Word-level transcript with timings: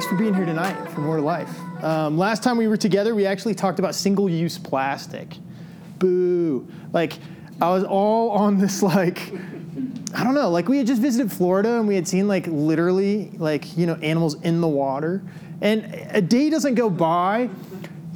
Thanks 0.00 0.12
for 0.12 0.16
being 0.16 0.32
here 0.32 0.46
tonight 0.46 0.90
for 0.92 1.02
More 1.02 1.20
Life. 1.20 1.54
Um, 1.84 2.16
last 2.16 2.42
time 2.42 2.56
we 2.56 2.68
were 2.68 2.78
together, 2.78 3.14
we 3.14 3.26
actually 3.26 3.54
talked 3.54 3.78
about 3.78 3.94
single 3.94 4.30
use 4.30 4.56
plastic. 4.56 5.36
Boo. 5.98 6.66
Like, 6.94 7.18
I 7.60 7.68
was 7.68 7.84
all 7.84 8.30
on 8.30 8.56
this, 8.56 8.82
like, 8.82 9.30
I 10.14 10.24
don't 10.24 10.32
know, 10.32 10.48
like, 10.48 10.70
we 10.70 10.78
had 10.78 10.86
just 10.86 11.02
visited 11.02 11.30
Florida 11.30 11.78
and 11.78 11.86
we 11.86 11.96
had 11.96 12.08
seen, 12.08 12.28
like, 12.28 12.46
literally, 12.46 13.30
like, 13.36 13.76
you 13.76 13.84
know, 13.84 13.96
animals 13.96 14.40
in 14.40 14.62
the 14.62 14.68
water. 14.68 15.22
And 15.60 15.84
a 16.12 16.22
day 16.22 16.48
doesn't 16.48 16.76
go 16.76 16.88
by 16.88 17.50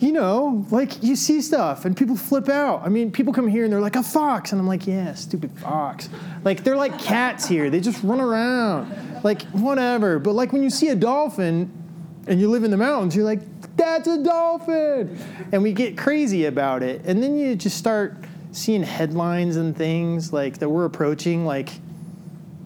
you 0.04 0.12
know, 0.12 0.66
like 0.70 1.02
you 1.02 1.16
see 1.16 1.40
stuff 1.40 1.86
and 1.86 1.96
people 1.96 2.14
flip 2.14 2.50
out. 2.50 2.82
I 2.84 2.90
mean, 2.90 3.10
people 3.10 3.32
come 3.32 3.48
here 3.48 3.64
and 3.64 3.72
they're 3.72 3.80
like, 3.80 3.96
a 3.96 4.02
fox. 4.02 4.52
And 4.52 4.60
I'm 4.60 4.66
like, 4.66 4.86
yeah, 4.86 5.14
stupid 5.14 5.58
fox. 5.58 6.10
Like, 6.44 6.62
they're 6.62 6.76
like 6.76 6.98
cats 6.98 7.48
here. 7.48 7.70
They 7.70 7.80
just 7.80 8.04
run 8.04 8.20
around. 8.20 9.24
Like, 9.24 9.42
whatever. 9.52 10.18
But 10.18 10.34
like 10.34 10.52
when 10.52 10.62
you 10.62 10.68
see 10.68 10.88
a 10.88 10.94
dolphin 10.94 11.72
and 12.26 12.38
you 12.38 12.50
live 12.50 12.64
in 12.64 12.70
the 12.70 12.76
mountains, 12.76 13.16
you're 13.16 13.24
like, 13.24 13.40
that's 13.78 14.06
a 14.06 14.22
dolphin. 14.22 15.18
And 15.52 15.62
we 15.62 15.72
get 15.72 15.96
crazy 15.96 16.44
about 16.44 16.82
it. 16.82 17.00
And 17.06 17.22
then 17.22 17.38
you 17.38 17.56
just 17.56 17.78
start 17.78 18.16
seeing 18.52 18.82
headlines 18.82 19.56
and 19.56 19.74
things 19.74 20.34
like 20.34 20.58
that 20.58 20.68
we're 20.68 20.84
approaching 20.84 21.46
like 21.46 21.70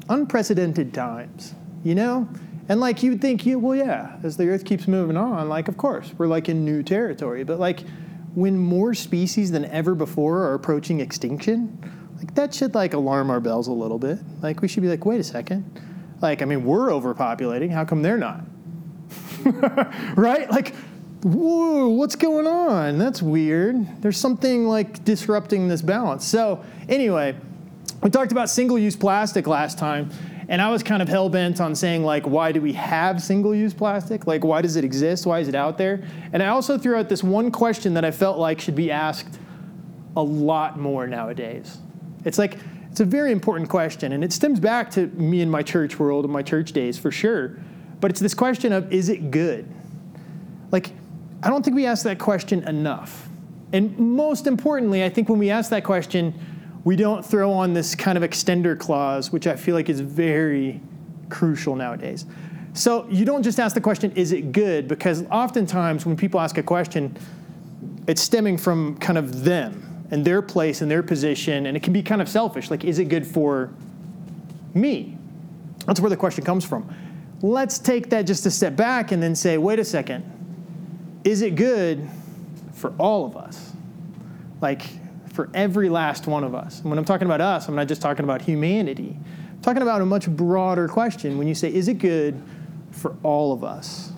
unprecedented 0.08 0.92
times, 0.92 1.54
you 1.84 1.94
know? 1.94 2.28
And 2.68 2.80
like 2.80 3.02
you 3.02 3.12
would 3.12 3.20
think, 3.20 3.46
you 3.46 3.58
well, 3.58 3.74
yeah, 3.74 4.16
as 4.22 4.36
the 4.36 4.48
Earth 4.48 4.64
keeps 4.64 4.86
moving 4.86 5.16
on, 5.16 5.48
like 5.48 5.68
of 5.68 5.76
course 5.76 6.12
we're 6.18 6.26
like 6.26 6.48
in 6.48 6.64
new 6.64 6.82
territory. 6.82 7.42
But 7.42 7.58
like 7.58 7.80
when 8.34 8.58
more 8.58 8.94
species 8.94 9.50
than 9.50 9.64
ever 9.66 9.94
before 9.94 10.44
are 10.44 10.54
approaching 10.54 11.00
extinction, 11.00 11.78
like 12.18 12.34
that 12.34 12.54
should 12.54 12.74
like 12.74 12.92
alarm 12.92 13.30
our 13.30 13.40
bells 13.40 13.68
a 13.68 13.72
little 13.72 13.98
bit. 13.98 14.18
Like 14.42 14.60
we 14.60 14.68
should 14.68 14.82
be 14.82 14.88
like, 14.88 15.06
wait 15.06 15.18
a 15.18 15.24
second, 15.24 15.80
like 16.20 16.42
I 16.42 16.44
mean 16.44 16.64
we're 16.64 16.88
overpopulating. 16.88 17.70
How 17.70 17.84
come 17.84 18.02
they're 18.02 18.18
not? 18.18 18.42
right? 20.16 20.50
Like, 20.50 20.74
whoa, 21.22 21.88
what's 21.88 22.16
going 22.16 22.46
on? 22.46 22.98
That's 22.98 23.22
weird. 23.22 24.02
There's 24.02 24.18
something 24.18 24.66
like 24.66 25.04
disrupting 25.04 25.68
this 25.68 25.80
balance. 25.80 26.26
So 26.26 26.62
anyway, 26.86 27.34
we 28.02 28.10
talked 28.10 28.32
about 28.32 28.50
single-use 28.50 28.96
plastic 28.96 29.46
last 29.46 29.78
time 29.78 30.10
and 30.48 30.62
I 30.62 30.70
was 30.70 30.82
kind 30.82 31.02
of 31.02 31.08
hell 31.08 31.28
bent 31.28 31.60
on 31.60 31.74
saying, 31.74 32.04
like, 32.04 32.26
why 32.26 32.52
do 32.52 32.60
we 32.60 32.72
have 32.72 33.22
single 33.22 33.54
use 33.54 33.74
plastic? 33.74 34.26
Like, 34.26 34.44
why 34.44 34.62
does 34.62 34.76
it 34.76 34.84
exist? 34.84 35.26
Why 35.26 35.40
is 35.40 35.48
it 35.48 35.54
out 35.54 35.76
there? 35.76 36.02
And 36.32 36.42
I 36.42 36.48
also 36.48 36.78
threw 36.78 36.96
out 36.96 37.10
this 37.10 37.22
one 37.22 37.50
question 37.50 37.94
that 37.94 38.04
I 38.04 38.10
felt 38.10 38.38
like 38.38 38.60
should 38.60 38.74
be 38.74 38.90
asked 38.90 39.38
a 40.16 40.22
lot 40.22 40.78
more 40.78 41.06
nowadays. 41.06 41.78
It's 42.24 42.38
like, 42.38 42.58
it's 42.90 43.00
a 43.00 43.04
very 43.04 43.30
important 43.30 43.68
question, 43.68 44.12
and 44.12 44.24
it 44.24 44.32
stems 44.32 44.58
back 44.58 44.90
to 44.92 45.06
me 45.08 45.42
in 45.42 45.50
my 45.50 45.62
church 45.62 45.98
world 45.98 46.24
and 46.24 46.32
my 46.32 46.42
church 46.42 46.72
days 46.72 46.98
for 46.98 47.10
sure. 47.10 47.58
But 48.00 48.10
it's 48.10 48.20
this 48.20 48.34
question 48.34 48.72
of, 48.72 48.90
is 48.92 49.10
it 49.10 49.30
good? 49.30 49.68
Like, 50.70 50.92
I 51.42 51.50
don't 51.50 51.62
think 51.62 51.76
we 51.76 51.86
ask 51.86 52.04
that 52.04 52.18
question 52.18 52.66
enough. 52.66 53.28
And 53.72 53.98
most 53.98 54.46
importantly, 54.46 55.04
I 55.04 55.10
think 55.10 55.28
when 55.28 55.38
we 55.38 55.50
ask 55.50 55.70
that 55.70 55.84
question, 55.84 56.34
we 56.84 56.96
don't 56.96 57.24
throw 57.24 57.52
on 57.52 57.72
this 57.74 57.94
kind 57.94 58.16
of 58.16 58.24
extender 58.24 58.78
clause, 58.78 59.32
which 59.32 59.46
I 59.46 59.56
feel 59.56 59.74
like 59.74 59.88
is 59.88 60.00
very 60.00 60.80
crucial 61.28 61.76
nowadays. 61.76 62.24
So 62.74 63.06
you 63.08 63.24
don't 63.24 63.42
just 63.42 63.58
ask 63.58 63.74
the 63.74 63.80
question, 63.80 64.12
is 64.12 64.32
it 64.32 64.52
good? 64.52 64.88
Because 64.88 65.24
oftentimes 65.26 66.06
when 66.06 66.16
people 66.16 66.40
ask 66.40 66.58
a 66.58 66.62
question, 66.62 67.16
it's 68.06 68.22
stemming 68.22 68.56
from 68.56 68.96
kind 68.98 69.18
of 69.18 69.44
them 69.44 70.06
and 70.10 70.24
their 70.24 70.40
place 70.40 70.80
and 70.80 70.90
their 70.90 71.02
position, 71.02 71.66
and 71.66 71.76
it 71.76 71.82
can 71.82 71.92
be 71.92 72.02
kind 72.02 72.22
of 72.22 72.28
selfish. 72.28 72.70
Like, 72.70 72.84
is 72.84 72.98
it 72.98 73.06
good 73.06 73.26
for 73.26 73.70
me? 74.74 75.18
That's 75.86 76.00
where 76.00 76.10
the 76.10 76.16
question 76.16 76.44
comes 76.44 76.64
from. 76.64 76.94
Let's 77.42 77.78
take 77.78 78.10
that 78.10 78.22
just 78.22 78.46
a 78.46 78.50
step 78.50 78.76
back 78.76 79.12
and 79.12 79.22
then 79.22 79.34
say, 79.34 79.58
wait 79.58 79.78
a 79.78 79.84
second, 79.84 80.24
is 81.24 81.42
it 81.42 81.56
good 81.56 82.08
for 82.72 82.94
all 82.98 83.26
of 83.26 83.36
us? 83.36 83.72
Like, 84.60 84.82
for 85.38 85.48
every 85.54 85.88
last 85.88 86.26
one 86.26 86.42
of 86.42 86.52
us. 86.52 86.80
And 86.80 86.90
when 86.90 86.98
I'm 86.98 87.04
talking 87.04 87.26
about 87.26 87.40
us, 87.40 87.68
I'm 87.68 87.76
not 87.76 87.86
just 87.86 88.02
talking 88.02 88.24
about 88.24 88.42
humanity. 88.42 89.16
I'm 89.52 89.60
talking 89.62 89.82
about 89.82 90.00
a 90.00 90.04
much 90.04 90.28
broader 90.28 90.88
question 90.88 91.38
when 91.38 91.46
you 91.46 91.54
say, 91.54 91.72
is 91.72 91.86
it 91.86 92.00
good 92.00 92.42
for 92.90 93.14
all 93.22 93.52
of 93.52 93.62
us? 93.62 94.10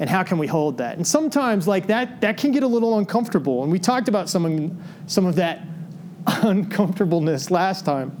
And 0.00 0.10
how 0.10 0.22
can 0.22 0.36
we 0.36 0.46
hold 0.46 0.76
that? 0.76 0.98
And 0.98 1.06
sometimes 1.06 1.66
like 1.66 1.86
that 1.86 2.20
that 2.20 2.36
can 2.36 2.52
get 2.52 2.62
a 2.62 2.66
little 2.66 2.98
uncomfortable. 2.98 3.62
And 3.62 3.72
we 3.72 3.78
talked 3.78 4.08
about 4.08 4.28
some, 4.28 4.78
some 5.06 5.24
of 5.24 5.36
that 5.36 5.62
uncomfortableness 6.26 7.50
last 7.50 7.86
time. 7.86 8.14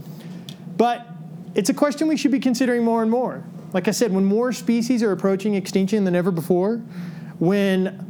But 0.78 1.06
it's 1.54 1.68
a 1.68 1.74
question 1.74 2.08
we 2.08 2.16
should 2.16 2.32
be 2.32 2.40
considering 2.40 2.84
more 2.84 3.02
and 3.02 3.10
more. 3.10 3.44
Like 3.74 3.86
I 3.86 3.90
said, 3.90 4.10
when 4.10 4.24
more 4.24 4.50
species 4.54 5.02
are 5.02 5.12
approaching 5.12 5.56
extinction 5.56 6.04
than 6.04 6.16
ever 6.16 6.30
before, 6.30 6.78
when 7.38 8.02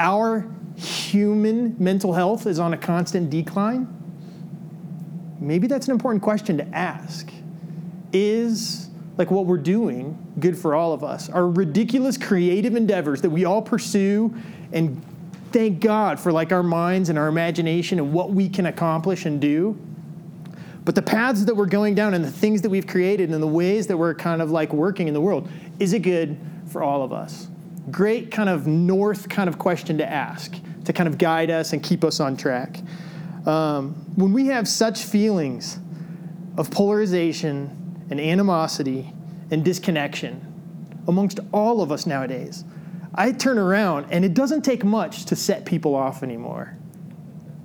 our 0.00 0.50
human 0.76 1.76
mental 1.78 2.12
health 2.12 2.46
is 2.46 2.58
on 2.58 2.72
a 2.72 2.76
constant 2.76 3.30
decline? 3.30 3.86
Maybe 5.40 5.66
that's 5.66 5.86
an 5.86 5.92
important 5.92 6.22
question 6.22 6.56
to 6.58 6.66
ask. 6.68 7.30
Is 8.12 8.88
like 9.16 9.30
what 9.30 9.46
we're 9.46 9.58
doing 9.58 10.18
good 10.38 10.56
for 10.56 10.74
all 10.74 10.92
of 10.92 11.04
us? 11.04 11.28
Our 11.28 11.48
ridiculous 11.48 12.16
creative 12.16 12.74
endeavors 12.74 13.20
that 13.22 13.30
we 13.30 13.44
all 13.44 13.62
pursue 13.62 14.34
and 14.72 15.04
thank 15.52 15.80
God 15.80 16.18
for 16.18 16.32
like 16.32 16.52
our 16.52 16.62
minds 16.62 17.08
and 17.08 17.18
our 17.18 17.28
imagination 17.28 17.98
and 17.98 18.12
what 18.12 18.30
we 18.30 18.48
can 18.48 18.66
accomplish 18.66 19.26
and 19.26 19.40
do. 19.40 19.78
But 20.84 20.94
the 20.94 21.02
paths 21.02 21.44
that 21.44 21.54
we're 21.54 21.66
going 21.66 21.94
down 21.94 22.14
and 22.14 22.24
the 22.24 22.30
things 22.30 22.62
that 22.62 22.70
we've 22.70 22.86
created 22.86 23.30
and 23.30 23.42
the 23.42 23.46
ways 23.46 23.86
that 23.86 23.96
we're 23.96 24.14
kind 24.14 24.42
of 24.42 24.50
like 24.50 24.72
working 24.72 25.06
in 25.08 25.14
the 25.14 25.20
world, 25.20 25.48
is 25.78 25.92
it 25.92 26.00
good 26.00 26.38
for 26.66 26.82
all 26.82 27.02
of 27.02 27.12
us? 27.12 27.48
Great 27.90 28.30
kind 28.30 28.48
of 28.48 28.66
north 28.66 29.28
kind 29.28 29.48
of 29.48 29.58
question 29.58 29.98
to 29.98 30.08
ask 30.08 30.54
to 30.84 30.92
kind 30.92 31.08
of 31.08 31.18
guide 31.18 31.50
us 31.50 31.72
and 31.72 31.82
keep 31.82 32.04
us 32.04 32.20
on 32.20 32.36
track. 32.36 32.80
Um, 33.46 33.94
when 34.16 34.32
we 34.32 34.46
have 34.46 34.68
such 34.68 35.04
feelings 35.04 35.78
of 36.56 36.70
polarization 36.70 38.06
and 38.10 38.20
animosity 38.20 39.12
and 39.50 39.64
disconnection 39.64 40.48
amongst 41.08 41.40
all 41.52 41.82
of 41.82 41.90
us 41.90 42.06
nowadays, 42.06 42.64
I 43.14 43.32
turn 43.32 43.58
around 43.58 44.06
and 44.10 44.24
it 44.24 44.34
doesn't 44.34 44.62
take 44.62 44.84
much 44.84 45.26
to 45.26 45.36
set 45.36 45.64
people 45.64 45.94
off 45.94 46.22
anymore. 46.22 46.76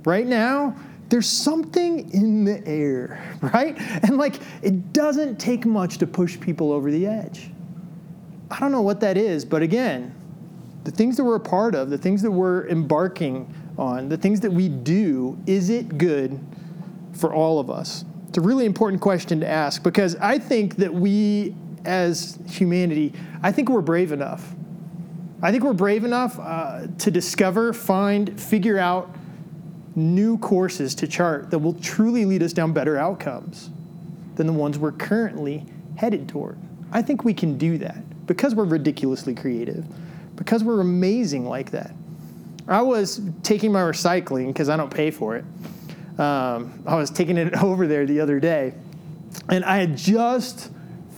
Right 0.04 0.26
now, 0.26 0.76
there's 1.10 1.30
something 1.30 2.12
in 2.12 2.44
the 2.44 2.66
air, 2.68 3.38
right? 3.42 3.80
And 4.04 4.18
like, 4.18 4.40
it 4.62 4.94
doesn't 4.94 5.38
take 5.38 5.66
much 5.66 6.00
to 6.00 6.08
push 6.08 6.40
people 6.40 6.72
over 6.72 6.92
the 6.92 7.08
edge. 7.08 7.52
I 8.50 8.60
don't 8.60 8.72
know 8.72 8.82
what 8.82 9.00
that 9.02 9.18
is, 9.18 9.44
but 9.44 9.62
again, 9.62 10.14
the 10.84 10.92
things 10.92 11.18
that 11.18 11.24
we're 11.26 11.36
a 11.36 11.40
part 11.40 11.76
of, 11.76 11.90
the 11.90 11.98
things 11.98 12.22
that 12.22 12.32
we're 12.32 12.68
embarking 12.68 13.54
on, 13.78 14.08
the 14.08 14.18
things 14.18 14.40
that 14.40 14.52
we 14.52 14.70
do, 14.70 15.38
is 15.46 15.70
it 15.70 15.98
good 15.98 16.40
for 17.12 17.34
all 17.34 17.60
of 17.60 17.70
us? 17.70 18.06
It's 18.30 18.38
a 18.38 18.42
really 18.42 18.66
important 18.66 19.02
question 19.02 19.42
to 19.42 19.48
ask 19.48 19.84
because 19.84 20.16
I 20.16 20.40
think 20.40 20.78
that 20.78 20.94
we, 20.94 21.56
as 21.84 22.40
humanity, 22.48 23.14
I 23.44 23.52
think 23.52 23.70
we're 23.70 23.82
brave 23.82 24.14
enough. 24.14 24.56
I 25.42 25.52
think 25.52 25.64
we're 25.64 25.74
brave 25.74 26.04
enough 26.06 26.40
uh, 26.40 26.88
to 27.00 27.12
discover, 27.12 27.74
find, 27.74 28.40
figure 28.40 28.80
out 28.80 29.14
new 29.96 30.38
courses 30.38 30.96
to 30.96 31.08
chart 31.08 31.52
that 31.52 31.60
will 31.60 31.74
truly 31.74 32.24
lead 32.24 32.44
us 32.44 32.54
down 32.54 32.72
better 32.72 32.98
outcomes 32.98 33.72
than 34.36 34.48
the 34.48 34.54
ones 34.54 34.78
we're 34.80 34.92
currently 34.94 35.66
headed 35.98 36.30
toward. 36.30 36.58
I 36.92 37.02
think 37.02 37.26
we 37.26 37.34
can 37.34 37.58
do 37.58 37.78
that 37.80 38.07
because 38.28 38.54
we're 38.54 38.66
ridiculously 38.66 39.34
creative 39.34 39.86
because 40.38 40.64
we're 40.64 40.80
amazing 40.80 41.46
like 41.50 41.72
that. 41.72 41.92
I 42.68 42.82
was 42.82 43.22
taking 43.44 43.72
my 43.72 43.82
recycling 43.82 44.48
because 44.48 44.70
I 44.70 44.78
don't 44.78 44.94
pay 44.94 45.12
for 45.12 45.36
it. 45.36 45.46
Um, 46.20 46.84
I 46.86 46.96
was 46.96 47.10
taking 47.10 47.38
it 47.38 47.56
over 47.64 47.88
there 47.88 48.06
the 48.06 48.22
other 48.22 48.40
day, 48.40 48.74
and 49.50 49.66
I 49.66 49.78
had 49.78 49.98
just 49.98 50.70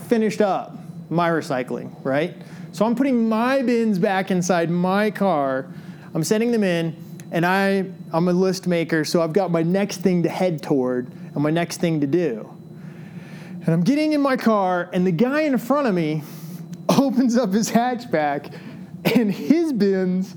finished 0.08 0.42
up 0.42 0.76
my 1.10 1.30
recycling, 1.30 1.94
right? 2.04 2.36
So 2.72 2.86
I'm 2.86 2.96
putting 2.96 3.28
my 3.28 3.62
bins 3.62 4.00
back 4.00 4.32
inside 4.32 4.70
my 4.70 5.12
car. 5.12 5.68
I'm 6.14 6.24
sending 6.24 6.52
them 6.52 6.64
in, 6.64 6.96
and 7.32 7.46
I, 7.46 7.86
I'm 8.12 8.28
a 8.28 8.34
list 8.34 8.68
maker, 8.68 9.04
so 9.04 9.22
I've 9.22 9.34
got 9.34 9.52
my 9.52 9.64
next 9.64 9.98
thing 9.98 10.24
to 10.24 10.30
head 10.30 10.62
toward 10.62 11.12
and 11.34 11.38
my 11.38 11.50
next 11.50 11.78
thing 11.78 12.02
to 12.02 12.08
do. 12.08 12.50
And 13.66 13.70
I'm 13.70 13.84
getting 13.84 14.14
in 14.14 14.22
my 14.22 14.38
car, 14.38 14.90
and 14.94 15.06
the 15.06 15.12
guy 15.12 15.42
in 15.42 15.58
front 15.58 15.88
of 15.88 15.94
me 15.94 16.24
opens 17.10 17.36
up 17.36 17.52
his 17.52 17.72
hatchback 17.72 18.56
and 19.16 19.32
his 19.32 19.74
bins 19.74 20.36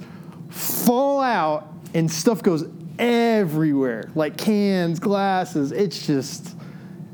fall 0.48 1.20
out 1.20 1.68
and 1.92 2.10
stuff 2.10 2.42
goes 2.42 2.64
everywhere. 2.98 4.10
Like 4.14 4.38
cans 4.38 4.98
glasses. 4.98 5.72
It's 5.72 6.06
just 6.06 6.56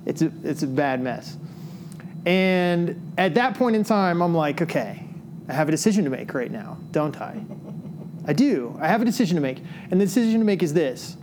it's 0.06 0.22
a, 0.22 0.32
it's 0.44 0.62
a 0.62 0.66
bad 0.66 1.00
mess. 1.02 1.36
And 2.24 3.12
at 3.18 3.34
that 3.34 3.56
point 3.56 3.74
in 3.74 3.84
time 3.84 4.22
i'm 4.22 4.34
like 4.34 4.60
okay 4.60 5.02
i 5.48 5.52
have 5.52 5.68
a 5.68 5.70
decision 5.70 6.04
to 6.04 6.10
make 6.10 6.34
right 6.34 6.50
now 6.50 6.76
don't 6.90 7.20
i? 7.20 7.40
I 8.26 8.32
do. 8.34 8.76
I 8.78 8.88
have 8.88 9.00
a 9.00 9.06
decision 9.06 9.36
to 9.36 9.40
make. 9.40 9.62
And 9.90 9.98
the 9.98 10.04
decision 10.04 10.38
to 10.40 10.44
make 10.44 10.62
is 10.62 10.74
this. 10.74 11.16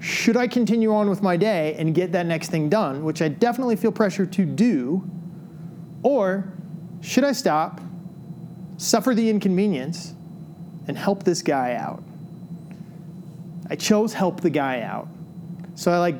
Should 0.00 0.36
i 0.36 0.48
continue 0.48 0.92
on 0.92 1.08
with 1.08 1.22
my 1.22 1.36
day 1.36 1.76
and 1.78 1.94
get 1.94 2.12
that 2.12 2.26
next 2.26 2.50
thing 2.50 2.68
done 2.68 3.04
which 3.04 3.22
i 3.22 3.28
definitely 3.28 3.76
feel 3.76 3.92
pressure 3.92 4.26
to 4.26 4.44
do 4.44 5.08
or 6.02 6.52
should 7.04 7.24
i 7.24 7.32
stop 7.32 7.80
suffer 8.76 9.14
the 9.14 9.30
inconvenience 9.30 10.14
and 10.86 10.98
help 10.98 11.22
this 11.22 11.42
guy 11.42 11.74
out. 11.74 12.02
I 13.70 13.76
chose 13.76 14.12
help 14.12 14.40
the 14.40 14.50
guy 14.50 14.82
out. 14.82 15.08
So 15.74 15.90
I 15.90 15.98
like 15.98 16.16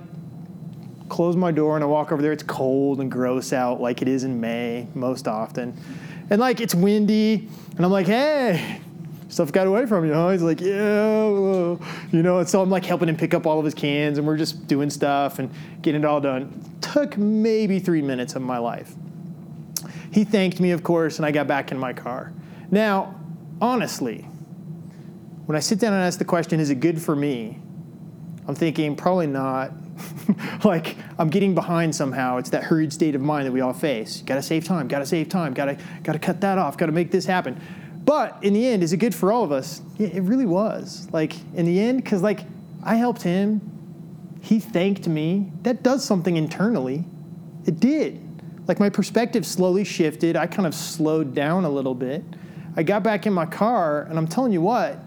close 1.09 1.37
my 1.37 1.53
door 1.53 1.75
and 1.77 1.85
I 1.85 1.87
walk 1.87 2.13
over 2.13 2.23
there. 2.23 2.33
It's 2.33 2.43
cold 2.43 3.01
and 3.01 3.11
gross 3.11 3.53
out 3.53 3.81
like 3.81 4.03
it 4.03 4.09
is 4.09 4.25
in 4.25 4.41
May 4.41 4.89
most 4.95 5.29
often. 5.29 5.79
And 6.31 6.41
like 6.41 6.61
it's 6.61 6.75
windy 6.75 7.49
and 7.77 7.85
I'm 7.85 7.93
like, 7.93 8.07
hey, 8.07 8.81
stuff 9.29 9.53
got 9.53 9.67
away 9.67 9.85
from 9.87 10.07
you, 10.07 10.15
huh? 10.15 10.31
He's 10.31 10.43
like, 10.43 10.61
yeah, 10.61 11.27
you 11.29 11.79
know. 12.23 12.39
And 12.39 12.49
so 12.49 12.63
I'm 12.63 12.71
like 12.71 12.85
helping 12.85 13.09
him 13.09 13.17
pick 13.17 13.35
up 13.35 13.47
all 13.47 13.59
of 13.59 13.65
his 13.65 13.75
cans, 13.75 14.17
and 14.17 14.27
we're 14.27 14.37
just 14.37 14.67
doing 14.67 14.89
stuff 14.91 15.39
and 15.39 15.51
getting 15.83 16.03
it 16.03 16.05
all 16.07 16.21
done. 16.21 16.63
Took 16.81 17.19
maybe 17.19 17.81
three 17.81 18.01
minutes 18.01 18.37
of 18.37 18.43
my 18.43 18.59
life. 18.59 18.95
He 20.15 20.23
thanked 20.23 20.61
me, 20.61 20.71
of 20.71 20.85
course, 20.85 21.17
and 21.17 21.27
I 21.27 21.33
got 21.33 21.49
back 21.49 21.73
in 21.73 21.79
my 21.79 21.93
car. 21.93 22.33
Now, 22.71 23.19
honestly, 23.61 24.19
when 25.47 25.57
I 25.57 25.61
sit 25.61 25.81
down 25.81 25.93
and 25.93 26.05
ask 26.05 26.21
the 26.21 26.25
question, 26.25 26.61
is 26.61 26.71
it 26.71 26.77
good 26.77 27.03
for 27.03 27.17
me? 27.17 27.59
I'm 28.47 28.55
thinking, 28.55 28.95
probably 28.95 29.27
not. 29.27 29.73
like 30.65 30.97
I'm 31.19 31.31
getting 31.31 31.53
behind 31.53 31.97
somehow. 31.97 32.37
It's 32.37 32.51
that 32.51 32.63
hurried 32.63 32.93
state 32.93 33.17
of 33.17 33.23
mind 33.23 33.49
that 33.49 33.53
we 33.53 33.61
all 33.61 33.73
face. 33.73 34.23
Got 34.23 34.37
to 34.37 34.43
save 34.43 34.65
time. 34.65 34.87
Got 34.87 35.01
to 35.01 35.07
save 35.07 35.29
time. 35.29 35.53
Got 35.53 35.65
to 35.65 35.79
got 36.05 36.13
to 36.13 36.21
cut 36.21 36.41
that 36.43 36.59
off. 36.59 36.77
Got 36.77 36.87
to 36.87 36.93
make 36.93 37.11
this 37.11 37.27
happen. 37.27 37.61
But 38.05 38.39
in 38.43 38.53
the 38.53 38.65
end, 38.69 38.85
is 38.85 38.93
it 38.93 38.99
good 38.99 39.17
for 39.17 39.33
all 39.33 39.43
of 39.43 39.51
us? 39.51 39.83
Yeah, 39.99 40.09
it 40.09 40.23
really 40.23 40.47
was. 40.47 41.09
Like 41.13 41.35
in 41.55 41.67
the 41.67 41.81
end, 41.81 42.05
because 42.05 42.23
like 42.23 42.41
I 42.85 42.95
helped 42.95 43.23
him, 43.23 43.61
he 44.43 44.61
thanked 44.61 45.09
me. 45.09 45.51
That 45.63 45.83
does 45.83 46.05
something 46.05 46.37
internally. 46.37 47.05
It 47.67 47.81
did. 47.81 48.21
Like 48.67 48.81
my 48.81 48.89
perspective 48.89 49.45
slowly 49.45 49.85
shifted. 49.85 50.37
I 50.37 50.47
kind 50.47 50.67
of 50.67 50.75
slowed 50.75 51.35
down 51.35 51.65
a 51.65 51.71
little 51.71 51.95
bit. 51.95 52.23
I 52.77 52.83
got 52.83 53.03
back 53.03 53.27
in 53.27 53.33
my 53.33 53.47
car, 53.47 54.03
and 54.03 54.19
I'm 54.19 54.27
telling 54.27 54.53
you 54.53 54.61
what, 54.61 54.99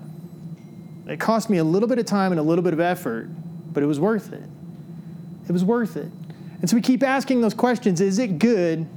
it 1.08 1.20
cost 1.20 1.50
me 1.50 1.58
a 1.58 1.64
little 1.64 1.90
bit 1.90 2.00
of 2.00 2.06
time 2.06 2.32
and 2.32 2.40
a 2.40 2.44
little 2.44 2.64
bit 2.64 2.74
of 2.74 2.80
effort, 2.80 3.30
but 3.74 3.84
it 3.84 3.86
was 3.86 4.00
worth 4.00 4.32
it. 4.32 4.44
It 5.48 5.52
was 5.52 5.64
worth 5.64 5.98
it. 5.98 6.12
And 6.62 6.70
so 6.70 6.76
we 6.76 6.82
keep 6.82 7.04
asking 7.04 7.42
those 7.42 7.54
questions 7.54 8.02
is 8.02 8.20
it 8.20 8.40
good 8.40 8.88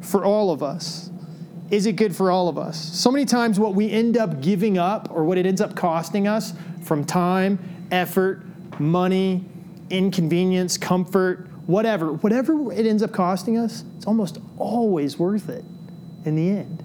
for 0.00 0.24
all 0.24 0.50
of 0.50 0.62
us? 0.62 1.10
is 1.72 1.86
it 1.86 1.96
good 1.96 2.14
for 2.14 2.30
all 2.30 2.48
of 2.48 2.58
us? 2.58 2.78
So 2.78 3.10
many 3.10 3.24
times, 3.24 3.58
what 3.58 3.74
we 3.74 3.90
end 3.90 4.18
up 4.18 4.42
giving 4.42 4.76
up 4.76 5.08
or 5.10 5.24
what 5.24 5.38
it 5.38 5.46
ends 5.46 5.62
up 5.62 5.74
costing 5.74 6.28
us 6.28 6.52
from 6.82 7.02
time, 7.02 7.58
effort, 7.90 8.42
money, 8.78 9.46
inconvenience, 9.88 10.76
comfort, 10.76 11.48
whatever, 11.66 12.12
whatever 12.12 12.72
it 12.72 12.86
ends 12.86 13.02
up 13.02 13.12
costing 13.12 13.58
us, 13.58 13.84
it's 13.96 14.06
almost 14.06 14.38
always 14.58 15.18
worth 15.18 15.48
it 15.48 15.64
in 16.24 16.36
the 16.36 16.50
end. 16.50 16.84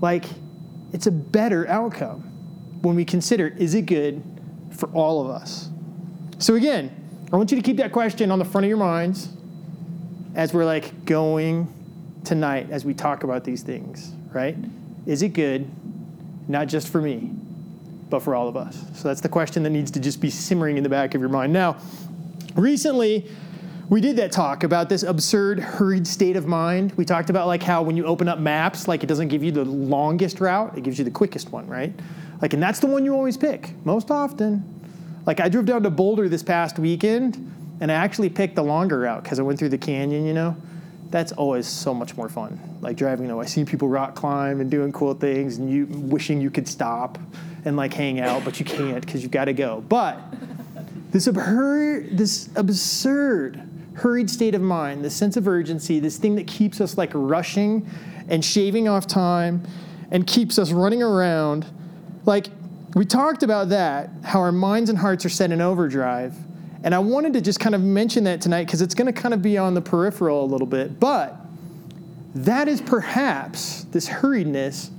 Like, 0.00 0.24
it's 0.92 1.06
a 1.06 1.12
better 1.12 1.68
outcome 1.68 2.20
when 2.82 2.94
we 2.94 3.04
consider 3.04 3.48
is 3.48 3.74
it 3.74 3.82
good 3.82 4.22
for 4.70 4.88
all 4.90 5.22
of 5.22 5.30
us? 5.30 5.68
So, 6.38 6.54
again, 6.54 6.94
I 7.32 7.36
want 7.36 7.50
you 7.50 7.56
to 7.56 7.62
keep 7.62 7.78
that 7.78 7.92
question 7.92 8.30
on 8.30 8.38
the 8.38 8.44
front 8.44 8.64
of 8.64 8.68
your 8.68 8.78
minds 8.78 9.28
as 10.34 10.52
we're 10.52 10.64
like 10.64 11.04
going 11.04 11.72
tonight 12.24 12.68
as 12.70 12.84
we 12.84 12.94
talk 12.94 13.24
about 13.24 13.44
these 13.44 13.62
things, 13.62 14.12
right? 14.32 14.56
Is 15.06 15.22
it 15.22 15.30
good, 15.30 15.68
not 16.48 16.66
just 16.66 16.88
for 16.88 17.00
me, 17.00 17.30
but 18.10 18.20
for 18.20 18.34
all 18.34 18.48
of 18.48 18.56
us? 18.56 18.78
So 18.94 19.08
that's 19.08 19.20
the 19.20 19.28
question 19.28 19.62
that 19.62 19.70
needs 19.70 19.90
to 19.92 20.00
just 20.00 20.20
be 20.20 20.30
simmering 20.30 20.76
in 20.76 20.82
the 20.82 20.88
back 20.88 21.14
of 21.14 21.20
your 21.20 21.30
mind. 21.30 21.52
Now, 21.52 21.76
recently, 22.54 23.28
we 23.88 24.00
did 24.00 24.16
that 24.16 24.32
talk 24.32 24.64
about 24.64 24.88
this 24.88 25.02
absurd 25.02 25.60
hurried 25.60 26.06
state 26.06 26.36
of 26.36 26.46
mind. 26.46 26.92
We 26.96 27.04
talked 27.04 27.30
about 27.30 27.46
like 27.46 27.62
how 27.62 27.82
when 27.82 27.96
you 27.96 28.06
open 28.06 28.28
up 28.28 28.38
maps, 28.38 28.88
like 28.88 29.02
it 29.02 29.06
doesn't 29.06 29.28
give 29.28 29.42
you 29.42 29.52
the 29.52 29.64
longest 29.64 30.40
route, 30.40 30.76
it 30.76 30.84
gives 30.84 30.98
you 30.98 31.04
the 31.04 31.10
quickest 31.10 31.50
one, 31.50 31.66
right? 31.66 31.92
Like, 32.40 32.52
and 32.52 32.62
that's 32.62 32.80
the 32.80 32.86
one 32.86 33.04
you 33.04 33.14
always 33.14 33.36
pick 33.36 33.72
most 33.84 34.10
often. 34.10 34.62
Like 35.26 35.40
I 35.40 35.48
drove 35.48 35.66
down 35.66 35.82
to 35.82 35.90
Boulder 35.90 36.28
this 36.28 36.42
past 36.42 36.78
weekend, 36.78 37.36
and 37.80 37.90
I 37.90 37.94
actually 37.94 38.30
picked 38.30 38.56
the 38.56 38.64
longer 38.64 39.00
route 39.00 39.22
because 39.22 39.38
I 39.38 39.42
went 39.42 39.58
through 39.58 39.70
the 39.70 39.78
canyon, 39.78 40.26
you 40.26 40.34
know 40.34 40.56
that's 41.14 41.30
always 41.30 41.64
so 41.68 41.94
much 41.94 42.16
more 42.16 42.28
fun. 42.28 42.58
Like 42.80 42.96
driving, 42.96 43.26
you 43.26 43.30
know, 43.30 43.40
I 43.40 43.44
see 43.44 43.64
people 43.64 43.86
rock 43.86 44.16
climb 44.16 44.60
and 44.60 44.68
doing 44.68 44.90
cool 44.90 45.14
things, 45.14 45.58
and 45.58 45.70
you 45.70 45.86
wishing 45.86 46.40
you 46.40 46.50
could 46.50 46.66
stop 46.66 47.18
and 47.64 47.76
like 47.76 47.94
hang 47.94 48.18
out, 48.18 48.44
but 48.44 48.58
you 48.58 48.66
can't 48.66 49.00
because 49.06 49.22
you've 49.22 49.30
got 49.30 49.44
to 49.44 49.52
go. 49.52 49.84
But 49.88 50.18
this 51.12 51.28
absurd, 51.28 52.18
this 52.18 52.48
absurd, 52.56 53.62
hurried 53.94 54.28
state 54.28 54.54
of 54.54 54.60
mind, 54.60 55.04
this 55.04 55.14
sense 55.14 55.36
of 55.36 55.46
urgency, 55.46 56.00
this 56.00 56.16
thing 56.16 56.34
that 56.36 56.46
keeps 56.46 56.80
us 56.80 56.98
like 56.98 57.10
rushing 57.14 57.88
and 58.28 58.44
shaving 58.44 58.88
off 58.88 59.06
time 59.06 59.62
and 60.10 60.26
keeps 60.26 60.58
us 60.58 60.72
running 60.72 61.02
around, 61.02 61.66
like 62.26 62.48
we 62.94 63.04
talked 63.04 63.42
about 63.42 63.68
that, 63.70 64.10
how 64.22 64.40
our 64.40 64.52
minds 64.52 64.90
and 64.90 64.98
hearts 64.98 65.24
are 65.24 65.30
set 65.30 65.50
in 65.50 65.60
overdrive 65.60 66.34
and 66.84 66.94
I 66.94 66.98
wanted 66.98 67.32
to 67.32 67.40
just 67.40 67.60
kind 67.60 67.74
of 67.74 67.80
mention 67.80 68.24
that 68.24 68.42
tonight 68.42 68.66
because 68.66 68.82
it's 68.82 68.94
going 68.94 69.12
to 69.12 69.20
kind 69.20 69.32
of 69.32 69.40
be 69.40 69.56
on 69.56 69.72
the 69.72 69.80
peripheral 69.80 70.44
a 70.44 70.46
little 70.46 70.66
bit. 70.66 71.00
But 71.00 71.34
that 72.34 72.68
is 72.68 72.82
perhaps 72.82 73.84
this 73.84 74.06
hurriedness 74.06 74.90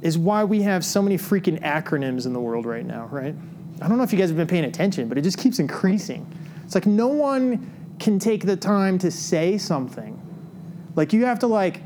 is 0.00 0.16
why 0.16 0.44
we 0.44 0.62
have 0.62 0.84
so 0.84 1.02
many 1.02 1.18
freaking 1.18 1.60
acronyms 1.60 2.24
in 2.24 2.32
the 2.32 2.38
world 2.38 2.66
right 2.66 2.86
now, 2.86 3.08
right? 3.10 3.34
I 3.82 3.88
don't 3.88 3.98
know 3.98 4.04
if 4.04 4.12
you 4.12 4.18
guys 4.18 4.28
have 4.28 4.36
been 4.36 4.46
paying 4.46 4.64
attention, 4.64 5.08
but 5.08 5.18
it 5.18 5.22
just 5.22 5.38
keeps 5.38 5.58
increasing. 5.58 6.24
It's 6.64 6.76
like 6.76 6.86
no 6.86 7.08
one 7.08 7.68
can 7.98 8.18
take 8.18 8.44
the 8.44 8.56
time 8.56 8.98
to 8.98 9.10
say 9.10 9.58
something. 9.58 10.20
Like 10.94 11.12
you 11.12 11.24
have 11.24 11.38
to 11.40 11.46
like 11.46 11.80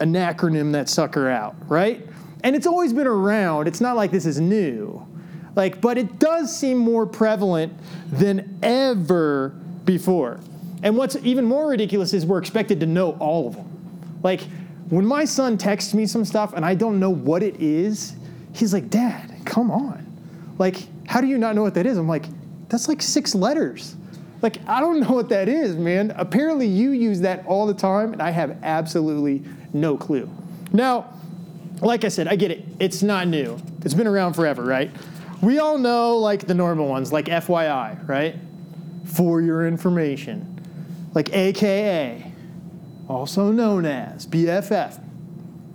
an 0.00 0.14
acronym 0.14 0.72
that 0.72 0.88
sucker 0.88 1.28
out, 1.28 1.54
right? 1.68 2.06
And 2.42 2.56
it's 2.56 2.66
always 2.66 2.92
been 2.92 3.06
around. 3.06 3.68
It's 3.68 3.80
not 3.80 3.96
like 3.96 4.10
this 4.10 4.26
is 4.26 4.40
new. 4.40 5.06
Like, 5.56 5.80
but 5.80 5.98
it 5.98 6.18
does 6.18 6.56
seem 6.56 6.78
more 6.78 7.06
prevalent 7.06 7.72
than 8.10 8.58
ever 8.62 9.50
before. 9.84 10.40
And 10.82 10.96
what's 10.96 11.16
even 11.16 11.44
more 11.44 11.68
ridiculous 11.68 12.14
is 12.14 12.24
we're 12.24 12.38
expected 12.38 12.80
to 12.80 12.86
know 12.86 13.12
all 13.18 13.48
of 13.48 13.56
them. 13.56 14.20
Like, 14.22 14.42
when 14.88 15.04
my 15.04 15.24
son 15.24 15.58
texts 15.58 15.92
me 15.92 16.06
some 16.06 16.24
stuff 16.24 16.52
and 16.54 16.64
I 16.64 16.74
don't 16.74 16.98
know 16.98 17.10
what 17.10 17.42
it 17.42 17.60
is, 17.60 18.16
he's 18.54 18.72
like, 18.72 18.88
Dad, 18.88 19.32
come 19.44 19.70
on. 19.70 20.06
Like, 20.58 20.88
how 21.06 21.20
do 21.20 21.26
you 21.26 21.38
not 21.38 21.54
know 21.54 21.62
what 21.62 21.74
that 21.74 21.86
is? 21.86 21.98
I'm 21.98 22.08
like, 22.08 22.24
that's 22.68 22.88
like 22.88 23.02
six 23.02 23.34
letters. 23.34 23.96
Like, 24.42 24.56
I 24.66 24.80
don't 24.80 25.00
know 25.00 25.10
what 25.10 25.28
that 25.28 25.48
is, 25.48 25.76
man. 25.76 26.12
Apparently, 26.16 26.66
you 26.66 26.90
use 26.90 27.20
that 27.20 27.44
all 27.46 27.66
the 27.66 27.74
time, 27.74 28.12
and 28.12 28.22
I 28.22 28.30
have 28.30 28.58
absolutely 28.62 29.42
no 29.72 29.96
clue. 29.96 30.30
Now, 30.72 31.12
like 31.80 32.04
I 32.04 32.08
said, 32.08 32.28
I 32.28 32.36
get 32.36 32.50
it. 32.50 32.64
It's 32.78 33.02
not 33.02 33.28
new, 33.28 33.60
it's 33.82 33.94
been 33.94 34.06
around 34.06 34.34
forever, 34.34 34.62
right? 34.62 34.90
We 35.42 35.58
all 35.58 35.78
know 35.78 36.16
like 36.18 36.46
the 36.46 36.54
normal 36.54 36.86
ones, 36.86 37.12
like 37.12 37.26
FYI, 37.26 38.06
right? 38.06 38.36
For 39.06 39.40
your 39.40 39.66
information. 39.66 40.46
Like 41.14 41.32
AKA, 41.32 42.32
also 43.08 43.50
known 43.50 43.86
as 43.86 44.26
BFF, 44.26 45.02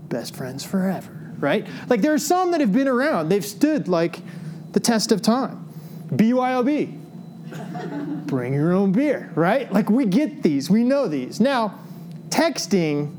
best 0.08 0.36
friends 0.36 0.64
forever, 0.64 1.34
right? 1.40 1.68
Like 1.90 2.02
there 2.02 2.14
are 2.14 2.20
some 2.20 2.52
that 2.52 2.62
have 2.62 2.72
been 2.72 2.88
around. 2.88 3.30
They've 3.30 3.44
stood 3.44 3.88
like 3.88 4.20
the 4.72 4.80
test 4.80 5.12
of 5.12 5.22
time. 5.22 5.68
BYOB, 6.10 7.05
bring 8.26 8.54
your 8.54 8.74
own 8.74 8.92
beer, 8.92 9.32
right? 9.36 9.72
Like 9.72 9.90
we 9.90 10.06
get 10.06 10.44
these, 10.44 10.70
we 10.70 10.84
know 10.84 11.08
these. 11.08 11.40
Now, 11.40 11.80
texting 12.30 13.16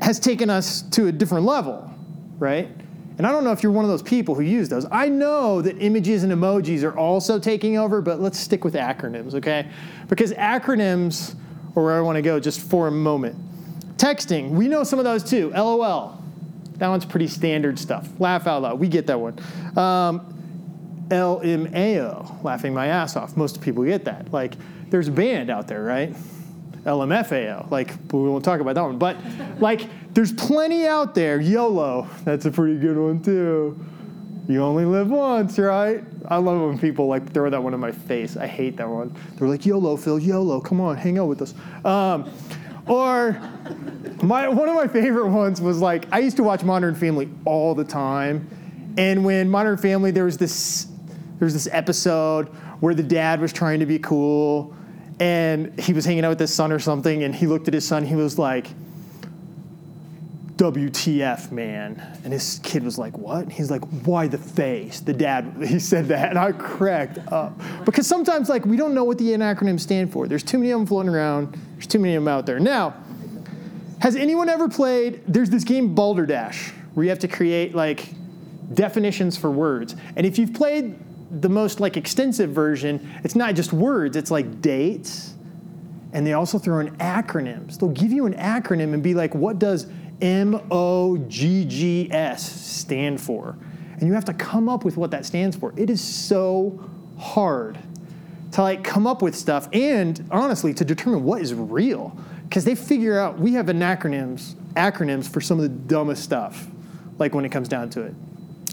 has 0.00 0.20
taken 0.20 0.50
us 0.50 0.82
to 0.82 1.06
a 1.08 1.12
different 1.12 1.44
level, 1.44 1.92
right? 2.38 2.68
And 3.18 3.26
I 3.26 3.32
don't 3.32 3.42
know 3.42 3.50
if 3.50 3.64
you're 3.64 3.72
one 3.72 3.84
of 3.84 3.90
those 3.90 4.02
people 4.02 4.36
who 4.36 4.42
use 4.42 4.68
those. 4.68 4.86
I 4.92 5.08
know 5.08 5.60
that 5.60 5.76
images 5.78 6.22
and 6.22 6.32
emojis 6.32 6.84
are 6.84 6.96
also 6.96 7.38
taking 7.40 7.76
over, 7.76 8.00
but 8.00 8.20
let's 8.20 8.38
stick 8.38 8.64
with 8.64 8.74
acronyms, 8.74 9.34
okay? 9.34 9.68
Because 10.08 10.32
acronyms 10.34 11.34
are 11.74 11.82
where 11.82 11.96
I 11.96 12.00
want 12.00 12.16
to 12.16 12.22
go 12.22 12.38
just 12.38 12.60
for 12.60 12.86
a 12.86 12.92
moment. 12.92 13.36
Texting, 13.96 14.50
we 14.50 14.68
know 14.68 14.84
some 14.84 15.00
of 15.00 15.04
those 15.04 15.24
too. 15.24 15.50
LOL. 15.50 16.22
That 16.76 16.86
one's 16.86 17.04
pretty 17.04 17.26
standard 17.26 17.76
stuff. 17.76 18.08
Laugh 18.20 18.46
out 18.46 18.62
loud. 18.62 18.78
We 18.78 18.86
get 18.86 19.08
that 19.08 19.18
one. 19.18 19.36
Um, 19.76 20.37
LMAO, 21.08 22.42
laughing 22.44 22.74
my 22.74 22.86
ass 22.88 23.16
off. 23.16 23.36
Most 23.36 23.60
people 23.60 23.84
get 23.84 24.04
that. 24.04 24.32
Like, 24.32 24.54
there's 24.90 25.08
a 25.08 25.12
band 25.12 25.50
out 25.50 25.68
there, 25.68 25.82
right? 25.82 26.14
LMFAO. 26.84 27.70
Like, 27.70 27.94
we 28.12 28.20
won't 28.20 28.44
talk 28.44 28.60
about 28.60 28.74
that 28.74 28.82
one. 28.82 28.98
But, 28.98 29.16
like, 29.58 29.88
there's 30.14 30.32
plenty 30.32 30.86
out 30.86 31.14
there. 31.14 31.40
YOLO, 31.40 32.08
that's 32.24 32.46
a 32.46 32.50
pretty 32.50 32.78
good 32.78 32.96
one 32.96 33.22
too. 33.22 33.78
You 34.48 34.62
only 34.62 34.86
live 34.86 35.10
once, 35.10 35.58
right? 35.58 36.02
I 36.26 36.36
love 36.38 36.60
when 36.60 36.78
people 36.78 37.06
like 37.06 37.32
throw 37.32 37.50
that 37.50 37.62
one 37.62 37.74
in 37.74 37.80
my 37.80 37.92
face. 37.92 38.36
I 38.36 38.46
hate 38.46 38.78
that 38.78 38.88
one. 38.88 39.14
They're 39.36 39.46
like, 39.46 39.66
YOLO, 39.66 39.96
Phil, 39.98 40.18
YOLO, 40.18 40.60
come 40.60 40.80
on, 40.80 40.96
hang 40.96 41.18
out 41.18 41.26
with 41.28 41.42
us. 41.42 41.54
Um, 41.84 42.30
or 42.86 43.38
my 44.22 44.48
one 44.48 44.68
of 44.68 44.74
my 44.74 44.88
favorite 44.88 45.28
ones 45.28 45.60
was 45.60 45.80
like 45.80 46.06
I 46.10 46.20
used 46.20 46.38
to 46.38 46.42
watch 46.42 46.64
Modern 46.64 46.94
Family 46.94 47.28
all 47.44 47.74
the 47.74 47.84
time, 47.84 48.48
and 48.96 49.24
when 49.24 49.50
Modern 49.50 49.76
Family 49.76 50.10
there 50.10 50.24
was 50.24 50.38
this 50.38 50.87
there 51.38 51.46
was 51.46 51.54
this 51.54 51.68
episode 51.72 52.48
where 52.80 52.94
the 52.94 53.02
dad 53.02 53.40
was 53.40 53.52
trying 53.52 53.80
to 53.80 53.86
be 53.86 53.98
cool, 53.98 54.74
and 55.20 55.78
he 55.78 55.92
was 55.92 56.04
hanging 56.04 56.24
out 56.24 56.30
with 56.30 56.40
his 56.40 56.52
son 56.52 56.72
or 56.72 56.78
something, 56.78 57.22
and 57.22 57.34
he 57.34 57.46
looked 57.46 57.68
at 57.68 57.74
his 57.74 57.86
son, 57.86 58.04
he 58.04 58.14
was 58.14 58.38
like 58.38 58.68
WTF, 60.58 61.52
man. 61.52 62.02
And 62.24 62.32
his 62.32 62.60
kid 62.64 62.82
was 62.82 62.98
like, 62.98 63.16
What? 63.16 63.44
And 63.44 63.52
he's 63.52 63.70
like, 63.70 63.84
Why 64.04 64.26
the 64.26 64.38
face? 64.38 65.00
The 65.00 65.14
dad, 65.14 65.54
he 65.64 65.78
said 65.78 66.08
that. 66.08 66.30
And 66.30 66.38
I 66.38 66.52
cracked 66.52 67.18
up. 67.32 67.58
Because 67.84 68.06
sometimes, 68.06 68.48
like, 68.48 68.66
we 68.66 68.76
don't 68.76 68.92
know 68.92 69.04
what 69.04 69.18
the 69.18 69.30
acronyms 69.30 69.80
stand 69.80 70.12
for. 70.12 70.26
There's 70.26 70.42
too 70.42 70.58
many 70.58 70.72
of 70.72 70.80
them 70.80 70.86
floating 70.86 71.10
around, 71.10 71.56
there's 71.74 71.86
too 71.86 72.00
many 72.00 72.16
of 72.16 72.24
them 72.24 72.28
out 72.28 72.44
there. 72.44 72.58
Now, 72.58 72.94
has 74.00 74.16
anyone 74.16 74.48
ever 74.48 74.68
played? 74.68 75.22
There's 75.26 75.50
this 75.50 75.64
game, 75.64 75.94
Balderdash, 75.94 76.70
where 76.94 77.04
you 77.04 77.10
have 77.10 77.20
to 77.20 77.28
create, 77.28 77.74
like, 77.74 78.12
definitions 78.74 79.36
for 79.36 79.50
words. 79.50 79.94
And 80.16 80.26
if 80.26 80.38
you've 80.38 80.54
played 80.54 80.98
the 81.30 81.48
most, 81.48 81.80
like, 81.80 81.96
extensive 81.96 82.50
version, 82.50 83.08
it's 83.24 83.36
not 83.36 83.54
just 83.54 83.72
words, 83.72 84.16
it's 84.16 84.30
like 84.30 84.60
dates. 84.60 85.34
And 86.12 86.26
they 86.26 86.32
also 86.32 86.58
throw 86.58 86.80
in 86.80 86.96
acronyms. 86.96 87.78
They'll 87.78 87.90
give 87.90 88.12
you 88.12 88.24
an 88.26 88.34
acronym 88.34 88.94
and 88.94 89.02
be 89.02 89.14
like, 89.14 89.34
What 89.34 89.58
does 89.58 89.86
M 90.22 90.60
O 90.70 91.18
G 91.28 91.66
G 91.66 92.08
S 92.10 92.50
stand 92.50 93.20
for? 93.20 93.56
And 93.92 94.06
you 94.06 94.14
have 94.14 94.24
to 94.26 94.32
come 94.32 94.68
up 94.68 94.84
with 94.84 94.96
what 94.96 95.10
that 95.10 95.26
stands 95.26 95.56
for. 95.56 95.74
It 95.76 95.90
is 95.90 96.00
so 96.00 96.88
hard 97.18 97.78
to 98.52 98.62
like 98.62 98.84
come 98.84 99.06
up 99.06 99.22
with 99.22 99.34
stuff 99.34 99.68
and 99.72 100.24
honestly 100.30 100.72
to 100.74 100.84
determine 100.84 101.24
what 101.24 101.42
is 101.42 101.52
real 101.52 102.16
because 102.44 102.64
they 102.64 102.74
figure 102.74 103.18
out 103.18 103.38
we 103.38 103.52
have 103.52 103.66
acronyms 103.66 104.54
acronyms 104.74 105.28
for 105.28 105.40
some 105.40 105.58
of 105.58 105.62
the 105.62 105.68
dumbest 105.68 106.22
stuff 106.22 106.66
like 107.18 107.34
when 107.34 107.44
it 107.44 107.50
comes 107.50 107.68
down 107.68 107.90
to 107.90 108.02
it 108.02 108.14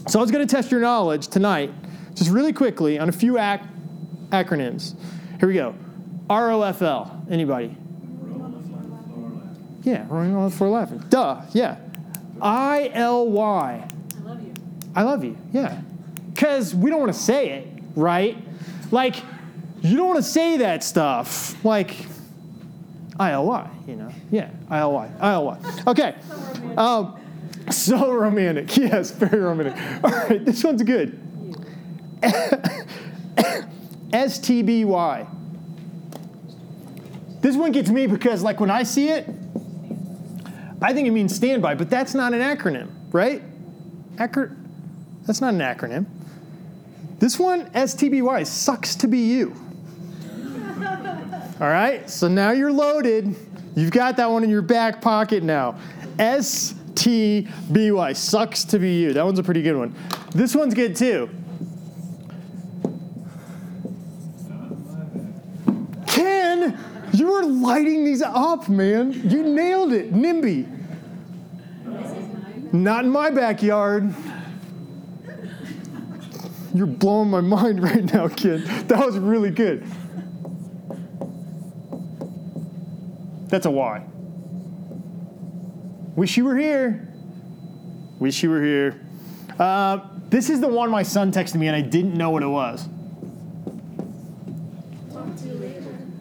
so 0.08 0.18
i 0.18 0.22
was 0.22 0.30
going 0.30 0.46
to 0.46 0.54
test 0.54 0.70
your 0.70 0.80
knowledge 0.80 1.28
tonight 1.28 1.70
just 2.16 2.30
really 2.30 2.52
quickly 2.52 2.98
on 2.98 3.08
a 3.08 3.12
few 3.12 3.38
ac- 3.38 3.62
acronyms 4.30 4.96
here 5.38 5.48
we 5.48 5.54
go 5.54 5.74
rofl 6.28 7.30
anybody 7.30 7.76
yeah, 9.86 10.04
rolling 10.08 10.34
on 10.34 10.50
the 10.50 10.56
floor 10.56 10.70
laughing. 10.70 10.98
Duh, 11.08 11.42
yeah. 11.52 11.76
I 12.42 12.90
L 12.92 13.28
Y. 13.28 13.88
I 14.18 14.20
love 14.20 14.42
you. 14.42 14.54
I 14.96 15.02
love 15.02 15.24
you, 15.24 15.38
yeah. 15.52 15.80
Because 16.34 16.74
we 16.74 16.90
don't 16.90 16.98
want 16.98 17.14
to 17.14 17.18
say 17.18 17.50
it, 17.50 17.68
right? 17.94 18.36
Like, 18.90 19.14
you 19.82 19.96
don't 19.96 20.08
want 20.08 20.18
to 20.18 20.28
say 20.28 20.56
that 20.56 20.82
stuff. 20.82 21.64
Like, 21.64 21.94
I 23.18 23.30
L 23.30 23.46
Y, 23.46 23.70
you 23.86 23.94
know? 23.94 24.10
Yeah, 24.32 24.50
I 24.68 24.78
L 24.78 24.92
Y. 24.92 25.08
I 25.20 25.32
L 25.34 25.46
Y. 25.46 25.58
Okay. 25.86 26.16
Um, 26.76 27.16
so 27.70 28.12
romantic. 28.12 28.76
Yes, 28.76 29.12
very 29.12 29.38
romantic. 29.38 29.76
All 30.02 30.10
right, 30.10 30.44
this 30.44 30.64
one's 30.64 30.82
good. 30.82 31.16
S 34.12 34.38
T 34.38 34.62
B 34.62 34.84
Y. 34.84 35.26
This 37.40 37.56
one 37.56 37.72
gets 37.72 37.90
me 37.90 38.06
because, 38.06 38.42
like, 38.42 38.60
when 38.60 38.70
I 38.70 38.82
see 38.82 39.08
it, 39.08 39.28
I 40.82 40.92
think 40.92 41.06
it 41.08 41.12
means 41.12 41.34
standby, 41.34 41.74
but 41.74 41.88
that's 41.88 42.14
not 42.14 42.34
an 42.34 42.40
acronym, 42.40 42.88
right? 43.12 43.42
Acro- 44.18 44.50
that's 45.26 45.40
not 45.40 45.54
an 45.54 45.60
acronym. 45.60 46.06
This 47.18 47.38
one, 47.38 47.70
STBY, 47.70 48.46
sucks 48.46 48.94
to 48.96 49.06
be 49.06 49.18
you. 49.18 49.54
All 51.60 51.68
right, 51.68 52.08
so 52.10 52.28
now 52.28 52.50
you're 52.50 52.72
loaded. 52.72 53.34
You've 53.74 53.90
got 53.90 54.16
that 54.18 54.30
one 54.30 54.44
in 54.44 54.50
your 54.50 54.60
back 54.62 55.00
pocket 55.00 55.42
now. 55.42 55.78
STBY, 56.18 58.14
sucks 58.14 58.64
to 58.64 58.78
be 58.78 58.98
you. 59.00 59.12
That 59.14 59.24
one's 59.24 59.38
a 59.38 59.42
pretty 59.42 59.62
good 59.62 59.76
one. 59.76 59.94
This 60.32 60.54
one's 60.54 60.74
good 60.74 60.94
too. 60.94 61.30
You 67.12 67.26
were 67.30 67.44
lighting 67.44 68.04
these 68.04 68.22
up, 68.22 68.68
man. 68.68 69.12
You 69.28 69.42
nailed 69.42 69.92
it. 69.92 70.12
NIMBY. 70.12 70.72
Not 72.72 73.04
in 73.04 73.10
my 73.10 73.30
backyard. 73.30 74.14
You're 76.74 76.86
blowing 76.86 77.30
my 77.30 77.40
mind 77.56 77.82
right 77.82 78.04
now, 78.12 78.28
kid. 78.28 78.66
That 78.88 79.04
was 79.04 79.18
really 79.18 79.50
good. 79.50 79.86
That's 83.48 83.66
a 83.66 83.70
Y. 83.70 84.04
Wish 86.16 86.36
you 86.36 86.44
were 86.44 86.56
here. 86.56 87.08
Wish 88.18 88.42
you 88.42 88.50
were 88.50 88.62
here. 88.62 89.00
Uh, 89.58 90.00
this 90.28 90.50
is 90.50 90.60
the 90.60 90.68
one 90.68 90.90
my 90.90 91.02
son 91.02 91.30
texted 91.30 91.56
me, 91.56 91.68
and 91.68 91.76
I 91.76 91.82
didn't 91.82 92.14
know 92.14 92.30
what 92.30 92.42
it 92.42 92.48
was. 92.48 92.88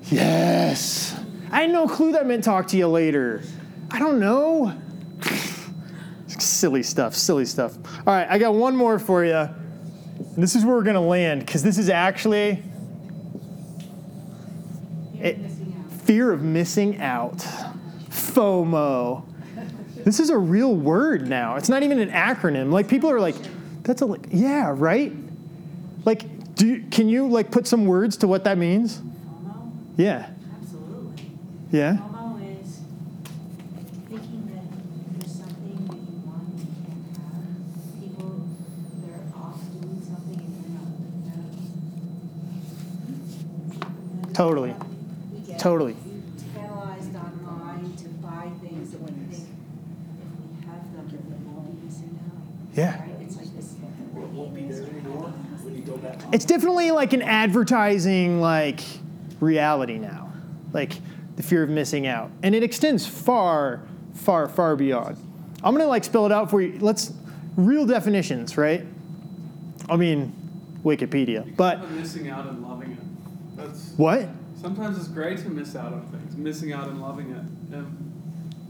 Yes. 0.05 1.19
I 1.51 1.61
had 1.61 1.71
no 1.71 1.87
clue 1.87 2.11
that 2.11 2.25
meant 2.25 2.43
talk 2.43 2.67
to 2.67 2.77
you 2.77 2.87
later. 2.87 3.41
I 3.91 3.99
don't 3.99 4.19
know. 4.19 4.73
silly 6.27 6.83
stuff, 6.83 7.15
silly 7.15 7.45
stuff. 7.45 7.77
All 8.05 8.13
right, 8.13 8.27
I 8.29 8.37
got 8.37 8.53
one 8.53 8.75
more 8.75 8.99
for 8.99 9.23
you. 9.23 9.49
This 10.37 10.55
is 10.55 10.65
where 10.65 10.75
we're 10.75 10.83
going 10.83 10.95
to 10.95 10.99
land 10.99 11.41
because 11.41 11.63
this 11.63 11.77
is 11.77 11.89
actually 11.89 12.61
it, 15.19 15.37
fear 16.03 16.31
of 16.31 16.41
missing 16.41 16.99
out. 16.99 17.37
FOMO. 18.09 19.25
This 20.03 20.19
is 20.19 20.29
a 20.29 20.37
real 20.37 20.75
word 20.75 21.27
now. 21.27 21.55
It's 21.55 21.69
not 21.69 21.83
even 21.83 21.99
an 21.99 22.11
acronym. 22.11 22.71
Like 22.71 22.87
people 22.87 23.09
are 23.09 23.19
like, 23.19 23.35
that's 23.81 24.01
a 24.01 24.15
yeah, 24.29 24.71
right? 24.75 25.13
Like, 26.03 26.55
do 26.55 26.67
you, 26.67 26.83
can 26.91 27.09
you 27.09 27.27
like 27.27 27.49
put 27.49 27.65
some 27.65 27.85
words 27.85 28.17
to 28.17 28.27
what 28.27 28.43
that 28.43 28.57
means? 28.57 29.01
FOMO? 29.95 30.03
Yeah. 30.03 30.29
Absolutely. 30.61 31.31
Yeah. 31.71 31.97
FOMO 31.97 32.15
thinking 34.09 34.45
that 34.53 34.63
there's 35.19 35.33
something 35.35 35.87
that 35.87 35.97
you 35.97 36.17
want 36.25 36.47
and 36.47 36.59
you 36.59 36.65
can't 36.85 37.17
have. 37.17 37.99
People, 37.99 38.31
they're 39.01 39.25
off 39.35 39.59
doing 39.73 40.01
something 40.03 40.39
and 40.39 40.51
you're 40.61 40.73
not. 40.77 40.87
you 41.25 41.31
know. 41.31 41.43
Hmm. 44.25 44.33
Totally. 44.33 44.73
We 45.33 45.39
get 45.39 45.59
Totally. 45.59 45.95
Tantalized 46.53 47.15
online 47.15 47.95
to 47.97 48.07
buy 48.09 48.51
things 48.61 48.91
that 48.91 49.01
we 49.01 49.07
think 49.07 49.31
if 49.31 49.39
we 49.39 50.65
have 50.67 50.83
them, 50.95 51.07
that 51.09 51.23
we 51.27 51.35
won't 51.51 51.81
be 51.81 51.85
missing 51.87 52.19
out. 52.25 52.43
Yeah. 52.73 52.99
Right? 52.99 53.21
It's 53.21 53.37
like 53.37 53.51
this. 53.55 53.73
won't 54.13 54.53
be 54.53 54.61
there 54.63 54.83
anymore 54.83 55.29
when 55.63 55.75
you 55.75 55.81
go 55.81 55.97
back. 55.97 56.19
It's 56.31 56.45
definitely 56.45 56.91
like 56.91 57.13
an 57.13 57.21
advertising 57.21 58.39
like 58.41 58.81
reality 59.45 59.97
now. 59.97 60.33
Like 60.73 60.93
the 61.35 61.43
fear 61.43 61.63
of 61.63 61.69
missing 61.69 62.07
out. 62.07 62.31
And 62.43 62.53
it 62.55 62.63
extends 62.63 63.05
far, 63.05 63.81
far, 64.13 64.47
far 64.49 64.75
beyond. 64.75 65.17
I'm 65.63 65.73
gonna 65.73 65.87
like 65.87 66.03
spell 66.03 66.25
it 66.25 66.31
out 66.31 66.49
for 66.49 66.61
you. 66.61 66.77
Let's 66.79 67.13
real 67.55 67.85
definitions, 67.85 68.57
right? 68.57 68.85
I 69.89 69.95
mean, 69.95 70.33
Wikipedia. 70.83 71.55
But 71.55 71.89
missing 71.91 72.29
out 72.29 72.47
and 72.47 72.61
loving 72.61 72.91
it. 72.91 73.57
That's 73.57 73.93
what? 73.97 74.27
sometimes 74.59 74.97
it's 74.97 75.07
great 75.07 75.37
to 75.39 75.49
miss 75.49 75.75
out 75.75 75.93
on 75.93 76.07
things. 76.07 76.35
Missing 76.35 76.73
out 76.73 76.87
and 76.87 76.99
loving 77.01 77.29
it. 77.31 77.75
Um, 77.75 78.13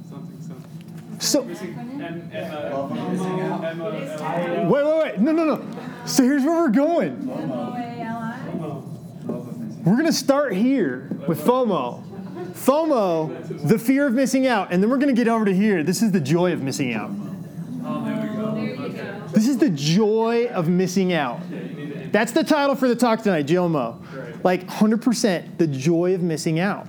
something 0.10 0.42
something. 0.42 1.20
So 1.20 1.44
Missing 1.46 1.74
and 1.80 2.34
and 2.34 2.54
uh, 2.54 2.78
Loving 2.78 2.98
and 2.98 3.12
missing 3.14 3.40
out. 3.42 3.64
M 3.64 3.82
O 3.82 3.88
L 3.90 4.24
I. 4.24 4.68
wait, 4.68 4.86
wait, 4.86 5.04
wait. 5.04 5.20
No, 5.20 5.32
no, 5.32 5.56
no. 5.56 5.66
So 6.06 6.24
here's 6.24 6.44
where 6.44 6.56
we're 6.56 6.70
going. 6.70 7.26
We're 9.86 9.98
gonna 9.98 10.12
start 10.12 10.54
here 10.54 11.08
with 11.28 11.46
FOMO. 11.46 12.04
FOMO, 12.54 13.68
the 13.68 13.78
fear 13.78 14.08
of 14.08 14.14
missing 14.14 14.48
out, 14.48 14.72
and 14.72 14.82
then 14.82 14.90
we're 14.90 14.98
gonna 14.98 15.14
get 15.14 15.28
over 15.28 15.46
to 15.46 15.54
here. 15.54 15.84
This 15.84 16.02
is 16.02 16.12
the 16.12 16.20
joy 16.20 16.54
of 16.54 16.64
missing 16.64 16.94
out. 16.94 17.12
This 19.32 19.48
is 19.48 19.60
the 19.60 19.70
joy 19.70 20.48
of 20.48 20.70
missing 20.70 21.14
out. 21.14 21.40
To 21.50 22.10
That's 22.12 22.32
the 22.32 22.44
title 22.44 22.76
for 22.76 22.88
the 22.88 22.96
talk 22.96 23.22
tonight, 23.22 23.46
JOMO. 23.46 24.44
Like 24.44 24.66
100% 24.68 25.58
the 25.60 25.68
joy 25.68 26.16
of 26.16 26.22
missing 26.24 26.60
out. 26.60 26.88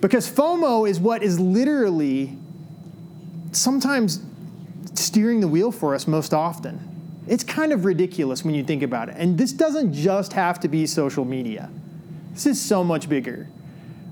Because 0.00 0.30
FOMO 0.30 0.88
is 0.88 1.00
what 1.00 1.22
is 1.24 1.40
literally 1.40 2.38
sometimes 3.52 4.20
steering 4.94 5.40
the 5.40 5.48
wheel 5.48 5.72
for 5.72 5.94
us 5.94 6.06
most 6.06 6.32
often. 6.32 6.78
It's 7.26 7.42
kind 7.42 7.72
of 7.72 7.84
ridiculous 7.84 8.44
when 8.44 8.54
you 8.54 8.62
think 8.62 8.82
about 8.82 9.08
it. 9.08 9.16
And 9.18 9.36
this 9.36 9.52
doesn't 9.52 9.92
just 9.92 10.32
have 10.34 10.60
to 10.60 10.68
be 10.68 10.86
social 10.86 11.24
media, 11.24 11.70
this 12.44 12.58
is 12.58 12.62
so 12.62 12.82
much 12.82 13.08
bigger, 13.08 13.48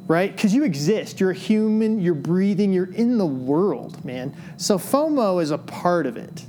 right? 0.07 0.31
Because 0.31 0.55
you 0.55 0.65
exist, 0.65 1.19
you're 1.19 1.31
a 1.31 1.35
human, 1.35 1.99
you're 1.99 2.15
breathing, 2.15 2.73
you're 2.73 2.93
in 2.93 3.17
the 3.17 3.27
world, 3.27 4.05
man. 4.05 4.35
So 4.57 4.77
FOMO 4.77 5.43
is 5.43 5.51
a 5.51 5.59
part 5.59 6.07
of 6.07 6.17
it. 6.17 6.45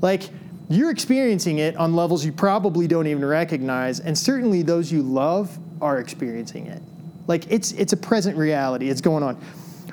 Like, 0.00 0.22
you're 0.70 0.90
experiencing 0.90 1.58
it 1.58 1.76
on 1.76 1.94
levels 1.94 2.24
you 2.24 2.32
probably 2.32 2.86
don't 2.86 3.06
even 3.06 3.24
recognize, 3.24 4.00
and 4.00 4.16
certainly 4.16 4.62
those 4.62 4.90
you 4.90 5.02
love 5.02 5.58
are 5.82 5.98
experiencing 5.98 6.66
it. 6.66 6.80
Like, 7.26 7.50
it's, 7.50 7.72
it's 7.72 7.92
a 7.92 7.96
present 7.96 8.38
reality, 8.38 8.88
it's 8.88 9.02
going 9.02 9.22
on. 9.22 9.36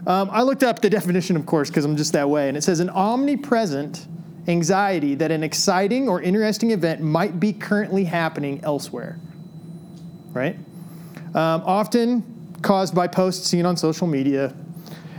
Um, 0.08 0.30
I 0.32 0.42
looked 0.44 0.64
up 0.64 0.80
the 0.82 0.90
definition, 0.90 1.36
of 1.36 1.46
course, 1.46 1.70
because 1.70 1.84
I'm 1.84 1.98
just 1.98 2.14
that 2.14 2.30
way, 2.30 2.48
and 2.48 2.56
it 2.56 2.64
says 2.64 2.80
an 2.80 2.90
omnipresent 2.90 4.08
anxiety 4.48 5.16
that 5.16 5.32
an 5.32 5.44
exciting 5.44 6.08
or 6.08 6.22
interesting 6.22 6.72
event 6.72 7.02
might 7.02 7.40
be 7.40 7.52
currently 7.52 8.06
happening 8.06 8.62
elsewhere. 8.64 9.20
Right? 10.32 10.58
Um, 11.36 11.62
often 11.65 12.57
caused 12.62 12.95
by 12.95 13.07
posts 13.07 13.48
seen 13.48 13.65
on 13.65 13.77
social 13.77 14.07
media. 14.07 14.53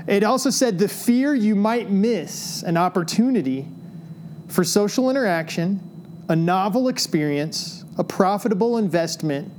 It 0.06 0.24
also 0.24 0.50
said 0.50 0.78
the 0.78 0.88
fear 0.88 1.34
you 1.34 1.54
might 1.54 1.90
miss 1.90 2.62
an 2.62 2.76
opportunity 2.76 3.66
for 4.48 4.64
social 4.64 5.08
interaction, 5.08 5.80
a 6.28 6.34
novel 6.34 6.88
experience, 6.88 7.84
a 7.96 8.02
profitable 8.02 8.76
investment, 8.78 9.52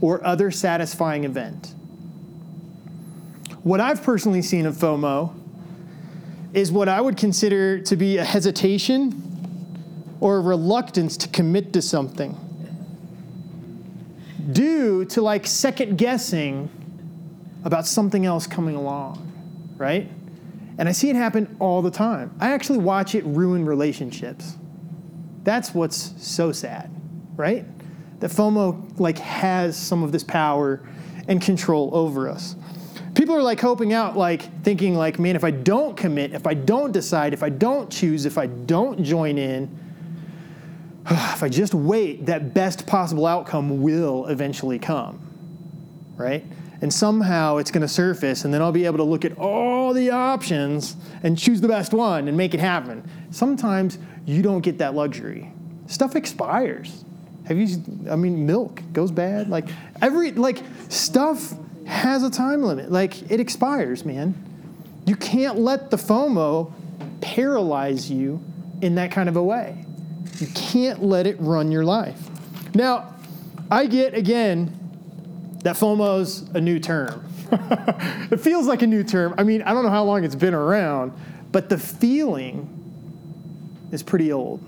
or 0.00 0.24
other 0.24 0.50
satisfying 0.50 1.24
event. 1.24 1.74
What 3.62 3.80
I've 3.80 4.02
personally 4.02 4.42
seen 4.42 4.64
of 4.66 4.76
FOMO 4.76 5.34
is 6.54 6.70
what 6.70 6.88
I 6.88 7.00
would 7.00 7.16
consider 7.16 7.80
to 7.80 7.96
be 7.96 8.18
a 8.18 8.24
hesitation 8.24 9.22
or 10.20 10.36
a 10.36 10.40
reluctance 10.40 11.16
to 11.16 11.28
commit 11.28 11.72
to 11.72 11.82
something 11.82 12.38
due 14.52 15.04
to 15.06 15.22
like 15.22 15.46
second 15.46 15.98
guessing 15.98 16.70
about 17.64 17.86
something 17.86 18.26
else 18.26 18.46
coming 18.46 18.76
along, 18.76 19.74
right? 19.76 20.08
And 20.78 20.88
I 20.88 20.92
see 20.92 21.10
it 21.10 21.16
happen 21.16 21.56
all 21.58 21.82
the 21.82 21.90
time. 21.90 22.34
I 22.38 22.52
actually 22.52 22.78
watch 22.78 23.14
it 23.14 23.24
ruin 23.24 23.64
relationships. 23.64 24.56
That's 25.42 25.74
what's 25.74 26.12
so 26.18 26.52
sad, 26.52 26.90
right? 27.36 27.64
That 28.20 28.30
FOMO 28.30 28.98
like 29.00 29.18
has 29.18 29.76
some 29.76 30.02
of 30.02 30.12
this 30.12 30.24
power 30.24 30.86
and 31.28 31.40
control 31.40 31.90
over 31.92 32.28
us. 32.28 32.56
People 33.14 33.34
are 33.34 33.42
like 33.42 33.60
hoping 33.60 33.94
out, 33.94 34.16
like 34.16 34.62
thinking 34.62 34.94
like, 34.94 35.18
man, 35.18 35.36
if 35.36 35.44
I 35.44 35.50
don't 35.50 35.96
commit, 35.96 36.34
if 36.34 36.46
I 36.46 36.54
don't 36.54 36.92
decide, 36.92 37.32
if 37.32 37.42
I 37.42 37.48
don't 37.48 37.90
choose, 37.90 38.26
if 38.26 38.36
I 38.36 38.46
don't 38.46 39.02
join 39.02 39.38
in, 39.38 39.85
if 41.10 41.42
I 41.42 41.48
just 41.48 41.72
wait, 41.72 42.26
that 42.26 42.52
best 42.52 42.86
possible 42.86 43.26
outcome 43.26 43.80
will 43.80 44.26
eventually 44.26 44.78
come, 44.78 45.20
right? 46.16 46.44
And 46.80 46.92
somehow 46.92 47.58
it's 47.58 47.70
going 47.70 47.82
to 47.82 47.88
surface, 47.88 48.44
and 48.44 48.52
then 48.52 48.60
I'll 48.60 48.72
be 48.72 48.86
able 48.86 48.98
to 48.98 49.04
look 49.04 49.24
at 49.24 49.38
all 49.38 49.94
the 49.94 50.10
options 50.10 50.96
and 51.22 51.38
choose 51.38 51.60
the 51.60 51.68
best 51.68 51.92
one 51.92 52.28
and 52.28 52.36
make 52.36 52.54
it 52.54 52.60
happen. 52.60 53.08
Sometimes 53.30 53.98
you 54.24 54.42
don't 54.42 54.60
get 54.60 54.78
that 54.78 54.94
luxury. 54.94 55.50
Stuff 55.86 56.16
expires. 56.16 57.04
Have 57.46 57.56
you? 57.56 57.78
I 58.10 58.16
mean, 58.16 58.44
milk 58.44 58.82
goes 58.92 59.12
bad. 59.12 59.48
Like 59.48 59.68
every 60.02 60.32
like 60.32 60.62
stuff 60.88 61.54
has 61.86 62.24
a 62.24 62.30
time 62.30 62.62
limit. 62.62 62.90
Like 62.90 63.30
it 63.30 63.38
expires, 63.38 64.04
man. 64.04 64.34
You 65.06 65.14
can't 65.14 65.58
let 65.58 65.92
the 65.92 65.96
FOMO 65.96 66.72
paralyze 67.20 68.10
you 68.10 68.42
in 68.82 68.96
that 68.96 69.12
kind 69.12 69.28
of 69.28 69.36
a 69.36 69.42
way. 69.42 69.85
You 70.38 70.46
can't 70.48 71.02
let 71.02 71.26
it 71.26 71.36
run 71.40 71.70
your 71.70 71.84
life. 71.84 72.20
Now, 72.74 73.14
I 73.70 73.86
get 73.86 74.14
again 74.14 74.72
that 75.62 75.76
FOMO's 75.76 76.42
a 76.54 76.60
new 76.60 76.78
term. 76.78 77.24
it 77.50 78.40
feels 78.40 78.66
like 78.66 78.82
a 78.82 78.86
new 78.86 79.02
term. 79.02 79.34
I 79.38 79.42
mean, 79.42 79.62
I 79.62 79.72
don't 79.72 79.84
know 79.84 79.90
how 79.90 80.04
long 80.04 80.24
it's 80.24 80.34
been 80.34 80.54
around, 80.54 81.12
but 81.52 81.68
the 81.68 81.78
feeling 81.78 82.72
is 83.92 84.02
pretty 84.02 84.32
old. 84.32 84.62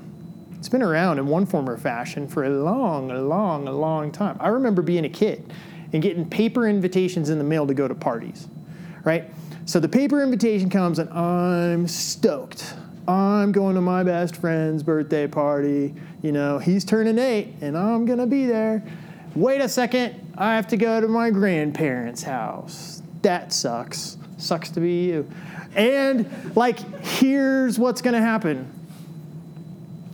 It's 0.58 0.68
been 0.68 0.82
around 0.82 1.18
in 1.18 1.26
one 1.26 1.46
form 1.46 1.68
or 1.68 1.76
fashion 1.76 2.26
for 2.26 2.44
a 2.44 2.50
long, 2.50 3.10
a 3.10 3.20
long, 3.20 3.68
a 3.68 3.72
long 3.72 4.10
time. 4.10 4.36
I 4.40 4.48
remember 4.48 4.82
being 4.82 5.04
a 5.04 5.08
kid 5.08 5.52
and 5.92 6.02
getting 6.02 6.28
paper 6.28 6.66
invitations 6.66 7.30
in 7.30 7.38
the 7.38 7.44
mail 7.44 7.66
to 7.66 7.74
go 7.74 7.86
to 7.86 7.94
parties, 7.94 8.48
right? 9.04 9.30
So 9.66 9.78
the 9.80 9.88
paper 9.88 10.22
invitation 10.22 10.70
comes 10.70 10.98
and 10.98 11.10
I'm 11.10 11.86
stoked. 11.86 12.74
I'm 13.08 13.52
going 13.52 13.74
to 13.74 13.80
my 13.80 14.04
best 14.04 14.36
friend's 14.36 14.82
birthday 14.82 15.26
party. 15.26 15.94
You 16.22 16.30
know, 16.30 16.58
he's 16.58 16.84
turning 16.84 17.18
eight 17.18 17.54
and 17.62 17.76
I'm 17.76 18.04
going 18.04 18.18
to 18.18 18.26
be 18.26 18.44
there. 18.44 18.84
Wait 19.34 19.62
a 19.62 19.68
second, 19.68 20.34
I 20.36 20.54
have 20.56 20.68
to 20.68 20.76
go 20.76 21.00
to 21.00 21.08
my 21.08 21.30
grandparents' 21.30 22.22
house. 22.22 23.02
That 23.22 23.52
sucks. 23.52 24.18
Sucks 24.36 24.70
to 24.70 24.80
be 24.80 25.06
you. 25.06 25.30
And, 25.74 26.54
like, 26.54 26.78
here's 27.02 27.78
what's 27.78 28.02
going 28.02 28.14
to 28.14 28.20
happen 28.20 28.72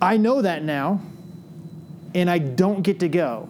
I 0.00 0.16
know 0.16 0.42
that 0.42 0.62
now, 0.62 1.00
and 2.14 2.30
I 2.30 2.38
don't 2.38 2.82
get 2.82 3.00
to 3.00 3.08
go. 3.08 3.48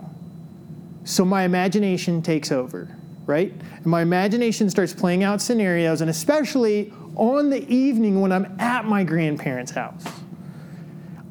So 1.04 1.24
my 1.24 1.42
imagination 1.42 2.22
takes 2.22 2.50
over, 2.50 2.88
right? 3.26 3.52
And 3.76 3.86
my 3.86 4.02
imagination 4.02 4.70
starts 4.70 4.94
playing 4.94 5.22
out 5.22 5.42
scenarios, 5.42 6.00
and 6.00 6.08
especially 6.08 6.92
on 7.16 7.50
the 7.50 7.68
evening 7.72 8.20
when 8.20 8.32
I'm 8.32 8.56
at 8.58 8.84
my 8.84 9.04
grandparents' 9.04 9.72
house. 9.72 10.04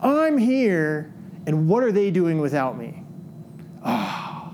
I'm 0.02 0.38
here, 0.38 1.14
and 1.46 1.68
what 1.68 1.84
are 1.84 1.92
they 1.92 2.12
doing 2.12 2.40
without 2.40 2.78
me? 2.78 3.04
Oh, 3.86 4.54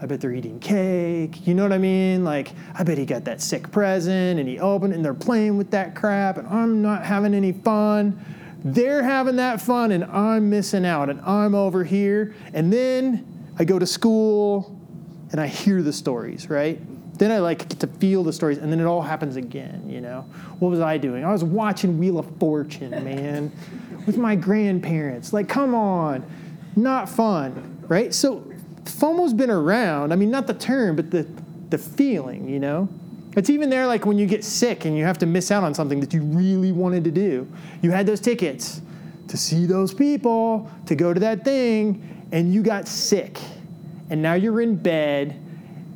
I 0.00 0.06
bet 0.06 0.20
they're 0.20 0.32
eating 0.32 0.60
cake. 0.60 1.46
You 1.46 1.54
know 1.54 1.62
what 1.62 1.72
I 1.72 1.78
mean? 1.78 2.24
Like, 2.24 2.52
I 2.74 2.82
bet 2.82 2.98
he 2.98 3.06
got 3.06 3.24
that 3.24 3.40
sick 3.40 3.70
present 3.70 4.38
and 4.38 4.48
he 4.48 4.58
opened 4.58 4.92
it 4.92 4.96
and 4.96 5.04
they're 5.04 5.14
playing 5.14 5.56
with 5.56 5.70
that 5.70 5.94
crap, 5.94 6.38
and 6.38 6.46
I'm 6.48 6.82
not 6.82 7.04
having 7.04 7.34
any 7.34 7.52
fun. 7.52 8.22
They're 8.64 9.02
having 9.02 9.36
that 9.36 9.60
fun, 9.60 9.92
and 9.92 10.04
I'm 10.04 10.50
missing 10.50 10.84
out, 10.84 11.08
and 11.08 11.20
I'm 11.20 11.54
over 11.54 11.84
here. 11.84 12.34
And 12.52 12.72
then 12.72 13.26
I 13.58 13.64
go 13.64 13.78
to 13.78 13.86
school 13.86 14.78
and 15.30 15.40
I 15.40 15.46
hear 15.46 15.82
the 15.82 15.92
stories, 15.92 16.50
right? 16.50 16.80
Then 17.16 17.32
I 17.32 17.38
like 17.38 17.68
get 17.68 17.80
to 17.80 17.86
feel 17.86 18.22
the 18.22 18.32
stories, 18.32 18.58
and 18.58 18.70
then 18.70 18.80
it 18.80 18.84
all 18.84 19.02
happens 19.02 19.36
again. 19.36 19.88
You 19.88 20.00
know, 20.00 20.22
what 20.58 20.70
was 20.70 20.80
I 20.80 20.98
doing? 20.98 21.24
I 21.24 21.32
was 21.32 21.44
watching 21.44 21.98
Wheel 21.98 22.18
of 22.18 22.26
Fortune, 22.38 22.90
man, 23.04 23.52
with 24.06 24.16
my 24.16 24.36
grandparents. 24.36 25.32
Like, 25.32 25.48
come 25.48 25.74
on, 25.74 26.24
not 26.74 27.08
fun, 27.08 27.84
right? 27.88 28.12
So, 28.12 28.44
FOMO's 28.84 29.34
been 29.34 29.50
around. 29.50 30.12
I 30.12 30.16
mean, 30.16 30.30
not 30.30 30.46
the 30.46 30.54
term, 30.54 30.96
but 30.96 31.10
the 31.10 31.26
the 31.70 31.78
feeling. 31.78 32.48
You 32.48 32.60
know, 32.60 32.88
it's 33.36 33.50
even 33.50 33.70
there. 33.70 33.86
Like 33.86 34.06
when 34.06 34.18
you 34.18 34.26
get 34.26 34.44
sick 34.44 34.84
and 34.84 34.96
you 34.96 35.04
have 35.04 35.18
to 35.18 35.26
miss 35.26 35.50
out 35.50 35.64
on 35.64 35.74
something 35.74 36.00
that 36.00 36.12
you 36.12 36.22
really 36.22 36.72
wanted 36.72 37.04
to 37.04 37.10
do. 37.10 37.46
You 37.82 37.90
had 37.90 38.06
those 38.06 38.20
tickets 38.20 38.80
to 39.28 39.36
see 39.36 39.66
those 39.66 39.92
people, 39.92 40.70
to 40.86 40.94
go 40.94 41.12
to 41.12 41.20
that 41.20 41.44
thing, 41.44 42.28
and 42.32 42.52
you 42.52 42.62
got 42.62 42.86
sick, 42.86 43.38
and 44.10 44.22
now 44.22 44.34
you're 44.34 44.60
in 44.60 44.76
bed, 44.76 45.40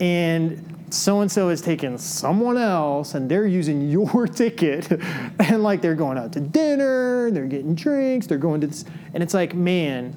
and 0.01 0.70
so 0.91 1.21
and 1.21 1.31
so 1.31 1.49
has 1.49 1.61
taken 1.61 1.99
someone 1.99 2.57
else 2.57 3.15
and 3.15 3.31
they're 3.31 3.47
using 3.47 3.89
your 3.91 4.27
ticket 4.27 4.91
and 5.39 5.63
like 5.63 5.81
they're 5.81 5.95
going 5.95 6.19
out 6.19 6.33
to 6.33 6.41
dinner, 6.41 7.31
they're 7.31 7.47
getting 7.47 7.75
drinks, 7.75 8.27
they're 8.27 8.39
going 8.39 8.61
to 8.61 8.67
this, 8.67 8.85
and 9.15 9.23
it's 9.23 9.35
like, 9.35 9.55
man, 9.55 10.17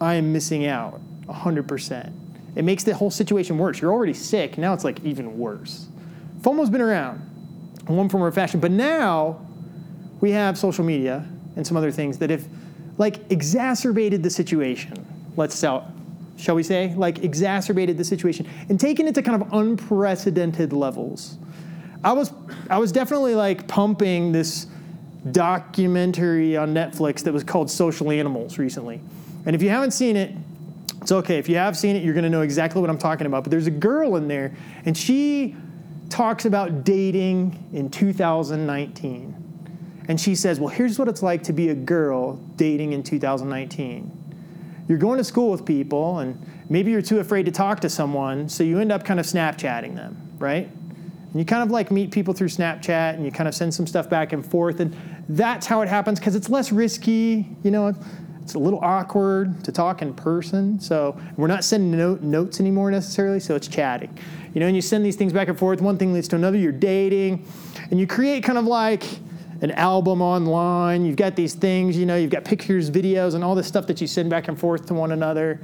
I 0.00 0.14
am 0.14 0.32
missing 0.32 0.66
out 0.66 1.00
100%. 1.26 2.12
It 2.56 2.64
makes 2.64 2.82
the 2.82 2.94
whole 2.94 3.10
situation 3.10 3.58
worse. 3.58 3.80
You're 3.80 3.92
already 3.92 4.14
sick, 4.14 4.58
now 4.58 4.74
it's 4.74 4.84
like 4.84 5.00
even 5.04 5.38
worse. 5.38 5.88
FOMO's 6.40 6.70
been 6.70 6.80
around 6.80 7.20
in 7.88 7.96
one 7.96 8.08
form 8.08 8.22
or 8.22 8.32
fashion, 8.32 8.60
but 8.60 8.70
now 8.70 9.46
we 10.20 10.30
have 10.30 10.58
social 10.58 10.84
media 10.84 11.26
and 11.56 11.66
some 11.66 11.76
other 11.76 11.90
things 11.90 12.18
that 12.18 12.30
have 12.30 12.46
like 12.98 13.30
exacerbated 13.30 14.22
the 14.22 14.30
situation. 14.30 15.06
Let's 15.36 15.54
sell 15.54 15.92
shall 16.40 16.54
we 16.54 16.62
say, 16.62 16.94
like 16.96 17.22
exacerbated 17.22 17.98
the 17.98 18.04
situation 18.04 18.48
and 18.68 18.80
taken 18.80 19.06
it 19.06 19.14
to 19.14 19.22
kind 19.22 19.40
of 19.40 19.52
unprecedented 19.52 20.72
levels. 20.72 21.36
I 22.02 22.12
was 22.12 22.32
I 22.70 22.78
was 22.78 22.92
definitely 22.92 23.34
like 23.34 23.68
pumping 23.68 24.32
this 24.32 24.66
documentary 25.32 26.56
on 26.56 26.72
Netflix 26.72 27.22
that 27.24 27.32
was 27.32 27.44
called 27.44 27.70
Social 27.70 28.10
Animals 28.10 28.58
recently. 28.58 29.00
And 29.44 29.54
if 29.54 29.62
you 29.62 29.68
haven't 29.68 29.90
seen 29.90 30.16
it, 30.16 30.34
it's 31.02 31.12
okay. 31.12 31.38
If 31.38 31.48
you 31.48 31.56
have 31.56 31.76
seen 31.76 31.96
it, 31.96 32.02
you're 32.02 32.14
going 32.14 32.24
to 32.24 32.30
know 32.30 32.42
exactly 32.42 32.80
what 32.80 32.90
I'm 32.90 32.98
talking 32.98 33.26
about. 33.26 33.44
But 33.44 33.50
there's 33.50 33.66
a 33.66 33.72
girl 33.72 34.16
in 34.16 34.28
there 34.28 34.54
and 34.84 34.96
she 34.96 35.56
talks 36.08 36.46
about 36.46 36.84
dating 36.84 37.68
in 37.72 37.90
2019. 37.90 39.36
And 40.08 40.20
she 40.20 40.34
says, 40.34 40.58
"Well, 40.58 40.68
here's 40.68 40.98
what 40.98 41.06
it's 41.06 41.22
like 41.22 41.42
to 41.44 41.52
be 41.52 41.68
a 41.68 41.74
girl 41.74 42.36
dating 42.56 42.94
in 42.94 43.02
2019." 43.02 44.19
You're 44.90 44.98
going 44.98 45.18
to 45.18 45.24
school 45.24 45.52
with 45.52 45.64
people 45.64 46.18
and 46.18 46.36
maybe 46.68 46.90
you're 46.90 47.00
too 47.00 47.20
afraid 47.20 47.46
to 47.46 47.52
talk 47.52 47.78
to 47.78 47.88
someone, 47.88 48.48
so 48.48 48.64
you 48.64 48.80
end 48.80 48.90
up 48.90 49.04
kind 49.04 49.20
of 49.20 49.24
Snapchatting 49.24 49.94
them, 49.94 50.16
right? 50.40 50.68
And 50.68 51.38
you 51.38 51.44
kind 51.44 51.62
of 51.62 51.70
like 51.70 51.92
meet 51.92 52.10
people 52.10 52.34
through 52.34 52.48
Snapchat 52.48 53.14
and 53.14 53.24
you 53.24 53.30
kind 53.30 53.46
of 53.46 53.54
send 53.54 53.72
some 53.72 53.86
stuff 53.86 54.10
back 54.10 54.32
and 54.32 54.44
forth. 54.44 54.80
And 54.80 54.96
that's 55.28 55.64
how 55.64 55.82
it 55.82 55.88
happens 55.88 56.18
because 56.18 56.34
it's 56.34 56.50
less 56.50 56.72
risky, 56.72 57.46
you 57.62 57.70
know, 57.70 57.94
it's 58.42 58.54
a 58.54 58.58
little 58.58 58.80
awkward 58.80 59.62
to 59.62 59.70
talk 59.70 60.02
in 60.02 60.12
person. 60.12 60.80
So 60.80 61.16
we're 61.36 61.46
not 61.46 61.62
sending 61.62 61.96
note, 61.96 62.22
notes 62.22 62.58
anymore 62.58 62.90
necessarily, 62.90 63.38
so 63.38 63.54
it's 63.54 63.68
chatting. 63.68 64.18
You 64.54 64.60
know, 64.60 64.66
and 64.66 64.74
you 64.74 64.82
send 64.82 65.06
these 65.06 65.14
things 65.14 65.32
back 65.32 65.46
and 65.46 65.56
forth, 65.56 65.80
one 65.80 65.98
thing 65.98 66.12
leads 66.12 66.26
to 66.28 66.36
another, 66.36 66.58
you're 66.58 66.72
dating, 66.72 67.46
and 67.92 68.00
you 68.00 68.08
create 68.08 68.42
kind 68.42 68.58
of 68.58 68.64
like, 68.64 69.04
an 69.62 69.70
album 69.72 70.22
online. 70.22 71.04
You've 71.04 71.16
got 71.16 71.36
these 71.36 71.54
things, 71.54 71.96
you 71.96 72.06
know, 72.06 72.16
you've 72.16 72.30
got 72.30 72.44
pictures, 72.44 72.90
videos, 72.90 73.34
and 73.34 73.44
all 73.44 73.54
this 73.54 73.66
stuff 73.66 73.86
that 73.88 74.00
you 74.00 74.06
send 74.06 74.30
back 74.30 74.48
and 74.48 74.58
forth 74.58 74.86
to 74.86 74.94
one 74.94 75.12
another. 75.12 75.60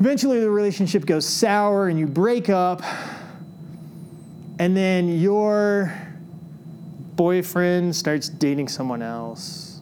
Eventually, 0.00 0.40
the 0.40 0.50
relationship 0.50 1.06
goes 1.06 1.26
sour 1.26 1.88
and 1.88 1.98
you 1.98 2.06
break 2.06 2.48
up, 2.48 2.82
and 4.58 4.76
then 4.76 5.20
your 5.20 5.92
boyfriend 7.14 7.94
starts 7.94 8.28
dating 8.28 8.68
someone 8.68 9.02
else. 9.02 9.80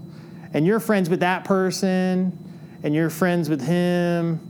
And 0.53 0.67
you're 0.67 0.81
friends 0.81 1.11
with 1.11 1.21
that 1.21 1.45
person, 1.45 2.37
and 2.83 2.95
you're 2.95 3.11
friends 3.11 3.49
with 3.49 3.61
him, 3.61 4.41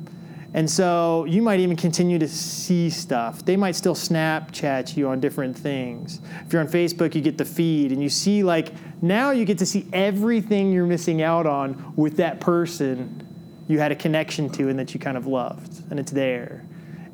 And 0.56 0.68
so 0.68 1.26
you 1.26 1.42
might 1.42 1.60
even 1.60 1.76
continue 1.76 2.18
to 2.18 2.26
see 2.26 2.88
stuff. 2.88 3.44
They 3.44 3.58
might 3.58 3.76
still 3.76 3.94
Snapchat 3.94 4.96
you 4.96 5.06
on 5.08 5.20
different 5.20 5.56
things. 5.56 6.20
If 6.46 6.52
you're 6.52 6.62
on 6.62 6.68
Facebook, 6.68 7.14
you 7.14 7.20
get 7.20 7.36
the 7.36 7.44
feed 7.44 7.92
and 7.92 8.02
you 8.02 8.08
see, 8.08 8.42
like, 8.42 8.72
now 9.02 9.32
you 9.32 9.44
get 9.44 9.58
to 9.58 9.66
see 9.66 9.86
everything 9.92 10.72
you're 10.72 10.86
missing 10.86 11.20
out 11.20 11.46
on 11.46 11.92
with 11.94 12.16
that 12.16 12.40
person 12.40 13.22
you 13.68 13.78
had 13.78 13.92
a 13.92 13.96
connection 13.96 14.48
to 14.50 14.68
and 14.68 14.78
that 14.78 14.94
you 14.94 15.00
kind 15.00 15.16
of 15.16 15.26
loved, 15.26 15.82
and 15.90 15.98
it's 15.98 16.12
there. 16.12 16.64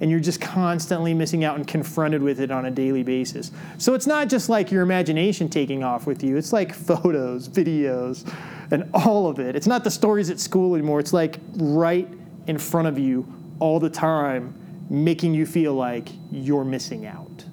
And 0.01 0.11
you're 0.11 0.21
just 0.21 0.41
constantly 0.41 1.15
missing 1.15 1.45
out 1.45 1.57
and 1.57 1.67
confronted 1.67 2.23
with 2.23 2.41
it 2.41 2.51
on 2.51 2.67
a 2.67 2.71
daily 2.71 3.03
basis. 3.03 3.53
So 3.79 3.95
it's 3.95 4.07
not 4.07 4.29
just 4.29 4.49
like 4.49 4.71
your 4.71 4.83
imagination 4.83 5.49
taking 5.49 5.83
off 5.83 6.07
with 6.07 6.23
you, 6.23 6.37
it's 6.37 6.53
like 6.53 6.75
photos, 6.75 7.49
videos, 7.49 8.31
and 8.71 8.89
all 8.95 9.29
of 9.29 9.39
it. 9.39 9.57
It's 9.57 9.67
not 9.67 9.85
the 9.85 9.91
stories 9.91 10.31
at 10.31 10.39
school 10.39 10.75
anymore, 10.75 11.01
it's 11.01 11.13
like 11.13 11.39
right 11.55 12.09
in 12.47 12.59
front 12.59 12.89
of 12.89 12.99
you 12.99 13.33
all 13.59 13.79
the 13.79 13.91
time, 13.91 14.55
making 14.91 15.35
you 15.35 15.47
feel 15.47 15.75
like 15.75 16.09
you're 16.31 16.65
missing 16.65 17.07
out 17.07 17.45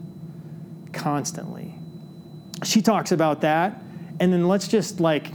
constantly. 0.93 1.75
She 2.63 2.81
talks 2.81 3.11
about 3.11 3.41
that, 3.41 3.81
and 4.19 4.33
then 4.33 4.47
let's 4.47 4.67
just 4.67 4.99
like 4.99 5.31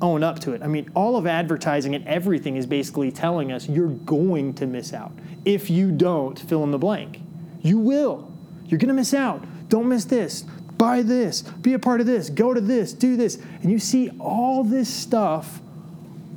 own 0.00 0.22
up 0.22 0.38
to 0.40 0.52
it. 0.52 0.62
I 0.62 0.66
mean, 0.66 0.90
all 0.94 1.16
of 1.16 1.26
advertising 1.26 1.94
and 1.94 2.06
everything 2.06 2.56
is 2.56 2.66
basically 2.66 3.10
telling 3.10 3.52
us 3.52 3.68
you're 3.68 3.88
going 3.88 4.54
to 4.54 4.66
miss 4.66 4.92
out. 4.92 5.12
If 5.44 5.70
you 5.70 5.90
don't 5.90 6.38
fill 6.38 6.62
in 6.64 6.70
the 6.70 6.78
blank, 6.78 7.20
you 7.60 7.78
will. 7.78 8.32
You're 8.66 8.78
going 8.78 8.88
to 8.88 8.94
miss 8.94 9.14
out. 9.14 9.44
Don't 9.68 9.88
miss 9.88 10.04
this. 10.04 10.42
Buy 10.76 11.02
this. 11.02 11.42
Be 11.42 11.74
a 11.74 11.78
part 11.78 12.00
of 12.00 12.06
this. 12.06 12.30
Go 12.30 12.52
to 12.54 12.60
this. 12.60 12.92
Do 12.92 13.16
this. 13.16 13.36
And 13.62 13.70
you 13.70 13.78
see 13.78 14.10
all 14.18 14.64
this 14.64 14.88
stuff 14.88 15.60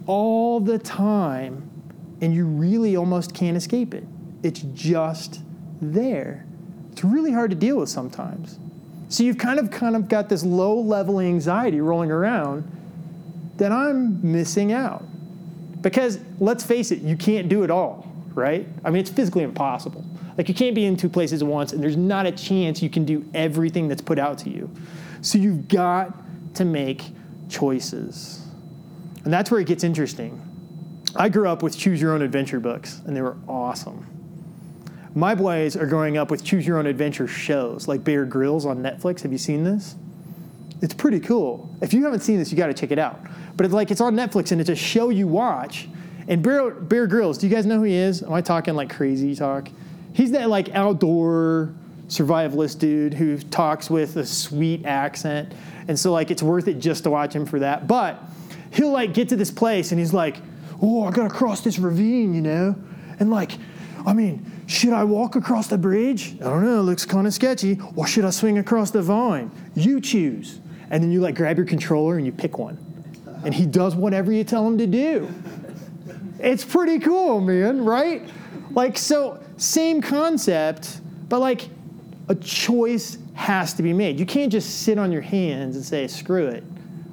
all 0.05 0.59
the 0.59 0.79
time, 0.79 1.66
and 2.21 2.33
you 2.33 2.45
really 2.45 2.95
almost 2.95 3.33
can't 3.33 3.57
escape 3.57 3.93
it. 3.93 4.03
It's 4.43 4.61
just 4.73 5.41
there. 5.81 6.45
It's 6.91 7.03
really 7.03 7.31
hard 7.31 7.51
to 7.51 7.55
deal 7.55 7.77
with 7.77 7.89
sometimes. 7.89 8.59
So 9.09 9.23
you've 9.23 9.37
kind 9.37 9.59
of 9.59 9.71
kind 9.71 9.95
of 9.95 10.09
got 10.09 10.29
this 10.29 10.43
low 10.43 10.79
level 10.79 11.19
anxiety 11.19 11.79
rolling 11.79 12.11
around 12.11 12.69
that 13.57 13.71
I'm 13.71 14.31
missing 14.31 14.71
out. 14.71 15.03
Because 15.81 16.19
let's 16.39 16.63
face 16.63 16.91
it, 16.91 16.99
you 17.01 17.15
can't 17.15 17.49
do 17.49 17.63
it 17.63 17.71
all, 17.71 18.11
right? 18.33 18.67
I 18.83 18.89
mean, 18.89 18.99
it's 18.99 19.09
physically 19.09 19.43
impossible. 19.43 20.03
Like, 20.37 20.49
you 20.49 20.55
can't 20.55 20.75
be 20.75 20.85
in 20.85 20.97
two 20.97 21.09
places 21.09 21.41
at 21.41 21.47
once, 21.47 21.73
and 21.73 21.81
there's 21.81 21.97
not 21.97 22.25
a 22.25 22.31
chance 22.31 22.81
you 22.81 22.89
can 22.89 23.05
do 23.05 23.25
everything 23.33 23.87
that's 23.87 24.01
put 24.01 24.19
out 24.19 24.37
to 24.39 24.49
you. 24.49 24.69
So, 25.21 25.39
you've 25.39 25.67
got 25.67 26.13
to 26.55 26.65
make 26.65 27.03
choices. 27.49 28.45
And 29.23 29.33
that's 29.33 29.49
where 29.49 29.59
it 29.59 29.67
gets 29.67 29.83
interesting. 29.83 30.41
I 31.17 31.29
grew 31.29 31.49
up 31.49 31.63
with 31.63 31.75
Choose 31.75 31.99
Your 31.99 32.13
Own 32.13 32.21
Adventure 32.21 32.59
books, 32.59 33.01
and 33.05 33.15
they 33.15 33.21
were 33.21 33.35
awesome. 33.47 34.05
My 35.15 35.33
boys 35.33 35.75
are 35.75 35.87
growing 35.87 36.15
up 36.15 36.29
with 36.29 36.43
Choose 36.43 36.67
Your 36.67 36.77
Own 36.77 36.85
Adventure 36.85 37.27
shows, 37.27 37.87
like 37.87 38.03
Bear 38.03 38.23
Grylls 38.23 38.67
on 38.67 38.83
Netflix. 38.83 39.21
Have 39.21 39.31
you 39.31 39.39
seen 39.39 39.63
this? 39.63 39.95
It's 40.79 40.93
pretty 40.93 41.19
cool. 41.19 41.75
If 41.81 41.91
you 41.91 42.03
haven't 42.03 42.19
seen 42.19 42.37
this, 42.37 42.51
you 42.51 42.57
got 42.57 42.67
to 42.67 42.73
check 42.75 42.91
it 42.91 42.99
out. 42.99 43.19
But 43.55 43.65
it's 43.65 43.73
like 43.73 43.89
it's 43.89 43.99
on 43.99 44.15
Netflix 44.15 44.51
and 44.51 44.61
it's 44.61 44.69
a 44.69 44.75
show 44.75 45.09
you 45.09 45.27
watch. 45.27 45.89
And 46.27 46.43
Bear, 46.43 46.69
Bear 46.69 47.07
Grylls, 47.07 47.39
do 47.39 47.47
you 47.47 47.55
guys 47.55 47.65
know 47.65 47.77
who 47.77 47.83
he 47.83 47.95
is? 47.95 48.21
Am 48.21 48.31
I 48.31 48.41
talking 48.41 48.75
like 48.75 48.93
crazy 48.95 49.35
talk? 49.35 49.69
He's 50.13 50.31
that 50.31 50.49
like 50.49 50.69
outdoor 50.75 51.73
survivalist 52.09 52.77
dude 52.77 53.15
who 53.15 53.39
talks 53.39 53.89
with 53.89 54.17
a 54.17 54.25
sweet 54.25 54.85
accent. 54.85 55.51
And 55.87 55.97
so 55.97 56.11
like 56.11 56.29
it's 56.29 56.43
worth 56.43 56.67
it 56.67 56.75
just 56.75 57.05
to 57.05 57.09
watch 57.09 57.33
him 57.33 57.47
for 57.47 57.57
that. 57.59 57.87
But 57.87 58.21
he'll 58.71 58.91
like 58.91 59.15
get 59.15 59.29
to 59.29 59.35
this 59.35 59.49
place 59.49 59.91
and 59.91 59.99
he's 59.99 60.13
like, 60.13 60.37
"Oh, 60.81 61.05
I 61.05 61.11
got 61.11 61.23
to 61.23 61.29
cross 61.29 61.61
this 61.61 61.79
ravine, 61.79 62.33
you 62.33 62.41
know?" 62.41 62.75
And 63.19 63.29
like, 63.29 63.51
I 64.05 64.13
mean, 64.13 64.49
should 64.67 64.93
I 64.93 65.03
walk 65.03 65.35
across 65.35 65.67
the 65.67 65.77
bridge? 65.77 66.35
I 66.35 66.45
don't 66.45 66.63
know, 66.63 66.79
it 66.79 66.83
looks 66.83 67.05
kind 67.05 67.27
of 67.27 67.33
sketchy. 67.33 67.79
Or 67.95 68.07
should 68.07 68.25
I 68.25 68.29
swing 68.29 68.57
across 68.57 68.91
the 68.91 69.01
vine? 69.01 69.51
You 69.75 69.99
choose. 69.99 70.59
And 70.89 71.03
then 71.03 71.11
you 71.11 71.19
like 71.19 71.35
grab 71.35 71.57
your 71.57 71.65
controller 71.65 72.17
and 72.17 72.25
you 72.25 72.31
pick 72.31 72.57
one. 72.57 72.77
And 73.43 73.53
he 73.53 73.65
does 73.65 73.95
whatever 73.95 74.31
you 74.31 74.43
tell 74.43 74.65
him 74.65 74.77
to 74.77 74.87
do. 74.87 75.29
It's 76.39 76.63
pretty 76.63 76.99
cool, 76.99 77.41
man, 77.41 77.83
right? 77.83 78.29
Like, 78.71 78.97
so, 78.97 79.43
same 79.57 80.01
concept, 80.01 81.01
but 81.29 81.39
like 81.39 81.67
a 82.29 82.35
choice 82.35 83.17
has 83.33 83.73
to 83.73 83.83
be 83.83 83.93
made. 83.93 84.19
You 84.19 84.25
can't 84.25 84.51
just 84.51 84.83
sit 84.83 84.97
on 84.97 85.11
your 85.11 85.21
hands 85.21 85.75
and 85.75 85.83
say, 85.83 86.07
screw 86.07 86.47
it. 86.47 86.63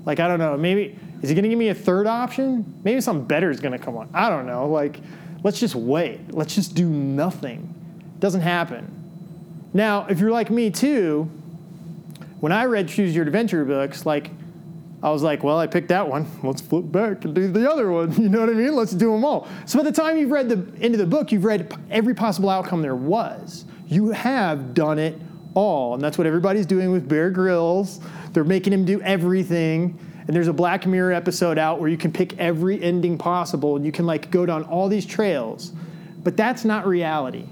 Like, 0.05 0.21
I 0.21 0.29
don't 0.29 0.39
know, 0.39 0.57
maybe, 0.57 0.99
is 1.23 1.29
he 1.29 1.35
gonna 1.35 1.49
give 1.49 1.59
me 1.59 1.69
a 1.69 1.75
third 1.75 2.07
option? 2.07 2.81
Maybe 2.85 3.01
something 3.01 3.27
better 3.27 3.51
is 3.51 3.61
gonna 3.61 3.79
come 3.79 3.97
on. 3.97 4.09
I 4.13 4.29
don't 4.29 4.47
know. 4.47 4.69
Like, 4.69 5.01
let's 5.43 5.61
just 5.61 5.75
wait. 5.75 6.33
Let's 6.33 6.55
just 6.55 6.75
do 6.75 6.89
nothing. 6.89 7.75
Doesn't 8.19 8.43
happen. 8.43 8.91
Now, 9.73 10.07
if 10.09 10.21
you're 10.21 10.31
like 10.31 10.51
me 10.51 10.71
too, 10.71 11.31
when 12.41 12.53
I 12.53 12.67
read 12.67 12.89
Choose 12.89 13.15
Your 13.15 13.25
Adventure 13.25 13.65
books, 13.65 14.07
like, 14.07 14.31
I 15.03 15.11
was 15.11 15.23
like, 15.23 15.43
well, 15.45 15.59
I 15.59 15.67
picked 15.67 15.89
that 15.89 16.09
one. 16.09 16.27
Let's 16.43 16.63
flip 16.63 16.91
back 16.91 17.25
and 17.25 17.35
do 17.35 17.51
the 17.51 17.71
other 17.71 17.91
one. 17.91 18.13
You 18.21 18.29
know 18.29 18.41
what 18.41 18.49
I 18.49 18.53
mean? 18.53 18.75
Let's 18.75 18.93
do 18.93 19.11
them 19.11 19.25
all. 19.25 19.49
So 19.67 19.79
by 19.79 19.85
the 19.85 19.93
time 19.93 20.17
you've 20.17 20.31
read 20.31 20.49
the 20.49 20.83
end 20.83 20.95
of 20.95 20.99
the 20.99 21.07
book, 21.07 21.33
you've 21.33 21.45
read 21.45 21.75
every 21.91 22.15
possible 22.15 22.49
outcome 22.49 22.81
there 22.81 22.97
was. 22.97 23.67
You 23.87 24.11
have 24.11 24.73
done 24.73 24.99
it 24.99 25.21
all. 25.55 25.95
And 25.95 26.03
that's 26.03 26.17
what 26.17 26.27
everybody's 26.27 26.67
doing 26.67 26.91
with 26.91 27.09
Bear 27.09 27.31
Grylls. 27.31 28.01
They're 28.33 28.45
making 28.45 28.73
him 28.73 28.85
do 28.85 29.01
everything. 29.03 29.99
And 30.27 30.35
there's 30.35 30.49
a 30.49 30.53
Black 30.53 30.87
Mirror 30.87 31.13
episode 31.13 31.59
out 31.59 31.81
where 31.81 31.89
you 31.89 31.99
can 31.99 32.13
pick 32.13 32.39
every 32.39 32.83
ending 32.83 33.19
possible 33.19 33.77
and 33.77 33.85
you 33.85 33.93
can 33.93 34.07
like 34.07 34.31
go 34.31 34.47
down 34.47 34.65
all 34.65 34.89
these 34.89 35.05
trails. 35.05 35.73
But 36.23 36.37
that's 36.37 36.65
not 36.65 36.87
reality. 36.87 37.45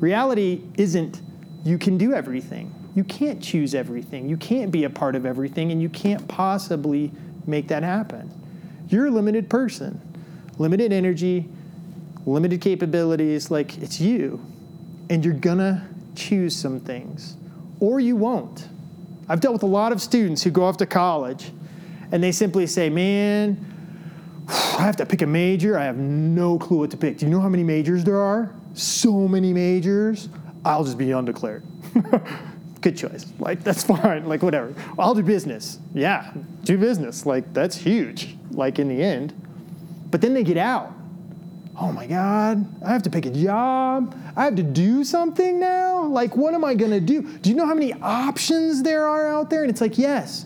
Reality 0.00 0.62
isn't 0.76 1.20
you 1.64 1.78
can 1.78 1.96
do 1.96 2.12
everything. 2.12 2.74
You 2.94 3.04
can't 3.04 3.42
choose 3.42 3.74
everything. 3.74 4.28
You 4.28 4.36
can't 4.36 4.70
be 4.70 4.84
a 4.84 4.90
part 4.90 5.14
of 5.14 5.24
everything, 5.24 5.72
and 5.72 5.80
you 5.80 5.88
can't 5.88 6.26
possibly 6.28 7.10
make 7.46 7.68
that 7.68 7.82
happen. 7.82 8.30
You're 8.88 9.06
a 9.06 9.10
limited 9.10 9.48
person, 9.48 10.00
limited 10.58 10.92
energy, 10.92 11.48
limited 12.26 12.60
capabilities. 12.60 13.50
Like, 13.50 13.78
it's 13.78 14.00
you. 14.00 14.44
And 15.08 15.24
you're 15.24 15.34
gonna 15.34 15.88
choose 16.14 16.54
some 16.54 16.80
things, 16.80 17.36
or 17.80 18.00
you 18.00 18.16
won't. 18.16 18.68
I've 19.28 19.40
dealt 19.40 19.54
with 19.54 19.62
a 19.62 19.66
lot 19.66 19.92
of 19.92 20.02
students 20.02 20.42
who 20.42 20.50
go 20.50 20.64
off 20.64 20.76
to 20.78 20.86
college 20.86 21.52
and 22.12 22.22
they 22.22 22.30
simply 22.30 22.66
say, 22.66 22.88
Man, 22.88 23.72
I 24.48 24.82
have 24.82 24.96
to 24.96 25.06
pick 25.06 25.22
a 25.22 25.26
major. 25.26 25.78
I 25.78 25.84
have 25.84 25.96
no 25.96 26.58
clue 26.58 26.78
what 26.78 26.90
to 26.92 26.96
pick. 26.96 27.18
Do 27.18 27.26
you 27.26 27.32
know 27.32 27.40
how 27.40 27.48
many 27.48 27.64
majors 27.64 28.04
there 28.04 28.20
are? 28.20 28.54
So 28.74 29.26
many 29.26 29.52
majors. 29.52 30.28
I'll 30.64 30.84
just 30.84 30.98
be 30.98 31.10
undeclared. 31.10 31.64
Good 32.80 32.96
choice. 32.96 33.26
Like, 33.38 33.64
that's 33.64 33.82
fine. 33.84 34.26
Like, 34.26 34.42
whatever. 34.42 34.74
I'll 34.98 35.14
do 35.14 35.22
business. 35.22 35.78
Yeah, 35.94 36.32
do 36.64 36.78
business. 36.78 37.26
Like, 37.26 37.52
that's 37.52 37.76
huge, 37.76 38.36
like, 38.50 38.78
in 38.78 38.88
the 38.88 39.02
end. 39.02 39.32
But 40.10 40.20
then 40.20 40.34
they 40.34 40.44
get 40.44 40.58
out. 40.58 40.92
Oh 41.80 41.90
my 41.90 42.06
God, 42.06 42.66
I 42.84 42.92
have 42.92 43.02
to 43.04 43.10
pick 43.10 43.24
a 43.24 43.30
job. 43.30 44.14
I 44.36 44.44
have 44.44 44.56
to 44.56 44.62
do 44.62 45.04
something 45.04 45.58
now. 45.58 46.04
Like, 46.04 46.36
what 46.36 46.52
am 46.52 46.64
I 46.64 46.74
going 46.74 46.90
to 46.90 47.00
do? 47.00 47.22
Do 47.22 47.48
you 47.48 47.56
know 47.56 47.64
how 47.64 47.72
many 47.72 47.94
options 47.94 48.82
there 48.82 49.06
are 49.06 49.26
out 49.26 49.48
there? 49.48 49.62
And 49.62 49.70
it's 49.70 49.80
like, 49.80 49.96
yes, 49.96 50.44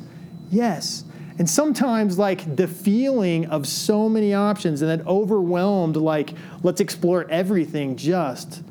yes. 0.51 1.05
And 1.39 1.49
sometimes, 1.49 2.19
like, 2.19 2.57
the 2.57 2.67
feeling 2.67 3.47
of 3.47 3.67
so 3.67 4.09
many 4.09 4.33
options 4.33 4.81
and 4.81 4.91
that 4.91 5.07
overwhelmed, 5.07 5.97
like, 5.97 6.33
let's 6.63 6.81
explore 6.81 7.27
everything 7.31 7.97
just 7.97 8.63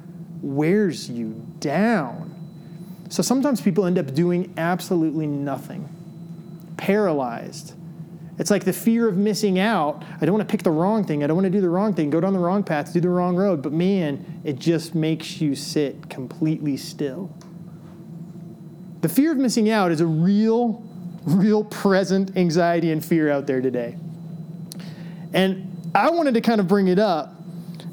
wears 0.41 1.09
you 1.09 1.45
down. 1.59 2.31
So 3.09 3.21
sometimes 3.21 3.61
people 3.61 3.85
end 3.85 3.99
up 3.99 4.13
doing 4.13 4.53
absolutely 4.57 5.27
nothing, 5.27 5.87
paralyzed. 6.77 7.73
It's 8.37 8.51
like 8.51 8.65
the 8.65 8.73
fear 8.73 9.07
of 9.07 9.15
missing 9.15 9.59
out. 9.59 10.03
I 10.19 10.25
don't 10.25 10.35
want 10.35 10.47
to 10.47 10.51
pick 10.51 10.63
the 10.63 10.71
wrong 10.71 11.05
thing. 11.05 11.23
I 11.23 11.27
don't 11.27 11.37
want 11.37 11.45
to 11.45 11.51
do 11.51 11.61
the 11.61 11.69
wrong 11.69 11.93
thing, 11.93 12.09
go 12.09 12.19
down 12.19 12.33
the 12.33 12.39
wrong 12.39 12.63
path, 12.63 12.91
do 12.91 12.99
the 12.99 13.09
wrong 13.09 13.35
road. 13.35 13.61
But 13.61 13.71
man, 13.71 14.41
it 14.43 14.59
just 14.59 14.93
makes 14.93 15.39
you 15.39 15.55
sit 15.55 16.09
completely 16.09 16.77
still. 16.77 17.31
The 19.01 19.09
fear 19.09 19.31
of 19.31 19.37
missing 19.37 19.69
out 19.69 19.91
is 19.91 20.01
a 20.01 20.05
real, 20.07 20.83
real 21.25 21.63
present 21.63 22.37
anxiety 22.37 22.91
and 22.91 23.03
fear 23.03 23.31
out 23.31 23.47
there 23.47 23.61
today. 23.61 23.97
And 25.33 25.91
I 25.93 26.09
wanted 26.11 26.35
to 26.35 26.41
kind 26.41 26.61
of 26.61 26.67
bring 26.67 26.87
it 26.87 26.99
up 26.99 27.33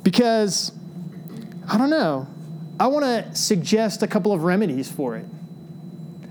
because, 0.03 0.73
I 1.69 1.79
don't 1.79 1.91
know, 1.91 2.27
I 2.79 2.87
want 2.89 3.05
to 3.05 3.35
suggest 3.35 4.03
a 4.03 4.07
couple 4.07 4.33
of 4.33 4.45
remedies 4.45 4.91
for 4.91 5.17
it. 5.17 5.27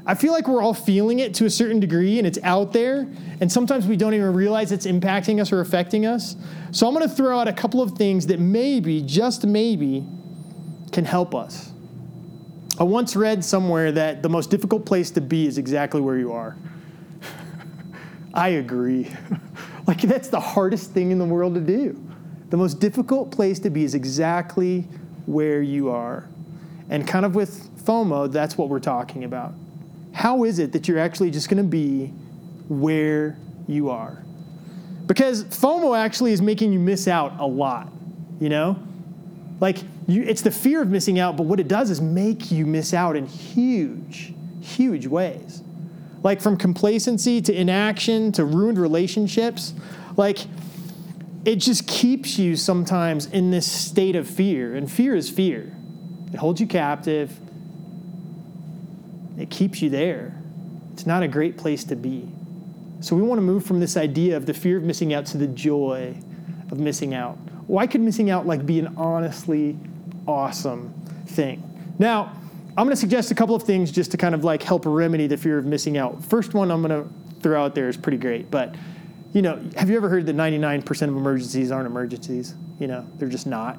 I 0.06 0.16
feel 0.16 0.34
like 0.34 0.48
we're 0.48 0.62
all 0.62 0.74
feeling 0.74 1.20
it 1.20 1.36
to 1.36 1.46
a 1.46 1.50
certain 1.50 1.80
degree 1.80 2.18
and 2.18 2.26
it's 2.26 2.40
out 2.44 2.74
there, 2.74 3.08
and 3.40 3.52
sometimes 3.52 3.86
we 3.86 3.96
don't 3.96 4.14
even 4.14 4.34
realize 4.34 4.72
it's 4.72 4.88
impacting 4.88 5.40
us 5.40 5.52
or 5.52 5.62
affecting 5.62 6.06
us. 6.06 6.36
So 6.72 6.88
I'm 6.88 6.94
going 6.94 7.08
to 7.08 7.14
throw 7.14 7.40
out 7.40 7.48
a 7.48 7.54
couple 7.54 7.82
of 7.82 7.94
things 7.94 8.28
that 8.28 8.40
maybe, 8.40 9.02
just 9.02 9.46
maybe, 9.46 10.06
can 10.92 11.06
help 11.06 11.36
us. 11.36 11.72
I 12.80 12.84
once 12.84 13.16
read 13.16 13.46
somewhere 13.46 13.92
that 13.92 14.24
the 14.24 14.30
most 14.30 14.50
difficult 14.50 14.86
place 14.86 15.12
to 15.12 15.22
be 15.22 15.46
is 15.46 15.58
exactly 15.58 16.02
where 16.02 16.18
you 16.18 16.32
are. 16.32 16.58
I 18.34 18.50
agree. 18.50 19.12
like, 19.88 20.02
that's 20.02 20.30
the 20.30 20.40
hardest 20.40 20.92
thing 20.92 21.12
in 21.12 21.20
the 21.20 21.26
world 21.26 21.56
to 21.56 21.62
do. 21.62 22.02
The 22.50 22.58
most 22.58 22.80
difficult 22.80 23.32
place 23.32 23.60
to 23.60 23.70
be 23.70 23.84
is 23.84 23.96
exactly 23.96 24.82
where 25.26 25.62
you 25.62 25.90
are. 25.90 26.28
And 26.90 27.08
kind 27.08 27.26
of 27.26 27.36
with 27.36 27.70
FOMO, 27.86 28.32
that's 28.32 28.58
what 28.58 28.70
we're 28.70 28.80
talking 28.80 29.24
about. 29.24 29.54
How 30.14 30.44
is 30.44 30.60
it 30.60 30.74
that 30.74 30.88
you're 30.88 31.00
actually 31.00 31.32
just 31.32 31.50
going 31.50 31.64
to 31.64 31.70
be 31.70 32.08
where 32.68 33.38
you 33.68 33.90
are? 33.90 34.24
Because 35.08 35.46
FOMO 35.46 35.98
actually 35.98 36.34
is 36.34 36.42
making 36.42 36.74
you 36.74 36.80
miss 36.80 37.08
out 37.08 37.40
a 37.40 37.46
lot, 37.46 37.90
you 38.40 38.50
know? 38.50 38.78
Like, 39.60 39.78
you, 40.08 40.24
it's 40.24 40.42
the 40.42 40.52
fear 40.52 40.82
of 40.82 40.90
missing 40.90 41.20
out, 41.20 41.38
but 41.38 41.44
what 41.44 41.60
it 41.60 41.68
does 41.68 41.90
is 41.90 42.02
make 42.02 42.52
you 42.52 42.66
miss 42.66 42.94
out 42.94 43.16
in 43.16 43.26
huge, 43.26 44.34
huge 44.62 45.08
ways. 45.08 45.64
Like, 46.24 46.42
from 46.42 46.58
complacency 46.58 47.42
to 47.42 47.54
inaction 47.54 48.32
to 48.34 48.46
ruined 48.46 48.78
relationships. 48.78 49.74
Like, 50.18 50.40
it 51.46 51.56
just 51.56 51.88
keeps 51.88 52.38
you 52.38 52.56
sometimes 52.56 53.26
in 53.26 53.52
this 53.52 53.70
state 53.70 54.16
of 54.16 54.28
fear. 54.28 54.76
And 54.76 54.92
fear 54.92 55.16
is 55.16 55.30
fear, 55.30 55.74
it 56.32 56.38
holds 56.38 56.62
you 56.62 56.68
captive, 56.68 57.38
it 59.38 59.50
keeps 59.50 59.82
you 59.82 59.90
there. 59.90 60.36
It's 60.94 61.06
not 61.06 61.24
a 61.24 61.28
great 61.28 61.58
place 61.58 61.84
to 61.86 61.96
be. 61.96 62.30
So 63.00 63.16
we 63.16 63.24
want 63.24 63.40
to 63.40 63.44
move 63.44 63.66
from 63.66 63.80
this 63.80 63.98
idea 63.98 64.38
of 64.38 64.46
the 64.46 64.54
fear 64.54 64.78
of 64.78 64.84
missing 64.84 65.14
out 65.14 65.26
to 65.28 65.38
the 65.38 65.48
joy 65.48 66.16
of 66.70 66.80
missing 66.80 67.16
out. 67.16 67.38
Why 67.66 67.88
could 67.88 68.02
missing 68.02 68.30
out 68.30 68.46
like 68.46 68.66
be 68.66 68.80
an 68.80 68.94
honestly 68.98 69.78
awesome 70.28 70.94
thing? 71.26 71.64
Now, 71.98 72.34
I'm 72.78 72.86
going 72.86 72.96
to 72.96 73.00
suggest 73.00 73.32
a 73.32 73.36
couple 73.36 73.54
of 73.54 73.64
things 73.64 73.92
just 73.92 74.12
to 74.12 74.18
kind 74.18 74.34
of 74.34 74.46
like 74.46 74.64
help 74.64 74.84
remedy 74.86 75.28
the 75.28 75.36
fear 75.36 75.58
of 75.58 75.66
missing 75.66 75.98
out. 75.98 76.24
First 76.24 76.54
one 76.54 76.72
I'm 76.72 76.82
going 76.82 77.04
to 77.04 77.10
throw 77.42 77.62
out 77.62 77.76
there 77.76 77.90
is 77.90 77.98
pretty 77.98 78.18
great, 78.18 78.50
but 78.50 78.76
you 79.34 79.42
know, 79.42 79.62
have 79.76 79.90
you 79.90 79.98
ever 79.98 80.10
heard 80.10 80.26
that 80.26 80.36
99% 80.36 80.88
of 81.04 81.10
emergencies 81.10 81.72
aren't 81.72 81.88
emergencies? 81.88 82.56
You 82.80 82.88
know, 82.88 83.06
they're 83.18 83.30
just 83.30 83.48
not. 83.48 83.78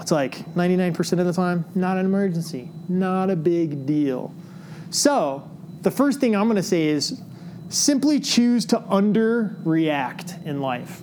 It's 0.00 0.10
like 0.10 0.38
99% 0.54 1.20
of 1.20 1.26
the 1.26 1.32
time, 1.32 1.64
not 1.74 1.96
an 1.96 2.06
emergency, 2.06 2.70
not 2.88 3.30
a 3.30 3.36
big 3.36 3.86
deal. 3.86 4.34
So, 4.90 5.48
the 5.82 5.90
first 5.90 6.18
thing 6.18 6.34
I'm 6.34 6.44
going 6.44 6.56
to 6.56 6.62
say 6.62 6.86
is 6.86 7.20
simply 7.68 8.18
choose 8.18 8.64
to 8.66 8.78
underreact 8.80 10.44
in 10.44 10.60
life. 10.60 11.02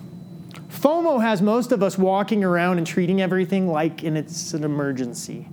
FOMO 0.68 1.20
has 1.20 1.40
most 1.40 1.72
of 1.72 1.82
us 1.82 1.96
walking 1.96 2.42
around 2.44 2.78
and 2.78 2.86
treating 2.86 3.20
everything 3.20 3.68
like 3.68 4.02
and 4.02 4.18
it's 4.18 4.52
an 4.54 4.64
emergency. 4.64 5.46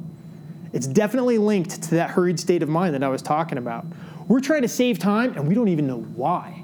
It's 0.71 0.88
definitely 0.88 1.38
linked 1.38 1.82
to 1.84 1.95
that 1.95 2.12
hurried 2.12 2.39
state 2.39 2.62
of 2.62 2.69
mind 2.69 2.93
that 2.93 3.03
I 3.03 3.10
was 3.10 3.21
talking 3.21 3.58
about. 3.58 3.86
We're 4.27 4.39
trying 4.39 4.62
to 4.62 4.67
save 4.67 4.99
time 4.99 5.34
and 5.36 5.47
we 5.47 5.55
don't 5.55 5.69
even 5.69 5.88
know 5.88 6.01
why. 6.01 6.63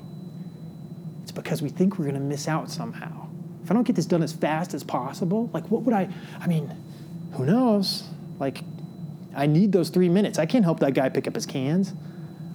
It's 1.24 1.32
because 1.32 1.62
we 1.62 1.70
think 1.70 1.98
we're 1.98 2.06
going 2.06 2.15
to 2.15 2.22
miss 2.22 2.48
out 2.48 2.70
somehow. 2.70 3.28
If 3.63 3.72
I 3.72 3.74
don't 3.74 3.84
get 3.84 3.96
this 3.96 4.06
done 4.06 4.22
as 4.22 4.32
fast 4.32 4.76
as 4.76 4.84
possible, 4.84 5.50
like 5.54 5.72
what 5.72 5.82
would 5.82 5.94
I 5.94 6.08
I 6.39 6.46
mean, 6.46 6.72
who 7.34 7.46
knows? 7.46 8.04
Like 8.39 8.62
I 9.36 9.48
need 9.48 9.72
those 9.72 9.89
3 9.89 10.08
minutes. 10.10 10.38
I 10.38 10.46
can't 10.46 10.63
help 10.63 10.80
that 10.82 10.94
guy 10.94 11.10
pick 11.10 11.28
up 11.28 11.34
his 11.34 11.48
cans. 11.48 11.94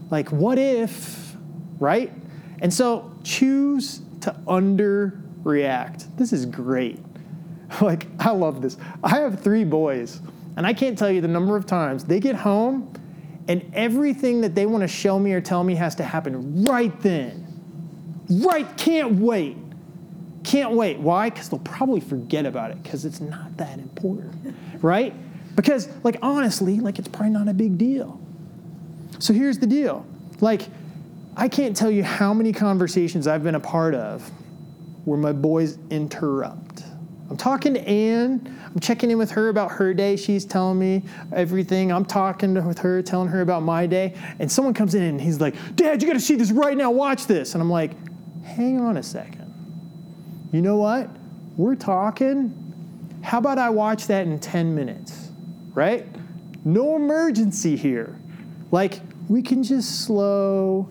Like 0.09 0.31
what 0.31 0.59
if, 0.59 1.35
right? 1.81 2.13
And 2.61 2.73
so 2.73 3.13
choose 3.25 4.03
to 4.21 4.37
underreact. 4.47 6.17
This 6.17 6.33
is 6.33 6.47
great. 6.47 7.01
Like 7.81 8.09
I 8.19 8.31
love 8.31 8.63
this. 8.63 8.77
I 9.03 9.21
have 9.21 9.41
3 9.41 9.63
boys 9.63 10.21
and 10.57 10.67
I 10.67 10.73
can't 10.73 10.99
tell 10.99 11.11
you 11.11 11.21
the 11.21 11.29
number 11.29 11.57
of 11.57 11.67
times 11.67 12.05
they 12.05 12.21
get 12.21 12.37
home 12.37 12.93
and 13.49 13.69
everything 13.75 14.43
that 14.43 14.55
they 14.55 14.67
want 14.67 14.83
to 14.83 14.89
show 14.89 15.19
me 15.19 15.33
or 15.33 15.41
tell 15.41 15.65
me 15.65 15.75
has 15.75 15.95
to 15.97 16.05
happen 16.05 16.65
right 16.65 16.99
then. 17.01 17.47
Right, 18.29 18.77
can't 18.77 19.17
wait. 19.17 19.57
Can't 20.45 20.73
wait. 20.73 20.99
Why? 20.99 21.31
Because 21.31 21.49
they'll 21.49 21.61
probably 21.61 22.01
forget 22.01 22.47
about 22.47 22.71
it 22.71 22.83
because 22.83 23.05
it's 23.05 23.21
not 23.21 23.57
that 23.57 23.79
important, 23.79 24.55
right? 24.83 25.15
Because, 25.57 25.89
like, 26.05 26.19
honestly, 26.23 26.81
like, 26.81 26.99
it's 26.99 27.09
probably 27.09 27.31
not 27.31 27.49
a 27.49 27.55
big 27.55 27.77
deal. 27.77 28.21
So 29.19 29.33
here's 29.33 29.59
the 29.59 29.67
deal. 29.67 30.07
Like, 30.41 30.63
I 31.37 31.49
can't 31.49 31.77
tell 31.77 31.91
you 31.91 32.05
how 32.05 32.33
many 32.33 32.53
conversations 32.53 33.27
I've 33.27 33.43
been 33.43 33.55
a 33.55 33.61
part 33.61 33.95
of 33.95 34.31
where 35.05 35.19
my 35.19 35.33
boys 35.33 35.79
interrupt. 35.91 36.85
I'm 37.29 37.37
talking 37.37 37.75
to 37.75 37.89
Anne. 37.89 38.60
I'm 38.73 38.81
checking 38.81 39.11
in 39.11 39.19
with 39.19 39.33
her 39.33 39.49
about 39.49 39.73
her 39.73 39.93
day. 39.93 40.15
She's 40.17 40.45
telling 40.45 40.79
me 40.79 41.03
everything. 41.33 41.91
I'm 41.91 42.05
talking 42.05 42.55
with 42.65 42.79
her, 42.79 43.03
telling 43.03 43.29
her 43.29 43.41
about 43.41 43.63
my 43.63 43.87
day. 43.87 44.15
And 44.39 44.51
someone 44.51 44.75
comes 44.75 44.95
in 44.95 45.03
and 45.03 45.21
he's 45.21 45.41
like, 45.41 45.55
Dad, 45.75 46.01
you 46.01 46.07
got 46.07 46.15
to 46.15 46.21
see 46.21 46.37
this 46.37 46.53
right 46.53 46.77
now. 46.77 46.91
Watch 46.93 47.27
this. 47.27 47.55
And 47.55 47.63
I'm 47.63 47.71
like, 47.71 47.93
hang 48.45 48.81
on 48.81 48.97
a 48.97 49.03
second. 49.03 49.53
You 50.53 50.63
know 50.63 50.77
what? 50.77 51.11
We're 51.57 51.75
talking. 51.75 52.57
How 53.23 53.39
about 53.39 53.59
I 53.59 53.71
watch 53.71 54.07
that 54.07 54.27
in 54.27 54.39
10 54.39 54.75
minutes? 54.75 55.31
Right? 55.75 56.07
No 56.65 56.95
emergency 56.95 57.77
here. 57.77 58.17
Like, 58.71 59.01
we 59.29 59.43
can 59.43 59.65
just 59.65 60.05
slow 60.05 60.89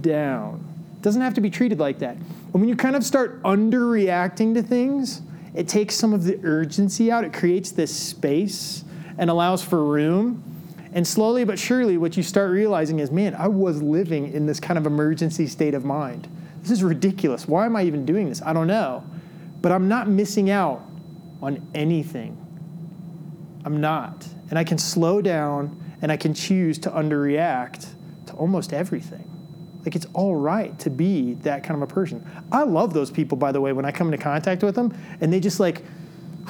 down. 0.00 0.66
Doesn't 1.00 1.22
have 1.22 1.34
to 1.34 1.40
be 1.40 1.50
treated 1.50 1.78
like 1.78 2.00
that. 2.00 2.16
And 2.16 2.54
when 2.54 2.68
you 2.68 2.76
kind 2.76 2.96
of 2.96 3.04
start 3.04 3.40
underreacting 3.42 4.54
to 4.54 4.62
things, 4.62 5.22
it 5.54 5.68
takes 5.68 5.94
some 5.94 6.12
of 6.12 6.24
the 6.24 6.38
urgency 6.44 7.10
out. 7.10 7.24
It 7.24 7.32
creates 7.32 7.72
this 7.72 7.94
space 7.94 8.84
and 9.18 9.30
allows 9.30 9.62
for 9.62 9.84
room. 9.84 10.44
And 10.92 11.06
slowly 11.06 11.44
but 11.44 11.58
surely, 11.58 11.96
what 11.98 12.16
you 12.16 12.22
start 12.22 12.50
realizing 12.50 12.98
is, 12.98 13.10
man, 13.10 13.34
I 13.34 13.48
was 13.48 13.82
living 13.82 14.32
in 14.32 14.46
this 14.46 14.58
kind 14.58 14.78
of 14.78 14.86
emergency 14.86 15.46
state 15.46 15.74
of 15.74 15.84
mind. 15.84 16.28
This 16.62 16.70
is 16.70 16.82
ridiculous. 16.82 17.46
Why 17.46 17.66
am 17.66 17.76
I 17.76 17.84
even 17.84 18.04
doing 18.04 18.28
this? 18.28 18.42
I 18.42 18.52
don't 18.52 18.66
know. 18.66 19.04
But 19.62 19.72
I'm 19.72 19.88
not 19.88 20.08
missing 20.08 20.50
out 20.50 20.82
on 21.42 21.66
anything. 21.74 22.36
I'm 23.64 23.80
not. 23.80 24.26
And 24.50 24.58
I 24.58 24.64
can 24.64 24.78
slow 24.78 25.22
down 25.22 25.80
and 26.02 26.10
I 26.10 26.16
can 26.16 26.34
choose 26.34 26.78
to 26.80 26.90
underreact 26.90 27.88
to 28.26 28.32
almost 28.34 28.72
everything. 28.72 29.26
Like 29.84 29.96
it's 29.96 30.06
all 30.12 30.36
right 30.36 30.78
to 30.80 30.90
be 30.90 31.34
that 31.34 31.64
kind 31.64 31.82
of 31.82 31.90
a 31.90 31.92
person. 31.92 32.28
I 32.52 32.64
love 32.64 32.92
those 32.92 33.10
people, 33.10 33.38
by 33.38 33.52
the 33.52 33.60
way, 33.60 33.72
when 33.72 33.84
I 33.84 33.92
come 33.92 34.12
into 34.12 34.22
contact 34.22 34.62
with 34.62 34.74
them 34.74 34.94
and 35.20 35.32
they 35.32 35.40
just 35.40 35.60
like, 35.60 35.82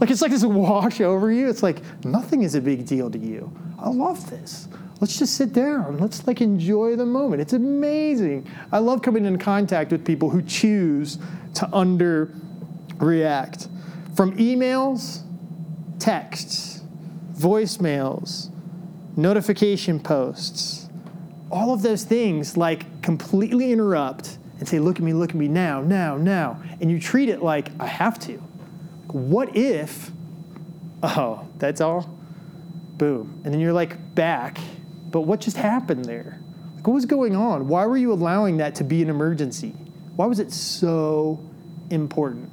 like 0.00 0.10
it's 0.10 0.22
like 0.22 0.30
this 0.30 0.44
wash 0.44 1.00
over 1.00 1.30
you. 1.30 1.48
It's 1.48 1.62
like 1.62 1.82
nothing 2.04 2.42
is 2.42 2.54
a 2.54 2.60
big 2.60 2.86
deal 2.86 3.10
to 3.10 3.18
you. 3.18 3.52
I 3.78 3.90
love 3.90 4.30
this. 4.30 4.68
Let's 5.00 5.18
just 5.18 5.36
sit 5.36 5.52
down. 5.52 5.98
Let's 5.98 6.26
like 6.26 6.40
enjoy 6.40 6.94
the 6.94 7.04
moment. 7.04 7.42
It's 7.42 7.54
amazing. 7.54 8.48
I 8.70 8.78
love 8.78 9.02
coming 9.02 9.24
in 9.24 9.36
contact 9.36 9.90
with 9.90 10.06
people 10.06 10.30
who 10.30 10.42
choose 10.42 11.18
to 11.54 11.66
underreact. 11.66 13.68
From 14.14 14.36
emails, 14.36 15.22
texts, 15.98 16.82
voicemails, 17.34 18.50
notification 19.16 19.98
posts, 19.98 20.81
all 21.52 21.74
of 21.74 21.82
those 21.82 22.04
things 22.04 22.56
like 22.56 23.02
completely 23.02 23.70
interrupt 23.70 24.38
and 24.58 24.66
say, 24.66 24.78
look 24.78 24.96
at 24.96 25.02
me, 25.02 25.12
look 25.12 25.30
at 25.30 25.36
me 25.36 25.48
now, 25.48 25.80
now, 25.82 26.16
now. 26.16 26.62
And 26.80 26.90
you 26.90 26.98
treat 26.98 27.28
it 27.28 27.42
like 27.42 27.68
I 27.78 27.86
have 27.86 28.18
to. 28.20 28.38
What 29.08 29.54
if, 29.56 30.10
oh, 31.02 31.46
that's 31.58 31.80
all? 31.80 32.08
Boom. 32.96 33.40
And 33.44 33.52
then 33.52 33.60
you're 33.60 33.72
like 33.72 34.14
back. 34.14 34.58
But 35.10 35.22
what 35.22 35.40
just 35.40 35.56
happened 35.56 36.06
there? 36.06 36.40
Like, 36.76 36.86
what 36.86 36.94
was 36.94 37.04
going 37.04 37.36
on? 37.36 37.68
Why 37.68 37.84
were 37.86 37.96
you 37.96 38.12
allowing 38.12 38.56
that 38.58 38.74
to 38.76 38.84
be 38.84 39.02
an 39.02 39.10
emergency? 39.10 39.74
Why 40.16 40.26
was 40.26 40.38
it 40.38 40.52
so 40.52 41.38
important? 41.90 42.50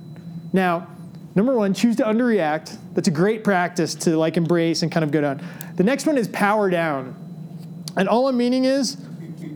Now, 0.52 0.88
number 1.36 1.56
one, 1.56 1.74
choose 1.74 1.96
to 1.98 2.04
underreact. 2.04 2.78
That's 2.96 3.08
a 3.08 3.12
great 3.12 3.44
practice 3.44 3.96
to 3.96 4.18
like 4.18 4.36
embrace 4.36 4.82
and 4.82 4.92
kind 4.92 5.04
of 5.04 5.12
go 5.12 5.22
down. 5.22 5.42
The 5.76 5.84
next 5.84 6.06
one 6.06 6.18
is 6.18 6.28
power 6.28 6.70
down. 6.70 7.29
And 7.98 8.08
all 8.08 8.28
I'm 8.28 8.38
meaning 8.38 8.66
is 8.66 8.98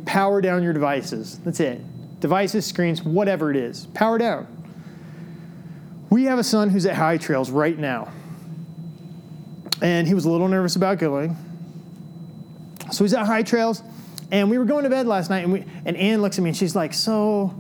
power 0.06 0.42
down 0.42 0.64
your 0.64 0.74
devices. 0.74 1.40
That's 1.40 1.60
it. 1.60 1.82
Devices, 2.20 2.66
screens, 2.66 3.04
whatever 3.04 3.52
it 3.52 3.58
is. 3.58 3.86
Power 3.88 4.18
down. 4.18 4.48
We 6.10 6.26
have 6.26 6.40
a 6.40 6.44
son 6.44 6.70
who's 6.70 6.86
at 6.86 6.96
High 6.96 7.18
Trails 7.18 7.50
right 7.50 7.78
now. 7.78 8.12
And 9.82 10.08
he 10.08 10.14
was 10.14 10.26
a 10.26 10.30
little 10.30 10.48
nervous 10.48 10.76
about 10.76 11.00
going. 11.00 11.36
So 12.92 13.04
he's 13.04 13.14
at 13.14 13.26
High 13.26 13.44
Trails, 13.44 13.82
and 14.32 14.50
we 14.50 14.58
were 14.58 14.66
going 14.66 14.84
to 14.84 14.90
bed 14.90 15.08
last 15.08 15.30
night, 15.30 15.44
and, 15.44 15.52
we, 15.52 15.66
and 15.86 15.98
Ann 15.98 16.22
looks 16.22 16.38
at 16.38 16.44
me 16.44 16.52
and 16.52 16.58
she's 16.58 16.76
like, 16.76 16.94
So 16.94 17.60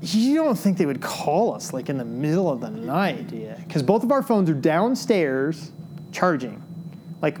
you 0.00 0.36
don't 0.36 0.56
think 0.56 0.78
they 0.78 0.86
would 0.86 1.00
call 1.00 1.54
us 1.54 1.72
like 1.72 1.88
in 1.88 1.98
the 1.98 2.04
middle 2.04 2.50
of 2.50 2.60
the 2.60 2.70
night, 2.70 3.28
do 3.28 3.36
you? 3.36 3.54
Because 3.66 3.82
both 3.82 4.04
of 4.04 4.12
our 4.12 4.22
phones 4.22 4.48
are 4.48 4.54
downstairs 4.54 5.72
charging. 6.12 6.62
Like, 7.20 7.38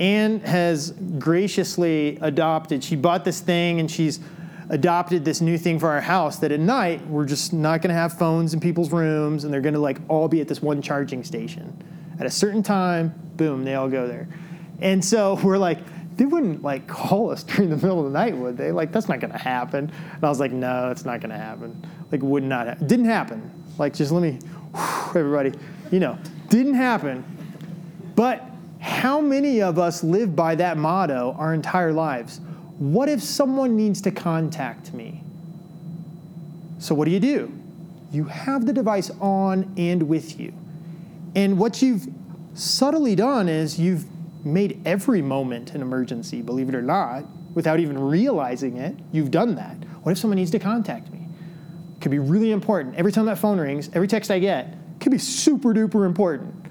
Anne 0.00 0.40
has 0.40 0.92
graciously 1.18 2.18
adopted, 2.20 2.82
she 2.82 2.96
bought 2.96 3.24
this 3.24 3.40
thing 3.40 3.80
and 3.80 3.90
she's 3.90 4.20
adopted 4.68 5.24
this 5.24 5.40
new 5.40 5.58
thing 5.58 5.78
for 5.78 5.90
our 5.90 6.00
house 6.00 6.38
that 6.38 6.50
at 6.50 6.60
night 6.60 7.06
we're 7.06 7.26
just 7.26 7.52
not 7.52 7.82
going 7.82 7.88
to 7.90 7.94
have 7.94 8.18
phones 8.18 8.54
in 8.54 8.60
people's 8.60 8.90
rooms 8.90 9.44
and 9.44 9.52
they're 9.52 9.60
going 9.60 9.74
to 9.74 9.80
like 9.80 9.98
all 10.08 10.28
be 10.28 10.40
at 10.40 10.48
this 10.48 10.62
one 10.62 10.80
charging 10.80 11.22
station. 11.22 11.76
At 12.18 12.26
a 12.26 12.30
certain 12.30 12.62
time, 12.62 13.14
boom, 13.36 13.64
they 13.64 13.74
all 13.74 13.88
go 13.88 14.06
there. 14.06 14.28
And 14.80 15.04
so 15.04 15.38
we're 15.44 15.58
like, 15.58 15.78
they 16.16 16.24
wouldn't 16.24 16.62
like 16.62 16.86
call 16.86 17.30
us 17.30 17.42
during 17.42 17.70
the 17.70 17.76
middle 17.76 17.98
of 17.98 18.12
the 18.12 18.18
night, 18.18 18.36
would 18.36 18.56
they? 18.56 18.72
Like, 18.72 18.92
that's 18.92 19.08
not 19.08 19.20
gonna 19.20 19.38
happen. 19.38 19.90
And 20.14 20.24
I 20.24 20.28
was 20.28 20.40
like, 20.40 20.52
no, 20.52 20.90
it's 20.90 21.04
not 21.04 21.20
gonna 21.20 21.38
happen. 21.38 21.86
Like, 22.10 22.22
would 22.22 22.42
not, 22.42 22.66
ha- 22.66 22.74
didn't 22.86 23.06
happen. 23.06 23.50
Like, 23.78 23.94
just 23.94 24.12
let 24.12 24.22
me, 24.22 24.38
everybody, 25.08 25.52
you 25.90 26.00
know, 26.00 26.18
didn't 26.48 26.74
happen. 26.74 27.24
But 28.14 28.44
how 28.82 29.20
many 29.20 29.62
of 29.62 29.78
us 29.78 30.02
live 30.02 30.34
by 30.34 30.56
that 30.56 30.76
motto 30.76 31.36
our 31.38 31.54
entire 31.54 31.92
lives? 31.92 32.40
What 32.78 33.08
if 33.08 33.22
someone 33.22 33.76
needs 33.76 34.00
to 34.02 34.10
contact 34.10 34.92
me? 34.92 35.22
So, 36.80 36.92
what 36.92 37.04
do 37.04 37.12
you 37.12 37.20
do? 37.20 37.52
You 38.10 38.24
have 38.24 38.66
the 38.66 38.72
device 38.72 39.08
on 39.20 39.72
and 39.76 40.02
with 40.08 40.40
you. 40.40 40.52
And 41.36 41.58
what 41.58 41.80
you've 41.80 42.08
subtly 42.54 43.14
done 43.14 43.48
is 43.48 43.78
you've 43.78 44.04
made 44.44 44.82
every 44.84 45.22
moment 45.22 45.74
an 45.74 45.80
emergency, 45.80 46.42
believe 46.42 46.68
it 46.68 46.74
or 46.74 46.82
not, 46.82 47.24
without 47.54 47.78
even 47.78 47.96
realizing 47.96 48.78
it. 48.78 48.96
You've 49.12 49.30
done 49.30 49.54
that. 49.54 49.76
What 50.02 50.10
if 50.10 50.18
someone 50.18 50.38
needs 50.38 50.50
to 50.50 50.58
contact 50.58 51.08
me? 51.12 51.28
It 51.96 52.00
could 52.00 52.10
be 52.10 52.18
really 52.18 52.50
important. 52.50 52.96
Every 52.96 53.12
time 53.12 53.26
that 53.26 53.38
phone 53.38 53.60
rings, 53.60 53.90
every 53.94 54.08
text 54.08 54.28
I 54.28 54.40
get 54.40 54.74
could 54.98 55.12
be 55.12 55.18
super 55.18 55.72
duper 55.72 56.04
important. 56.04 56.61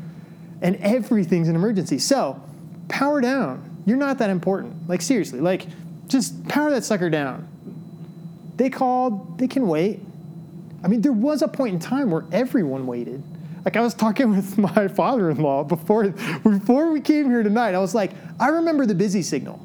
And 0.61 0.75
everything's 0.77 1.47
an 1.47 1.55
emergency. 1.55 1.99
So, 1.99 2.41
power 2.87 3.21
down. 3.21 3.83
You're 3.85 3.97
not 3.97 4.19
that 4.19 4.29
important. 4.29 4.87
Like, 4.87 5.01
seriously, 5.01 5.39
like, 5.39 5.65
just 6.07 6.47
power 6.47 6.69
that 6.71 6.83
sucker 6.83 7.09
down. 7.09 7.47
They 8.57 8.69
called, 8.69 9.39
they 9.39 9.47
can 9.47 9.67
wait. 9.67 10.01
I 10.83 10.87
mean, 10.87 11.01
there 11.01 11.11
was 11.11 11.41
a 11.41 11.47
point 11.47 11.73
in 11.73 11.79
time 11.79 12.11
where 12.11 12.25
everyone 12.31 12.85
waited. 12.85 13.23
Like 13.63 13.77
I 13.77 13.81
was 13.81 13.93
talking 13.93 14.29
with 14.35 14.57
my 14.57 14.87
father-in-law 14.87 15.65
before 15.65 16.09
before 16.09 16.91
we 16.91 17.01
came 17.01 17.25
here 17.25 17.43
tonight. 17.43 17.75
I 17.75 17.79
was 17.79 17.95
like, 17.95 18.11
I 18.39 18.49
remember 18.49 18.85
the 18.85 18.95
busy 18.95 19.21
signal. 19.21 19.59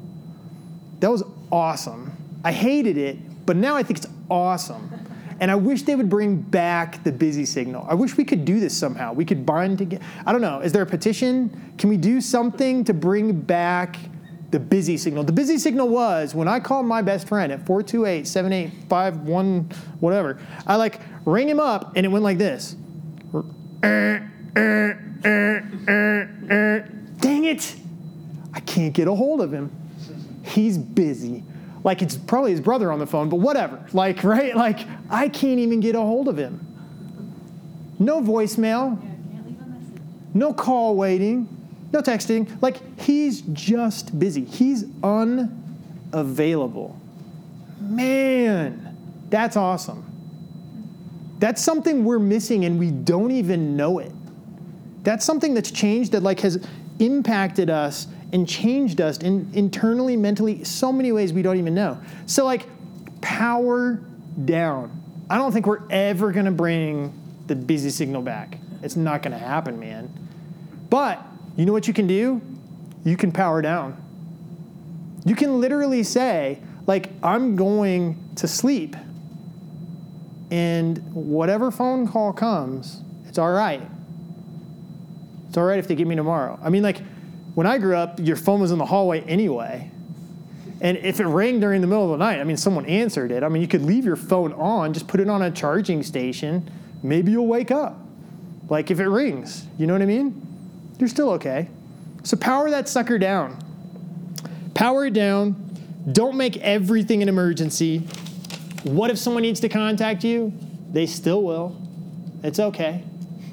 That 0.99 1.11
was 1.11 1.23
awesome. 1.51 2.11
I 2.43 2.51
hated 2.51 2.97
it, 2.97 3.45
but 3.45 3.55
now 3.55 3.75
I 3.75 3.83
think 3.83 3.99
it's 3.99 4.07
awesome. 4.29 4.91
And 5.39 5.51
I 5.51 5.55
wish 5.55 5.83
they 5.83 5.95
would 5.95 6.09
bring 6.09 6.37
back 6.37 7.03
the 7.03 7.11
busy 7.11 7.45
signal. 7.45 7.85
I 7.89 7.93
wish 7.93 8.17
we 8.17 8.23
could 8.23 8.45
do 8.45 8.59
this 8.59 8.75
somehow. 8.75 9.13
We 9.13 9.25
could 9.25 9.45
bind 9.45 9.77
together. 9.77 10.03
I 10.25 10.31
don't 10.31 10.41
know. 10.41 10.61
Is 10.61 10.71
there 10.71 10.81
a 10.81 10.87
petition? 10.87 11.73
Can 11.77 11.89
we 11.89 11.97
do 11.97 12.21
something 12.21 12.83
to 12.85 12.93
bring 12.93 13.39
back 13.39 13.97
the 14.49 14.59
busy 14.59 14.97
signal? 14.97 15.23
The 15.23 15.31
busy 15.31 15.57
signal 15.57 15.89
was 15.89 16.33
when 16.33 16.47
I 16.47 16.59
called 16.59 16.85
my 16.85 17.01
best 17.01 17.27
friend 17.27 17.51
at 17.51 17.65
428 17.65 18.27
7851, 18.27 19.69
whatever. 19.99 20.39
I 20.65 20.75
like 20.75 21.01
rang 21.25 21.47
him 21.47 21.59
up 21.59 21.95
and 21.95 22.05
it 22.05 22.09
went 22.09 22.23
like 22.23 22.37
this. 22.37 22.75
Dang 27.19 27.45
it! 27.45 27.75
I 28.53 28.59
can't 28.61 28.93
get 28.93 29.07
a 29.07 29.13
hold 29.13 29.41
of 29.41 29.51
him. 29.51 29.71
He's 30.43 30.77
busy. 30.77 31.43
Like 31.83 32.01
it's 32.01 32.17
probably 32.17 32.51
his 32.51 32.61
brother 32.61 32.91
on 32.91 32.99
the 32.99 33.07
phone, 33.07 33.29
but 33.29 33.37
whatever. 33.37 33.83
Like, 33.93 34.23
right? 34.25 34.55
Like, 34.55 34.79
I 35.09 35.29
can't 35.29 35.59
even 35.59 35.79
get 35.79 35.95
a 35.95 36.01
hold 36.01 36.27
of 36.27 36.37
him. 36.37 36.63
No 37.99 38.21
voicemail, 38.21 39.01
Yeah, 39.01 39.09
can't 39.09 39.45
leave 39.47 39.61
a 39.61 39.65
message. 39.65 40.01
no 40.33 40.53
call 40.53 40.95
waiting, 40.95 41.47
no 41.93 42.01
texting. 42.01 42.61
Like, 42.61 42.77
he's 42.99 43.41
just 43.53 44.17
busy. 44.19 44.43
He's 44.45 44.85
unavailable. 46.11 46.99
Man, 47.79 48.95
that's 49.29 49.55
awesome. 49.57 50.03
That's 51.39 51.61
something 51.61 52.03
we're 52.03 52.19
missing 52.19 52.65
and 52.65 52.79
we 52.79 52.91
don't 52.91 53.31
even 53.31 53.75
know 53.77 53.99
it. 53.99 54.11
That's 55.03 55.23
something 55.23 55.53
that's 55.53 55.71
changed 55.71 56.11
that 56.13 56.23
like 56.23 56.39
has 56.41 56.65
impacted 56.99 57.69
us 57.69 58.07
and 58.33 58.47
changed 58.47 58.99
us 59.01 59.17
in, 59.19 59.49
internally, 59.53 60.17
mentally, 60.17 60.63
so 60.63 60.91
many 60.91 61.11
ways 61.11 61.33
we 61.33 61.41
don't 61.41 61.57
even 61.57 61.73
know. 61.73 61.97
So 62.25 62.45
like 62.45 62.67
power 63.21 64.01
down. 64.45 64.91
I 65.29 65.37
don't 65.37 65.51
think 65.51 65.65
we're 65.65 65.87
ever 65.89 66.31
gonna 66.31 66.51
bring 66.51 67.13
the 67.47 67.55
busy 67.55 67.89
signal 67.89 68.21
back. 68.21 68.57
It's 68.83 68.95
not 68.95 69.23
gonna 69.23 69.37
happen, 69.37 69.79
man. 69.79 70.11
But 70.89 71.23
you 71.55 71.65
know 71.65 71.73
what 71.73 71.87
you 71.87 71.93
can 71.93 72.07
do? 72.07 72.41
You 73.03 73.17
can 73.17 73.31
power 73.31 73.61
down. 73.61 74.01
You 75.25 75.35
can 75.35 75.59
literally 75.59 76.03
say, 76.03 76.59
like, 76.85 77.09
I'm 77.23 77.55
going 77.55 78.17
to 78.35 78.47
sleep 78.47 78.95
and 80.49 80.97
whatever 81.13 81.71
phone 81.71 82.07
call 82.07 82.31
comes, 82.31 83.01
it's 83.27 83.37
all 83.37 83.51
right. 83.51 83.81
It's 85.47 85.57
all 85.57 85.65
right 85.65 85.79
if 85.79 85.87
they 85.87 85.95
get 85.95 86.07
me 86.07 86.15
tomorrow. 86.15 86.57
I 86.61 86.69
mean, 86.69 86.83
like, 86.83 87.01
when 87.57 87.65
I 87.65 87.79
grew 87.79 87.95
up, 87.95 88.19
your 88.19 88.35
phone 88.35 88.61
was 88.61 88.71
in 88.71 88.77
the 88.77 88.85
hallway 88.85 89.21
anyway. 89.21 89.89
And 90.79 90.95
if 90.97 91.19
it 91.19 91.25
rang 91.25 91.59
during 91.59 91.81
the 91.81 91.87
middle 91.87 92.03
of 92.03 92.11
the 92.11 92.23
night, 92.23 92.39
I 92.39 92.43
mean, 92.43 92.55
someone 92.55 92.85
answered 92.85 93.31
it. 93.31 93.41
I 93.41 93.49
mean, 93.49 93.63
you 93.63 93.67
could 93.67 93.81
leave 93.81 94.05
your 94.05 94.15
phone 94.15 94.53
on, 94.53 94.93
just 94.93 95.07
put 95.07 95.19
it 95.19 95.27
on 95.27 95.41
a 95.41 95.49
charging 95.49 96.03
station. 96.03 96.69
Maybe 97.01 97.31
you'll 97.31 97.47
wake 97.47 97.71
up. 97.71 97.99
Like, 98.69 98.91
if 98.91 98.99
it 98.99 99.07
rings, 99.07 99.65
you 99.79 99.87
know 99.87 99.93
what 99.93 100.03
I 100.03 100.05
mean? 100.05 100.39
You're 100.99 101.09
still 101.09 101.31
okay. 101.31 101.67
So, 102.21 102.37
power 102.37 102.69
that 102.69 102.87
sucker 102.87 103.17
down. 103.17 103.57
Power 104.75 105.07
it 105.07 105.15
down. 105.15 105.53
Don't 106.11 106.37
make 106.37 106.57
everything 106.57 107.23
an 107.23 107.27
emergency. 107.27 108.01
What 108.83 109.09
if 109.09 109.17
someone 109.17 109.41
needs 109.41 109.61
to 109.61 109.69
contact 109.69 110.23
you? 110.23 110.53
They 110.91 111.07
still 111.07 111.41
will. 111.41 111.75
It's 112.43 112.59
okay. 112.59 113.03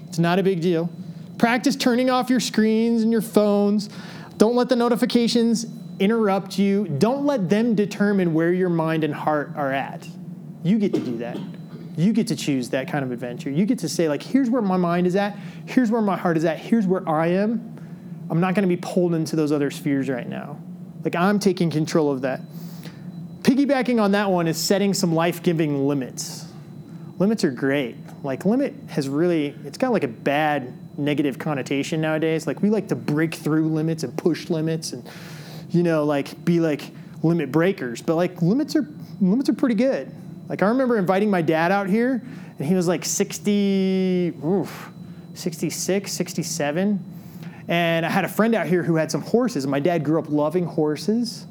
It's 0.08 0.18
not 0.18 0.38
a 0.38 0.42
big 0.42 0.60
deal. 0.60 0.90
Practice 1.38 1.76
turning 1.76 2.10
off 2.10 2.30
your 2.30 2.40
screens 2.40 3.02
and 3.02 3.10
your 3.10 3.22
phones. 3.22 3.88
Don't 4.36 4.54
let 4.54 4.68
the 4.68 4.76
notifications 4.76 5.66
interrupt 5.98 6.58
you. 6.58 6.86
Don't 6.98 7.24
let 7.24 7.48
them 7.48 7.74
determine 7.74 8.34
where 8.34 8.52
your 8.52 8.68
mind 8.68 9.04
and 9.04 9.14
heart 9.14 9.52
are 9.56 9.72
at. 9.72 10.06
You 10.62 10.78
get 10.78 10.94
to 10.94 11.00
do 11.00 11.18
that. 11.18 11.38
You 11.96 12.12
get 12.12 12.26
to 12.28 12.36
choose 12.36 12.70
that 12.70 12.88
kind 12.88 13.04
of 13.04 13.12
adventure. 13.12 13.50
You 13.50 13.66
get 13.66 13.78
to 13.80 13.88
say, 13.88 14.08
like, 14.08 14.22
here's 14.22 14.50
where 14.50 14.62
my 14.62 14.76
mind 14.76 15.06
is 15.06 15.14
at, 15.14 15.38
here's 15.66 15.90
where 15.90 16.02
my 16.02 16.16
heart 16.16 16.36
is 16.36 16.44
at, 16.44 16.58
here's 16.58 16.86
where 16.86 17.08
I 17.08 17.28
am. 17.28 17.70
I'm 18.30 18.40
not 18.40 18.54
going 18.54 18.68
to 18.68 18.74
be 18.74 18.80
pulled 18.80 19.14
into 19.14 19.36
those 19.36 19.52
other 19.52 19.70
spheres 19.70 20.08
right 20.08 20.28
now. 20.28 20.58
Like, 21.04 21.14
I'm 21.14 21.38
taking 21.38 21.70
control 21.70 22.10
of 22.10 22.22
that. 22.22 22.40
Piggybacking 23.42 24.02
on 24.02 24.12
that 24.12 24.30
one 24.30 24.48
is 24.48 24.56
setting 24.56 24.94
some 24.94 25.14
life 25.14 25.42
giving 25.42 25.86
limits. 25.86 26.46
Limits 27.18 27.44
are 27.44 27.50
great. 27.50 27.94
Like, 28.22 28.44
limit 28.44 28.74
has 28.88 29.08
really, 29.08 29.54
it's 29.64 29.78
got 29.78 29.92
like 29.92 30.02
a 30.02 30.08
bad 30.08 30.72
negative 30.96 31.38
connotation 31.38 32.00
nowadays. 32.00 32.46
Like, 32.46 32.62
we 32.62 32.70
like 32.70 32.88
to 32.88 32.96
break 32.96 33.34
through 33.34 33.68
limits 33.68 34.02
and 34.02 34.16
push 34.16 34.50
limits 34.50 34.92
and, 34.92 35.08
you 35.70 35.82
know, 35.82 36.04
like 36.04 36.44
be 36.44 36.60
like 36.60 36.90
limit 37.22 37.50
breakers. 37.50 38.02
But 38.02 38.16
like, 38.16 38.42
limits 38.42 38.76
are, 38.76 38.88
limits 39.20 39.48
are 39.48 39.54
pretty 39.54 39.74
good. 39.74 40.12
Like, 40.48 40.62
I 40.62 40.66
remember 40.66 40.98
inviting 40.98 41.30
my 41.30 41.42
dad 41.42 41.72
out 41.72 41.88
here 41.88 42.22
and 42.58 42.68
he 42.68 42.74
was 42.74 42.86
like 42.86 43.04
60, 43.04 44.34
oof, 44.44 44.90
66, 45.34 46.12
67. 46.12 47.04
And 47.68 48.04
I 48.04 48.10
had 48.10 48.24
a 48.24 48.28
friend 48.28 48.54
out 48.54 48.66
here 48.66 48.82
who 48.82 48.96
had 48.96 49.10
some 49.10 49.22
horses, 49.22 49.64
and 49.64 49.70
my 49.70 49.80
dad 49.80 50.04
grew 50.04 50.18
up 50.18 50.28
loving 50.28 50.66
horses. 50.66 51.46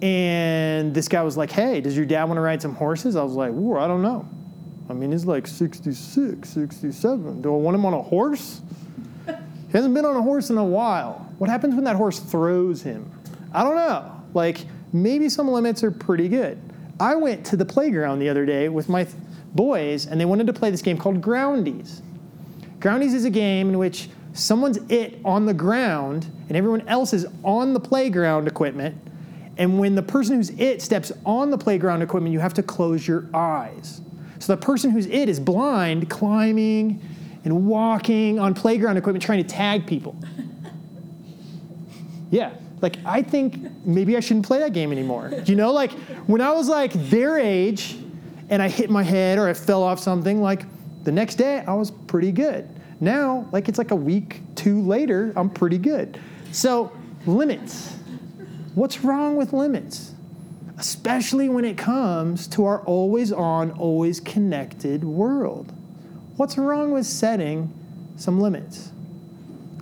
And 0.00 0.94
this 0.94 1.08
guy 1.08 1.22
was 1.22 1.36
like, 1.36 1.50
Hey, 1.50 1.80
does 1.80 1.96
your 1.96 2.06
dad 2.06 2.24
want 2.24 2.38
to 2.38 2.40
ride 2.40 2.62
some 2.62 2.74
horses? 2.74 3.16
I 3.16 3.22
was 3.22 3.34
like, 3.34 3.52
Ooh, 3.52 3.76
I 3.76 3.86
don't 3.86 4.02
know. 4.02 4.28
I 4.90 4.92
mean, 4.92 5.12
he's 5.12 5.24
like 5.24 5.46
66, 5.46 6.48
67. 6.48 7.42
Do 7.42 7.54
I 7.54 7.56
want 7.56 7.76
him 7.76 7.86
on 7.86 7.94
a 7.94 8.02
horse? 8.02 8.60
He 9.26 9.72
hasn't 9.72 9.94
been 9.94 10.04
on 10.04 10.16
a 10.16 10.22
horse 10.22 10.50
in 10.50 10.58
a 10.58 10.64
while. 10.64 11.32
What 11.38 11.48
happens 11.48 11.76
when 11.76 11.84
that 11.84 11.94
horse 11.94 12.18
throws 12.18 12.82
him? 12.82 13.08
I 13.52 13.62
don't 13.62 13.76
know. 13.76 14.20
Like, 14.34 14.66
maybe 14.92 15.28
some 15.28 15.48
limits 15.48 15.84
are 15.84 15.92
pretty 15.92 16.28
good. 16.28 16.60
I 16.98 17.14
went 17.14 17.46
to 17.46 17.56
the 17.56 17.64
playground 17.64 18.18
the 18.18 18.28
other 18.28 18.44
day 18.44 18.68
with 18.68 18.88
my 18.88 19.04
th- 19.04 19.16
boys, 19.54 20.06
and 20.06 20.20
they 20.20 20.24
wanted 20.24 20.48
to 20.48 20.52
play 20.52 20.70
this 20.70 20.82
game 20.82 20.98
called 20.98 21.20
Groundies. 21.20 22.02
Groundies 22.80 23.14
is 23.14 23.24
a 23.24 23.30
game 23.30 23.68
in 23.68 23.78
which 23.78 24.08
someone's 24.32 24.78
it 24.88 25.20
on 25.24 25.46
the 25.46 25.54
ground 25.54 26.26
and 26.48 26.56
everyone 26.56 26.86
else 26.88 27.12
is 27.12 27.26
on 27.44 27.72
the 27.72 27.80
playground 27.80 28.48
equipment. 28.48 28.96
And 29.56 29.78
when 29.78 29.94
the 29.94 30.02
person 30.02 30.36
who's 30.36 30.50
it 30.50 30.82
steps 30.82 31.12
on 31.24 31.50
the 31.50 31.58
playground 31.58 32.02
equipment, 32.02 32.32
you 32.32 32.40
have 32.40 32.54
to 32.54 32.62
close 32.62 33.06
your 33.06 33.28
eyes. 33.34 34.00
So 34.40 34.56
the 34.56 34.60
person 34.60 34.90
who's 34.90 35.06
it 35.06 35.28
is 35.28 35.38
blind, 35.38 36.10
climbing 36.10 37.00
and 37.44 37.66
walking 37.66 38.38
on 38.38 38.54
playground 38.54 38.96
equipment, 38.96 39.22
trying 39.22 39.42
to 39.42 39.48
tag 39.48 39.86
people. 39.86 40.16
Yeah. 42.30 42.52
Like, 42.80 42.96
I 43.04 43.22
think 43.22 43.84
maybe 43.84 44.16
I 44.16 44.20
shouldn't 44.20 44.46
play 44.46 44.60
that 44.60 44.72
game 44.72 44.92
anymore. 44.92 45.32
You 45.44 45.56
know, 45.56 45.72
like 45.72 45.90
when 46.26 46.40
I 46.40 46.52
was 46.52 46.68
like 46.68 46.92
their 46.92 47.38
age 47.38 47.96
and 48.48 48.62
I 48.62 48.68
hit 48.68 48.88
my 48.88 49.02
head 49.02 49.38
or 49.38 49.48
I 49.48 49.52
fell 49.52 49.82
off 49.82 49.98
something, 49.98 50.40
like 50.40 50.64
the 51.04 51.12
next 51.12 51.34
day 51.34 51.64
I 51.66 51.74
was 51.74 51.90
pretty 51.90 52.32
good. 52.32 52.68
Now, 53.00 53.48
like 53.52 53.68
it's 53.68 53.78
like 53.78 53.90
a 53.90 53.96
week, 53.96 54.42
two 54.54 54.80
later, 54.80 55.32
I'm 55.36 55.50
pretty 55.50 55.78
good. 55.78 56.20
So, 56.52 56.92
limits. 57.26 57.96
What's 58.74 59.04
wrong 59.04 59.36
with 59.36 59.52
limits? 59.52 60.14
Especially 60.80 61.50
when 61.50 61.66
it 61.66 61.76
comes 61.76 62.46
to 62.48 62.64
our 62.64 62.80
always 62.86 63.32
on, 63.32 63.70
always 63.72 64.18
connected 64.18 65.04
world. 65.04 65.70
What's 66.36 66.56
wrong 66.56 66.90
with 66.90 67.04
setting 67.04 67.70
some 68.16 68.40
limits? 68.40 68.90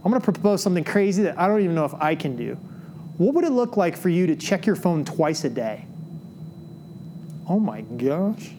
I'm 0.05 0.11
to 0.13 0.21
propose 0.21 0.61
something 0.61 0.83
crazy 0.83 1.23
that 1.23 1.39
I 1.39 1.47
don't 1.47 1.61
even 1.61 1.77
know 1.77 1.85
if 1.85 1.95
I 1.95 2.17
can 2.17 2.35
do. 2.35 2.57
what 3.17 3.35
would 3.35 3.45
it 3.45 3.53
look 3.53 3.77
like 3.77 3.97
for 3.97 4.09
you 4.09 4.27
to 4.27 4.35
check 4.35 4.67
your 4.67 4.75
phone 4.75 5.05
twice 5.05 5.45
a 5.45 5.51
day? 5.51 5.87
Oh 7.49 7.61
my 7.61 7.83
gosh. 7.83 8.51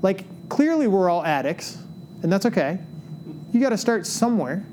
Like, 0.00 0.48
clearly 0.48 0.86
we're 0.86 1.10
all 1.10 1.24
addicts, 1.24 1.76
and 2.22 2.32
that's 2.32 2.46
okay. 2.46 2.78
You 3.52 3.58
got 3.58 3.70
to 3.70 3.78
start 3.78 4.06
somewhere. 4.06 4.64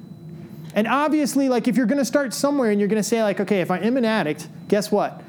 And 0.75 0.87
obviously, 0.87 1.49
like, 1.49 1.67
if 1.67 1.77
you're 1.77 1.87
to 1.97 2.05
start 2.05 2.31
somewhere 2.31 2.69
and 2.69 2.79
you're 2.79 2.89
to 3.01 3.09
say, 3.09 3.23
like, 3.23 3.39
okay, 3.39 3.61
if 3.61 3.71
I 3.71 3.79
am 3.79 3.97
an 3.97 4.05
addict, 4.05 4.47
guess 4.67 4.91
what? 4.91 5.23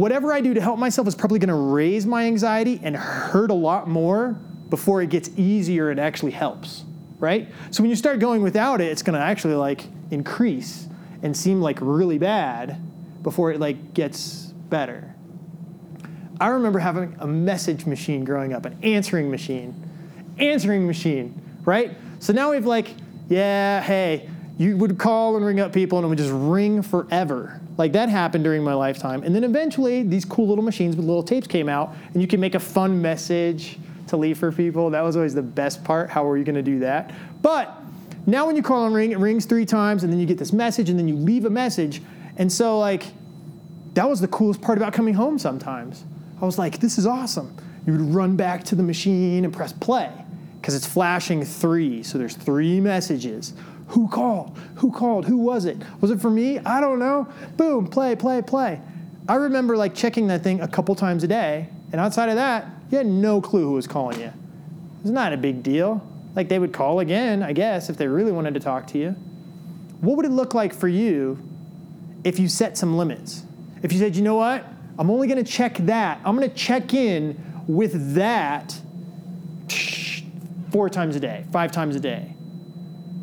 Whatever 0.00 0.32
I 0.32 0.40
do 0.40 0.54
to 0.54 0.62
help 0.62 0.78
myself 0.78 1.06
is 1.08 1.14
probably 1.14 1.38
going 1.38 1.50
to 1.50 1.54
raise 1.74 2.06
my 2.06 2.24
anxiety 2.24 2.80
and 2.82 2.96
hurt 2.96 3.50
a 3.50 3.54
lot 3.54 3.86
more 3.86 4.32
before 4.70 5.02
it 5.02 5.10
gets 5.10 5.28
easier 5.36 5.90
and 5.90 6.00
actually 6.00 6.32
helps, 6.32 6.84
right? 7.18 7.46
So 7.70 7.82
when 7.82 7.90
you 7.90 7.96
start 7.96 8.18
going 8.18 8.40
without 8.40 8.80
it, 8.80 8.86
it's 8.86 9.02
going 9.02 9.18
to 9.18 9.22
actually 9.22 9.56
like 9.56 9.84
increase 10.10 10.88
and 11.22 11.36
seem 11.36 11.60
like 11.60 11.76
really 11.82 12.16
bad 12.16 12.80
before 13.22 13.52
it 13.52 13.60
like 13.60 13.92
gets 13.92 14.54
better. 14.70 15.14
I 16.40 16.46
remember 16.46 16.78
having 16.78 17.14
a 17.18 17.26
message 17.26 17.84
machine 17.84 18.24
growing 18.24 18.54
up, 18.54 18.64
an 18.64 18.78
answering 18.82 19.30
machine, 19.30 19.74
answering 20.38 20.86
machine, 20.86 21.38
right? 21.66 21.94
So 22.20 22.32
now 22.32 22.52
we've 22.52 22.64
like, 22.64 22.94
yeah, 23.28 23.82
hey, 23.82 24.30
you 24.60 24.76
would 24.76 24.98
call 24.98 25.36
and 25.36 25.46
ring 25.46 25.58
up 25.58 25.72
people 25.72 25.96
and 25.96 26.04
it 26.04 26.08
would 26.10 26.18
just 26.18 26.34
ring 26.34 26.82
forever. 26.82 27.58
Like 27.78 27.92
that 27.92 28.10
happened 28.10 28.44
during 28.44 28.62
my 28.62 28.74
lifetime. 28.74 29.22
And 29.22 29.34
then 29.34 29.42
eventually 29.42 30.02
these 30.02 30.26
cool 30.26 30.46
little 30.46 30.62
machines 30.62 30.96
with 30.96 31.06
little 31.06 31.22
tapes 31.22 31.46
came 31.46 31.66
out 31.66 31.94
and 32.12 32.20
you 32.20 32.28
can 32.28 32.40
make 32.40 32.54
a 32.54 32.60
fun 32.60 33.00
message 33.00 33.78
to 34.08 34.18
leave 34.18 34.36
for 34.36 34.52
people. 34.52 34.90
That 34.90 35.00
was 35.00 35.16
always 35.16 35.32
the 35.32 35.40
best 35.40 35.82
part. 35.82 36.10
How 36.10 36.24
were 36.24 36.36
you 36.36 36.44
going 36.44 36.56
to 36.56 36.62
do 36.62 36.80
that? 36.80 37.10
But 37.40 37.74
now 38.26 38.46
when 38.46 38.54
you 38.54 38.62
call 38.62 38.84
and 38.84 38.94
ring, 38.94 39.12
it 39.12 39.18
rings 39.18 39.46
three 39.46 39.64
times 39.64 40.04
and 40.04 40.12
then 40.12 40.20
you 40.20 40.26
get 40.26 40.36
this 40.36 40.52
message 40.52 40.90
and 40.90 40.98
then 40.98 41.08
you 41.08 41.16
leave 41.16 41.46
a 41.46 41.50
message. 41.50 42.02
And 42.36 42.52
so 42.52 42.78
like 42.78 43.06
that 43.94 44.06
was 44.06 44.20
the 44.20 44.28
coolest 44.28 44.60
part 44.60 44.76
about 44.76 44.92
coming 44.92 45.14
home 45.14 45.38
sometimes. 45.38 46.04
I 46.38 46.44
was 46.44 46.58
like, 46.58 46.80
this 46.80 46.98
is 46.98 47.06
awesome. 47.06 47.56
You 47.86 47.94
would 47.94 48.14
run 48.14 48.36
back 48.36 48.64
to 48.64 48.74
the 48.74 48.82
machine 48.82 49.46
and 49.46 49.54
press 49.54 49.72
play 49.72 50.12
because 50.60 50.74
it's 50.74 50.86
flashing 50.86 51.46
three. 51.46 52.02
So 52.02 52.18
there's 52.18 52.36
three 52.36 52.78
messages. 52.78 53.54
Who 53.90 54.08
called? 54.08 54.56
Who 54.76 54.92
called? 54.92 55.26
Who 55.26 55.38
was 55.38 55.64
it? 55.64 55.76
Was 56.00 56.12
it 56.12 56.20
for 56.20 56.30
me? 56.30 56.58
I 56.60 56.80
don't 56.80 57.00
know. 57.00 57.26
Boom, 57.56 57.88
play, 57.88 58.14
play, 58.14 58.40
play. 58.40 58.80
I 59.28 59.34
remember 59.34 59.76
like 59.76 59.96
checking 59.96 60.28
that 60.28 60.42
thing 60.42 60.60
a 60.60 60.68
couple 60.68 60.94
times 60.94 61.24
a 61.24 61.28
day. 61.28 61.68
And 61.90 62.00
outside 62.00 62.28
of 62.28 62.36
that, 62.36 62.66
you 62.90 62.98
had 62.98 63.06
no 63.08 63.40
clue 63.40 63.64
who 63.64 63.72
was 63.72 63.88
calling 63.88 64.20
you. 64.20 64.32
It's 65.00 65.10
not 65.10 65.32
a 65.32 65.36
big 65.36 65.64
deal. 65.64 66.06
Like 66.36 66.48
they 66.48 66.60
would 66.60 66.72
call 66.72 67.00
again, 67.00 67.42
I 67.42 67.52
guess, 67.52 67.90
if 67.90 67.96
they 67.96 68.06
really 68.06 68.30
wanted 68.30 68.54
to 68.54 68.60
talk 68.60 68.86
to 68.88 68.98
you. 68.98 69.10
What 70.00 70.16
would 70.16 70.26
it 70.26 70.32
look 70.32 70.54
like 70.54 70.72
for 70.72 70.88
you 70.88 71.38
if 72.22 72.38
you 72.38 72.48
set 72.48 72.78
some 72.78 72.96
limits? 72.96 73.42
If 73.82 73.92
you 73.92 73.98
said, 73.98 74.14
you 74.14 74.22
know 74.22 74.36
what? 74.36 74.64
I'm 75.00 75.10
only 75.10 75.26
going 75.26 75.44
to 75.44 75.50
check 75.50 75.78
that. 75.78 76.20
I'm 76.24 76.36
going 76.36 76.48
to 76.48 76.54
check 76.54 76.94
in 76.94 77.42
with 77.66 78.14
that 78.14 78.80
four 80.70 80.88
times 80.88 81.16
a 81.16 81.20
day, 81.20 81.44
five 81.50 81.72
times 81.72 81.96
a 81.96 82.00
day. 82.00 82.36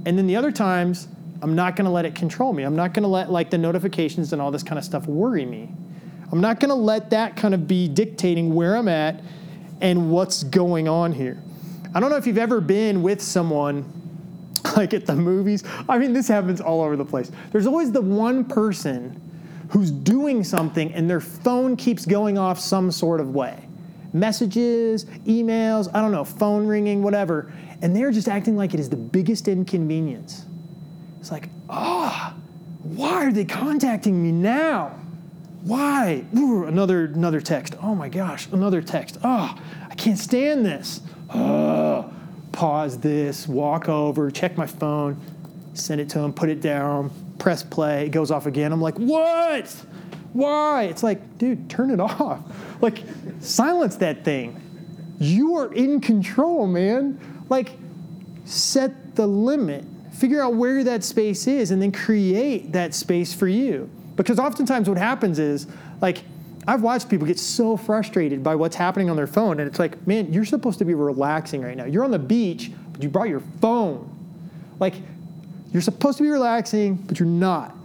And 0.05 0.17
then 0.17 0.27
the 0.27 0.35
other 0.35 0.51
times, 0.51 1.07
I'm 1.41 1.55
not 1.55 1.75
going 1.75 1.85
to 1.85 1.91
let 1.91 2.05
it 2.05 2.15
control 2.15 2.53
me. 2.53 2.63
I'm 2.63 2.75
not 2.75 2.93
going 2.93 3.03
to 3.03 3.09
let 3.09 3.31
like 3.31 3.49
the 3.49 3.57
notifications 3.57 4.33
and 4.33 4.41
all 4.41 4.51
this 4.51 4.63
kind 4.63 4.79
of 4.79 4.85
stuff 4.85 5.05
worry 5.07 5.45
me. 5.45 5.69
I'm 6.31 6.41
not 6.41 6.59
going 6.59 6.69
to 6.69 6.75
let 6.75 7.09
that 7.11 7.35
kind 7.35 7.53
of 7.53 7.67
be 7.67 7.87
dictating 7.87 8.53
where 8.53 8.75
I'm 8.75 8.87
at 8.87 9.21
and 9.81 10.11
what's 10.11 10.43
going 10.43 10.87
on 10.87 11.13
here. 11.13 11.41
I 11.93 11.99
don't 11.99 12.09
know 12.09 12.17
if 12.17 12.27
you've 12.27 12.37
ever 12.37 12.59
been 12.59 13.01
with 13.01 13.21
someone 13.21 13.91
like 14.75 14.93
at 14.93 15.05
the 15.05 15.15
movies. 15.15 15.63
I 15.87 15.97
mean, 15.97 16.13
this 16.13 16.27
happens 16.27 16.59
all 16.59 16.81
over 16.81 16.95
the 16.95 17.05
place. 17.05 17.31
There's 17.51 17.67
always 17.67 17.91
the 17.91 18.01
one 18.01 18.43
person 18.43 19.21
who's 19.69 19.91
doing 19.91 20.43
something 20.43 20.93
and 20.93 21.09
their 21.09 21.19
phone 21.19 21.75
keeps 21.75 22.05
going 22.05 22.37
off 22.37 22.59
some 22.59 22.91
sort 22.91 23.19
of 23.19 23.35
way 23.35 23.63
messages, 24.13 25.05
emails, 25.25 25.89
I 25.93 26.01
don't 26.01 26.11
know, 26.11 26.23
phone 26.23 26.65
ringing, 26.65 27.03
whatever. 27.03 27.51
And 27.81 27.95
they're 27.95 28.11
just 28.11 28.27
acting 28.27 28.57
like 28.57 28.73
it 28.73 28.79
is 28.79 28.89
the 28.89 28.95
biggest 28.95 29.47
inconvenience. 29.47 30.45
It's 31.19 31.31
like, 31.31 31.49
ah, 31.69 32.33
oh, 32.33 32.39
why 32.83 33.25
are 33.25 33.31
they 33.31 33.45
contacting 33.45 34.21
me 34.21 34.31
now? 34.31 34.99
Why? 35.63 36.23
Ooh, 36.35 36.63
another 36.63 37.05
another 37.05 37.41
text. 37.41 37.75
Oh 37.81 37.93
my 37.93 38.09
gosh, 38.09 38.47
another 38.47 38.81
text. 38.81 39.17
Oh, 39.23 39.57
I 39.89 39.95
can't 39.95 40.17
stand 40.17 40.65
this. 40.65 41.01
Oh, 41.33 42.11
pause 42.51 42.97
this, 42.99 43.47
walk 43.47 43.89
over, 43.89 44.31
check 44.31 44.57
my 44.57 44.65
phone, 44.65 45.19
send 45.73 45.99
it 45.99 46.09
to 46.09 46.19
him, 46.19 46.31
put 46.31 46.49
it 46.49 46.61
down, 46.61 47.11
press 47.37 47.63
play, 47.63 48.05
it 48.05 48.09
goes 48.09 48.31
off 48.31 48.45
again. 48.45 48.71
I'm 48.71 48.81
like, 48.81 48.97
what? 48.97 49.69
Why? 50.33 50.83
It's 50.83 51.03
like, 51.03 51.37
dude, 51.37 51.69
turn 51.69 51.91
it 51.91 51.99
off. 51.99 52.41
Like, 52.81 53.03
silence 53.39 53.97
that 53.97 54.23
thing. 54.23 54.61
You 55.19 55.57
are 55.57 55.73
in 55.73 55.99
control, 55.99 56.67
man. 56.67 57.19
Like, 57.49 57.71
set 58.45 59.15
the 59.15 59.27
limit. 59.27 59.85
Figure 60.13 60.41
out 60.41 60.55
where 60.55 60.83
that 60.83 61.03
space 61.03 61.47
is 61.47 61.71
and 61.71 61.81
then 61.81 61.91
create 61.91 62.71
that 62.73 62.93
space 62.93 63.33
for 63.33 63.47
you. 63.47 63.89
Because 64.15 64.39
oftentimes 64.39 64.89
what 64.89 64.97
happens 64.97 65.37
is, 65.37 65.67
like, 66.01 66.23
I've 66.67 66.81
watched 66.81 67.07
people 67.07 67.27
get 67.27 67.39
so 67.39 67.77
frustrated 67.77 68.43
by 68.43 68.55
what's 68.55 68.75
happening 68.75 69.09
on 69.09 69.15
their 69.15 69.27
phone, 69.27 69.59
and 69.59 69.69
it's 69.69 69.79
like, 69.79 70.05
man, 70.05 70.33
you're 70.33 70.43
supposed 70.43 70.79
to 70.79 70.85
be 70.85 70.93
relaxing 70.95 71.61
right 71.61 71.77
now. 71.77 71.85
You're 71.85 72.03
on 72.03 72.11
the 72.11 72.19
beach, 72.19 72.71
but 72.91 73.01
you 73.01 73.09
brought 73.09 73.29
your 73.29 73.43
phone. 73.61 74.13
Like, 74.79 74.95
you're 75.71 75.81
supposed 75.81 76.17
to 76.17 76.23
be 76.23 76.29
relaxing, 76.29 76.95
but 76.95 77.19
you're 77.19 77.27
not, 77.27 77.75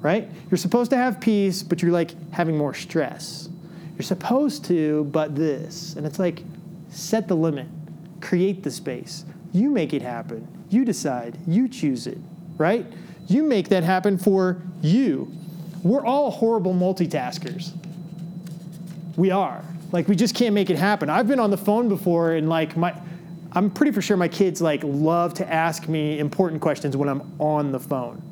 right? 0.00 0.28
You're 0.50 0.58
supposed 0.58 0.90
to 0.90 0.96
have 0.96 1.20
peace, 1.20 1.62
but 1.62 1.82
you're 1.82 1.90
like 1.90 2.14
having 2.30 2.56
more 2.56 2.74
stress. 2.74 3.48
You're 3.94 4.04
supposed 4.04 4.64
to, 4.66 5.04
but 5.04 5.34
this. 5.34 5.96
And 5.96 6.06
it's 6.06 6.18
like, 6.18 6.42
set 6.88 7.26
the 7.26 7.34
limit, 7.34 7.66
create 8.20 8.62
the 8.62 8.70
space. 8.70 9.24
You 9.52 9.70
make 9.70 9.92
it 9.92 10.02
happen. 10.02 10.46
You 10.68 10.84
decide. 10.84 11.38
You 11.46 11.68
choose 11.68 12.06
it, 12.06 12.18
right? 12.58 12.86
You 13.26 13.42
make 13.42 13.68
that 13.68 13.82
happen 13.82 14.18
for 14.18 14.62
you. 14.82 15.32
We're 15.82 16.04
all 16.04 16.30
horrible 16.30 16.74
multitaskers. 16.74 17.72
We 19.16 19.30
are. 19.30 19.64
Like, 19.92 20.08
we 20.08 20.14
just 20.14 20.34
can't 20.34 20.54
make 20.54 20.70
it 20.70 20.76
happen. 20.78 21.10
I've 21.10 21.26
been 21.26 21.40
on 21.40 21.50
the 21.50 21.56
phone 21.56 21.88
before 21.88 22.32
and, 22.32 22.48
like, 22.48 22.76
my. 22.76 22.94
I'm 23.52 23.68
pretty 23.68 23.90
for 23.90 24.00
sure 24.00 24.16
my 24.16 24.28
kids 24.28 24.62
like 24.62 24.82
love 24.84 25.34
to 25.34 25.52
ask 25.52 25.88
me 25.88 26.20
important 26.20 26.62
questions 26.62 26.96
when 26.96 27.08
I'm 27.08 27.34
on 27.40 27.72
the 27.72 27.80
phone. 27.80 28.22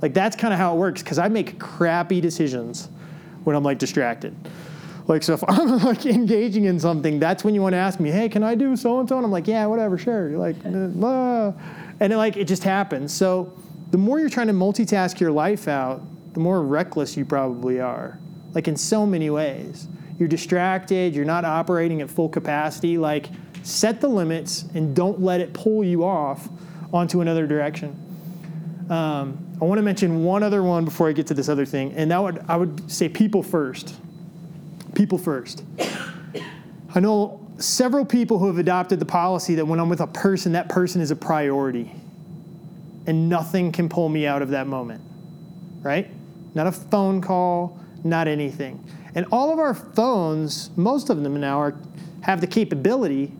Like 0.00 0.14
that's 0.14 0.36
kind 0.36 0.54
of 0.54 0.60
how 0.60 0.74
it 0.74 0.78
works 0.78 1.02
because 1.02 1.18
I 1.18 1.28
make 1.28 1.58
crappy 1.58 2.20
decisions 2.20 2.88
when 3.44 3.56
I'm 3.56 3.64
like 3.64 3.78
distracted. 3.78 4.34
Like 5.06 5.22
so 5.22 5.34
if 5.34 5.44
I'm 5.48 5.78
like 5.78 6.06
engaging 6.06 6.64
in 6.64 6.78
something, 6.78 7.18
that's 7.18 7.44
when 7.44 7.54
you 7.54 7.62
want 7.62 7.74
to 7.74 7.78
ask 7.78 8.00
me, 8.00 8.10
hey, 8.10 8.28
can 8.28 8.42
I 8.42 8.54
do 8.54 8.76
so 8.76 9.00
and 9.00 9.08
so? 9.08 9.16
And 9.16 9.24
I'm 9.24 9.32
like, 9.32 9.46
yeah, 9.46 9.66
whatever, 9.66 9.98
sure. 9.98 10.30
You're 10.30 10.38
like, 10.38 10.56
uh, 10.64 11.52
and 12.00 12.12
it, 12.12 12.16
like 12.16 12.36
it 12.36 12.44
just 12.44 12.64
happens. 12.64 13.12
So 13.12 13.52
the 13.90 13.98
more 13.98 14.20
you're 14.20 14.30
trying 14.30 14.46
to 14.48 14.52
multitask 14.52 15.20
your 15.20 15.32
life 15.32 15.68
out, 15.68 16.02
the 16.34 16.40
more 16.40 16.62
reckless 16.62 17.16
you 17.16 17.24
probably 17.24 17.80
are. 17.80 18.18
Like 18.54 18.68
in 18.68 18.76
so 18.76 19.06
many 19.06 19.30
ways, 19.30 19.88
you're 20.18 20.28
distracted. 20.28 21.14
You're 21.14 21.24
not 21.24 21.44
operating 21.44 22.02
at 22.02 22.10
full 22.10 22.28
capacity. 22.28 22.98
Like 22.98 23.26
set 23.62 24.00
the 24.00 24.08
limits 24.08 24.64
and 24.74 24.94
don't 24.94 25.20
let 25.20 25.40
it 25.40 25.52
pull 25.52 25.84
you 25.84 26.04
off 26.04 26.48
onto 26.92 27.20
another 27.20 27.46
direction. 27.46 27.96
Um, 28.90 29.46
I 29.60 29.64
want 29.64 29.78
to 29.78 29.82
mention 29.82 30.24
one 30.24 30.42
other 30.42 30.62
one 30.62 30.84
before 30.84 31.08
I 31.08 31.12
get 31.12 31.26
to 31.28 31.34
this 31.34 31.48
other 31.48 31.64
thing, 31.64 31.92
and 31.92 32.10
that 32.10 32.22
would 32.22 32.44
I 32.48 32.56
would 32.56 32.90
say 32.90 33.08
people 33.08 33.42
first. 33.42 33.94
People 34.94 35.18
first. 35.18 35.64
I 36.94 37.00
know 37.00 37.40
several 37.58 38.04
people 38.04 38.38
who 38.38 38.46
have 38.46 38.58
adopted 38.58 38.98
the 38.98 39.06
policy 39.06 39.54
that 39.56 39.66
when 39.66 39.78
I'm 39.78 39.88
with 39.88 40.00
a 40.00 40.06
person, 40.06 40.52
that 40.52 40.68
person 40.68 41.00
is 41.00 41.10
a 41.10 41.16
priority, 41.16 41.92
and 43.06 43.28
nothing 43.28 43.72
can 43.72 43.88
pull 43.88 44.08
me 44.08 44.26
out 44.26 44.42
of 44.42 44.50
that 44.50 44.66
moment. 44.66 45.02
Right? 45.82 46.10
Not 46.54 46.66
a 46.66 46.72
phone 46.72 47.20
call, 47.20 47.78
not 48.02 48.28
anything. 48.28 48.84
And 49.14 49.26
all 49.32 49.52
of 49.52 49.58
our 49.58 49.74
phones, 49.74 50.70
most 50.76 51.10
of 51.10 51.22
them 51.22 51.38
now, 51.40 51.60
are, 51.60 51.74
have 52.22 52.40
the 52.40 52.46
capability 52.46 53.32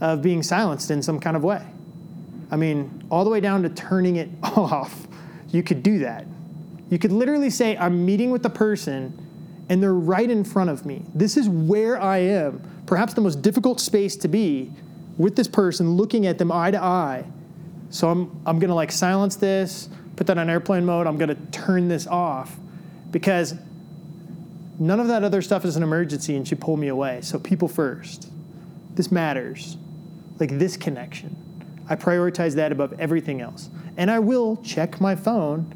of 0.00 0.22
being 0.22 0.42
silenced 0.42 0.90
in 0.90 1.02
some 1.02 1.20
kind 1.20 1.36
of 1.36 1.44
way. 1.44 1.64
I 2.50 2.56
mean, 2.56 3.04
all 3.10 3.24
the 3.24 3.30
way 3.30 3.40
down 3.40 3.62
to 3.62 3.68
turning 3.68 4.16
it 4.16 4.28
off. 4.42 5.06
You 5.50 5.62
could 5.62 5.82
do 5.82 6.00
that. 6.00 6.26
You 6.90 6.98
could 6.98 7.12
literally 7.12 7.50
say, 7.50 7.76
I'm 7.76 8.04
meeting 8.04 8.30
with 8.30 8.42
the 8.42 8.50
person 8.50 9.25
and 9.68 9.82
they're 9.82 9.94
right 9.94 10.30
in 10.30 10.44
front 10.44 10.70
of 10.70 10.86
me. 10.86 11.02
This 11.14 11.36
is 11.36 11.48
where 11.48 12.00
I 12.00 12.18
am. 12.18 12.62
Perhaps 12.86 13.14
the 13.14 13.20
most 13.20 13.42
difficult 13.42 13.80
space 13.80 14.16
to 14.16 14.28
be 14.28 14.72
with 15.18 15.34
this 15.36 15.48
person, 15.48 15.92
looking 15.92 16.26
at 16.26 16.38
them 16.38 16.52
eye 16.52 16.70
to 16.70 16.82
eye. 16.82 17.24
So 17.90 18.08
I'm, 18.08 18.40
I'm 18.46 18.58
gonna 18.58 18.74
like 18.74 18.92
silence 18.92 19.36
this, 19.36 19.88
put 20.16 20.26
that 20.28 20.38
on 20.38 20.48
airplane 20.50 20.84
mode, 20.84 21.06
I'm 21.06 21.16
gonna 21.16 21.36
turn 21.52 21.88
this 21.88 22.06
off 22.06 22.56
because 23.10 23.54
none 24.78 25.00
of 25.00 25.08
that 25.08 25.24
other 25.24 25.42
stuff 25.42 25.64
is 25.64 25.76
an 25.76 25.82
emergency 25.82 26.36
and 26.36 26.46
should 26.46 26.60
pull 26.60 26.76
me 26.76 26.88
away. 26.88 27.20
So 27.22 27.38
people 27.38 27.68
first. 27.68 28.30
This 28.94 29.10
matters 29.10 29.76
like 30.38 30.58
this 30.58 30.76
connection. 30.76 31.36
I 31.88 31.96
prioritize 31.96 32.54
that 32.54 32.72
above 32.72 32.98
everything 32.98 33.40
else. 33.40 33.70
And 33.96 34.10
I 34.10 34.18
will 34.18 34.56
check 34.58 35.00
my 35.00 35.14
phone 35.14 35.72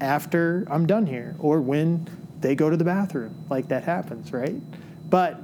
after 0.00 0.66
I'm 0.70 0.86
done 0.86 1.06
here 1.06 1.36
or 1.38 1.60
when 1.60 2.08
they 2.42 2.54
go 2.54 2.68
to 2.68 2.76
the 2.76 2.84
bathroom. 2.84 3.34
Like 3.48 3.68
that 3.68 3.84
happens, 3.84 4.32
right? 4.32 4.56
But 5.08 5.34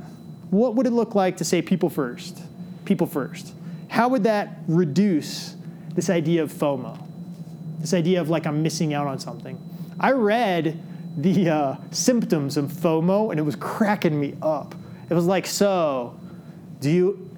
what 0.51 0.75
would 0.75 0.87
it 0.87 0.93
look 0.93 1.15
like 1.15 1.37
to 1.39 1.45
say 1.45 1.63
people 1.63 1.91
first? 1.91 2.43
People 2.85 3.07
first. 3.07 3.53
How 3.89 4.09
would 4.09 4.25
that 4.25 4.59
reduce 4.67 5.57
this 5.95 6.11
idea 6.11 6.43
of 6.43 6.53
FOMO? 6.53 6.99
This 7.81 7.95
idea 7.95 8.21
of 8.21 8.29
like 8.29 8.47
I'm 8.47 8.63
missing 8.63 8.95
out 8.95 9.07
on 9.07 9.19
something. 9.19 9.59
I 10.01 10.13
read 10.13 10.81
the 11.17 11.49
uh, 11.49 11.77
symptoms 11.91 12.57
of 12.57 12.67
FOMO 12.67 13.31
and 13.31 13.41
it 13.41 13.43
was 13.43 13.57
cracking 13.57 14.19
me 14.19 14.37
up. 14.41 14.75
It 15.11 15.15
was 15.15 15.27
like, 15.27 15.47
so, 15.47 16.19
do 16.81 16.91
you 16.91 17.31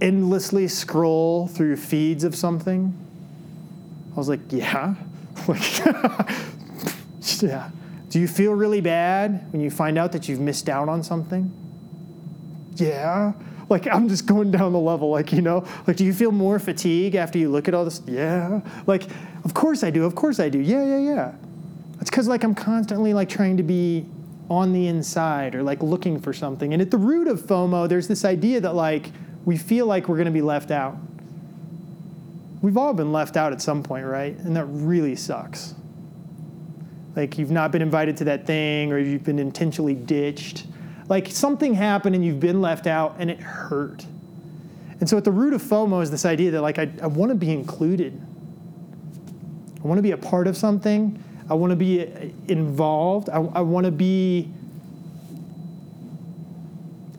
endlessly 0.00 0.68
scroll 0.68 1.46
through 1.46 1.76
feeds 1.76 2.24
of 2.24 2.34
something? 2.34 2.94
I 4.12 4.16
was 4.16 4.28
like, 4.28 4.40
yeah. 4.50 4.94
Like, 5.48 5.84
yeah. 7.40 7.70
Do 8.12 8.20
you 8.20 8.28
feel 8.28 8.52
really 8.52 8.82
bad 8.82 9.50
when 9.52 9.62
you 9.62 9.70
find 9.70 9.96
out 9.96 10.12
that 10.12 10.28
you've 10.28 10.38
missed 10.38 10.68
out 10.68 10.90
on 10.90 11.02
something? 11.02 11.50
Yeah. 12.74 13.32
Like, 13.70 13.86
I'm 13.86 14.06
just 14.10 14.26
going 14.26 14.50
down 14.50 14.74
the 14.74 14.78
level. 14.78 15.08
Like, 15.08 15.32
you 15.32 15.40
know, 15.40 15.66
like, 15.86 15.96
do 15.96 16.04
you 16.04 16.12
feel 16.12 16.30
more 16.30 16.58
fatigue 16.58 17.14
after 17.14 17.38
you 17.38 17.48
look 17.48 17.68
at 17.68 17.74
all 17.74 17.86
this? 17.86 18.02
Yeah. 18.06 18.60
Like, 18.86 19.04
of 19.46 19.54
course 19.54 19.82
I 19.82 19.88
do. 19.88 20.04
Of 20.04 20.14
course 20.14 20.40
I 20.40 20.50
do. 20.50 20.58
Yeah, 20.58 20.84
yeah, 20.84 20.98
yeah. 20.98 21.32
It's 22.02 22.10
because, 22.10 22.28
like, 22.28 22.44
I'm 22.44 22.54
constantly, 22.54 23.14
like, 23.14 23.30
trying 23.30 23.56
to 23.56 23.62
be 23.62 24.04
on 24.50 24.74
the 24.74 24.88
inside 24.88 25.54
or, 25.54 25.62
like, 25.62 25.82
looking 25.82 26.20
for 26.20 26.34
something. 26.34 26.74
And 26.74 26.82
at 26.82 26.90
the 26.90 26.98
root 26.98 27.28
of 27.28 27.40
FOMO, 27.40 27.88
there's 27.88 28.08
this 28.08 28.26
idea 28.26 28.60
that, 28.60 28.74
like, 28.74 29.10
we 29.46 29.56
feel 29.56 29.86
like 29.86 30.06
we're 30.06 30.16
going 30.16 30.26
to 30.26 30.32
be 30.32 30.42
left 30.42 30.70
out. 30.70 30.98
We've 32.60 32.76
all 32.76 32.92
been 32.92 33.10
left 33.10 33.38
out 33.38 33.54
at 33.54 33.62
some 33.62 33.82
point, 33.82 34.04
right? 34.04 34.36
And 34.36 34.54
that 34.54 34.66
really 34.66 35.16
sucks. 35.16 35.76
Like 37.14 37.38
you've 37.38 37.50
not 37.50 37.72
been 37.72 37.82
invited 37.82 38.16
to 38.18 38.24
that 38.24 38.46
thing 38.46 38.92
or 38.92 38.98
you've 38.98 39.24
been 39.24 39.38
intentionally 39.38 39.94
ditched. 39.94 40.66
Like 41.08 41.28
something 41.28 41.74
happened 41.74 42.14
and 42.14 42.24
you've 42.24 42.40
been 42.40 42.60
left 42.60 42.86
out 42.86 43.16
and 43.18 43.30
it 43.30 43.40
hurt. 43.40 44.06
And 45.00 45.08
so 45.08 45.16
at 45.16 45.24
the 45.24 45.32
root 45.32 45.52
of 45.52 45.62
FOMO 45.62 46.02
is 46.02 46.10
this 46.10 46.24
idea 46.24 46.52
that 46.52 46.62
like 46.62 46.78
I, 46.78 46.88
I 47.02 47.08
want 47.08 47.30
to 47.30 47.34
be 47.34 47.50
included. 47.50 48.18
I 49.82 49.86
want 49.86 49.98
to 49.98 50.02
be 50.02 50.12
a 50.12 50.16
part 50.16 50.46
of 50.46 50.56
something. 50.56 51.22
I 51.50 51.54
want 51.54 51.70
to 51.70 51.76
be 51.76 52.02
uh, 52.02 52.28
involved. 52.48 53.28
I, 53.28 53.40
I 53.40 53.60
want 53.60 53.84
to 53.84 53.92
be 53.92 54.48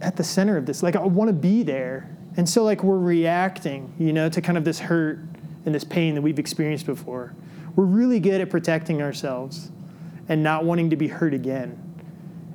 at 0.01 0.15
the 0.15 0.23
center 0.23 0.57
of 0.57 0.65
this. 0.65 0.81
Like 0.81 0.95
I 0.95 1.01
want 1.01 1.27
to 1.27 1.33
be 1.33 1.61
there. 1.61 2.09
And 2.35 2.49
so 2.49 2.63
like 2.63 2.83
we're 2.83 2.97
reacting, 2.97 3.93
you 3.99 4.11
know, 4.11 4.27
to 4.29 4.41
kind 4.41 4.57
of 4.57 4.63
this 4.63 4.79
hurt 4.79 5.19
and 5.65 5.75
this 5.75 5.83
pain 5.83 6.15
that 6.15 6.21
we've 6.21 6.39
experienced 6.39 6.85
before. 6.85 7.33
We're 7.75 7.85
really 7.85 8.19
good 8.19 8.41
at 8.41 8.49
protecting 8.49 9.01
ourselves 9.01 9.71
and 10.29 10.43
not 10.43 10.65
wanting 10.65 10.89
to 10.89 10.95
be 10.95 11.07
hurt 11.07 11.33
again. 11.33 11.79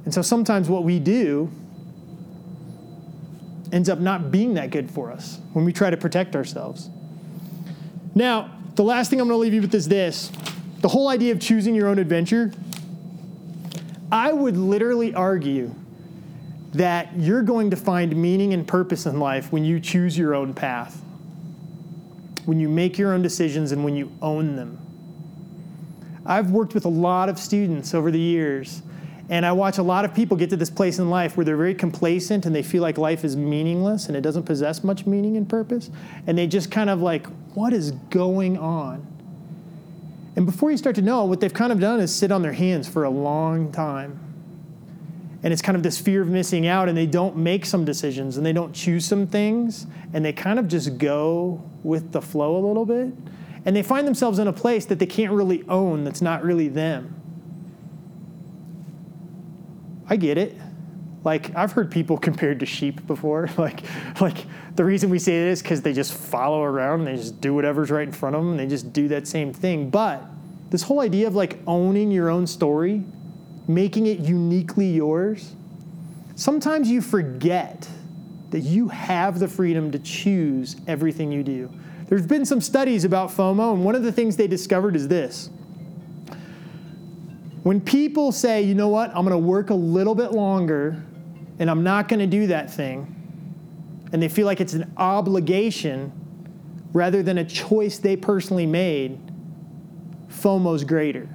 And 0.05 0.15
so 0.15 0.23
sometimes 0.23 0.69
what 0.69 0.85
we 0.85 0.99
do 0.99 1.51
ends 3.73 3.89
up 3.89 3.99
not 3.99 4.31
being 4.31 4.55
that 4.55 4.71
good 4.71 4.91
for 4.91 5.13
us 5.13 5.39
when 5.53 5.65
we 5.65 5.73
try 5.73 5.91
to 5.91 5.97
protect 5.97 6.35
ourselves. 6.35 6.89
Now, 8.15 8.51
the 8.75 8.83
last 8.83 9.11
thing 9.11 9.21
I'm 9.21 9.29
going 9.29 9.37
to 9.39 9.43
leave 9.43 9.55
you 9.55 9.61
with 9.61 9.75
is 9.75 9.89
this 9.89 10.33
the 10.81 10.89
whole 10.89 11.09
idea 11.09 11.33
of 11.33 11.41
choosing 11.41 11.75
your 11.75 11.89
own 11.89 11.99
adventure. 11.99 12.53
I 14.11 14.33
would 14.33 14.57
literally 14.57 15.15
argue 15.15 15.75
that 16.73 17.15
you're 17.17 17.43
going 17.43 17.71
to 17.71 17.77
find 17.77 18.17
meaning 18.17 18.55
and 18.55 18.67
purpose 18.67 19.05
in 19.05 19.19
life 19.19 19.53
when 19.53 19.65
you 19.65 19.81
choose 19.81 20.17
your 20.17 20.35
own 20.35 20.55
path, 20.55 21.03
when 22.45 22.61
you 22.61 22.69
make 22.69 22.99
your 22.99 23.13
own 23.13 23.21
decisions, 23.21 23.73
and 23.73 23.85
when 23.85 23.97
you 23.97 24.13
own 24.23 24.57
them. 24.57 24.79
I've 26.29 26.51
worked 26.51 26.75
with 26.75 26.85
a 26.85 26.91
lot 26.91 27.31
of 27.31 27.39
students 27.39 27.95
over 27.95 28.11
the 28.11 28.21
years, 28.21 28.83
and 29.31 29.47
I 29.47 29.53
watch 29.53 29.79
a 29.79 29.83
lot 29.83 30.05
of 30.05 30.15
people 30.15 30.37
get 30.37 30.51
to 30.51 30.57
this 30.57 30.69
place 30.69 30.99
in 30.99 31.09
life 31.09 31.39
where 31.39 31.45
they're 31.45 31.57
very 31.57 31.75
complacent 31.75 32.45
and 32.45 32.55
they 32.55 32.63
feel 32.63 32.83
like 32.83 32.99
life 32.99 33.25
is 33.25 33.35
meaningless 33.35 34.09
and 34.09 34.17
it 34.17 34.21
doesn't 34.21 34.45
possess 34.45 34.85
much 34.85 35.07
meaning 35.07 35.39
and 35.39 35.49
purpose. 35.49 35.91
And 36.27 36.37
they 36.37 36.47
just 36.47 36.71
kind 36.71 36.91
of 36.91 37.01
like, 37.01 37.27
what 37.55 37.73
is 37.73 37.93
going 38.11 38.59
on? 38.59 39.07
And 40.37 40.45
before 40.47 40.71
you 40.71 40.77
start 40.77 40.97
to 40.97 41.03
know, 41.03 41.25
what 41.25 41.41
they've 41.41 41.53
kind 41.53 41.73
of 41.73 41.81
done 41.81 41.99
is 41.99 42.15
sit 42.15 42.31
on 42.31 42.43
their 42.43 42.53
hands 42.53 42.87
for 42.87 43.05
a 43.05 43.11
long 43.11 43.73
time. 43.73 44.21
And 45.43 45.53
it's 45.53 45.63
kind 45.63 45.77
of 45.77 45.83
this 45.83 45.99
fear 45.99 46.23
of 46.23 46.29
missing 46.29 46.67
out, 46.67 46.89
and 46.89 46.97
they 46.97 47.07
don't 47.07 47.37
make 47.37 47.65
some 47.65 47.85
decisions 47.85 48.37
and 48.37 48.45
they 48.45 48.53
don't 48.53 48.75
choose 48.75 49.05
some 49.05 49.27
things, 49.27 49.87
and 50.13 50.25
they 50.25 50.33
kind 50.33 50.59
of 50.59 50.69
just 50.69 50.99
go 50.99 51.63
with 51.83 52.13
the 52.13 52.21
flow 52.21 52.57
a 52.57 52.63
little 52.67 52.85
bit. 52.85 53.13
And 53.65 53.75
they 53.75 53.83
find 53.83 54.07
themselves 54.07 54.39
in 54.39 54.47
a 54.47 54.53
place 54.53 54.87
that 54.87 54.99
they 54.99 55.07
can't 55.07 55.33
really 55.33 55.65
own, 55.69 56.05
that's 56.05 56.23
not 56.23 56.43
really 56.43 56.69
them. 56.69 57.15
I 60.09 60.17
get 60.17 60.39
it. 60.39 60.57
Like 61.25 61.55
I've 61.55 61.73
heard 61.73 61.91
people 61.91 62.17
compared 62.29 62.61
to 62.61 62.67
sheep 62.67 63.07
before. 63.07 63.49
Like, 63.59 63.83
like 64.21 64.47
the 64.77 64.85
reason 64.85 65.11
we 65.11 65.19
say 65.19 65.43
it 65.43 65.49
is 65.49 65.63
because 65.63 65.83
they 65.83 65.93
just 65.93 66.15
follow 66.15 66.63
around 66.63 67.01
and 67.01 67.09
they 67.09 67.17
just 67.17 67.41
do 67.41 67.55
whatever's 67.55 67.91
right 67.91 68.07
in 68.07 68.13
front 68.13 68.37
of 68.37 68.45
them 68.45 68.57
they 68.57 68.67
just 68.67 68.93
do 68.93 69.09
that 69.09 69.27
same 69.27 69.53
thing. 69.53 69.91
But 69.91 70.25
this 70.71 70.83
whole 70.83 71.01
idea 71.01 71.27
of 71.27 71.35
like 71.35 71.59
owning 71.67 72.11
your 72.11 72.31
own 72.31 72.47
story, 72.47 73.05
making 73.67 74.07
it 74.07 74.21
uniquely 74.21 74.91
yours, 74.91 75.55
sometimes 76.35 76.91
you 76.91 77.01
forget 77.01 77.89
that 78.51 78.61
you 78.61 78.89
have 78.89 79.39
the 79.39 79.49
freedom 79.49 79.91
to 79.91 79.99
choose 79.99 80.77
everything 80.87 81.33
you 81.33 81.43
do. 81.43 81.71
There's 82.09 82.27
been 82.27 82.47
some 82.47 82.61
studies 82.61 83.05
about 83.05 83.31
FOMO, 83.31 83.75
and 83.75 83.85
one 83.85 83.95
of 83.95 84.03
the 84.03 84.13
things 84.13 84.37
they 84.37 84.47
discovered 84.47 84.97
is 84.97 85.09
this. 85.09 85.51
When 87.63 87.81
people 87.81 88.33
say, 88.33 88.63
you 88.63 88.75
know 88.75 88.89
what, 88.89 89.11
I'm 89.11 89.27
going 89.27 89.31
to 89.31 89.39
work 89.39 89.71
a 89.71 89.75
little 89.75 90.15
bit 90.15 90.33
longer 90.33 91.03
and 91.59 91.69
I'm 91.69 91.83
not 91.83 92.09
going 92.09 92.21
to 92.21 92.27
do 92.27 92.47
that 92.47 92.71
thing, 92.71 93.15
and 94.13 94.23
they 94.23 94.29
feel 94.29 94.47
like 94.47 94.61
it's 94.61 94.75
an 94.75 94.93
obligation 94.97 96.13
rather 96.93 97.23
than 97.23 97.39
a 97.39 97.45
choice 97.45 97.99
they 97.99 98.17
personally 98.17 98.65
made, 98.65 99.19
FOMO's 100.31 100.85
greater. 100.85 101.29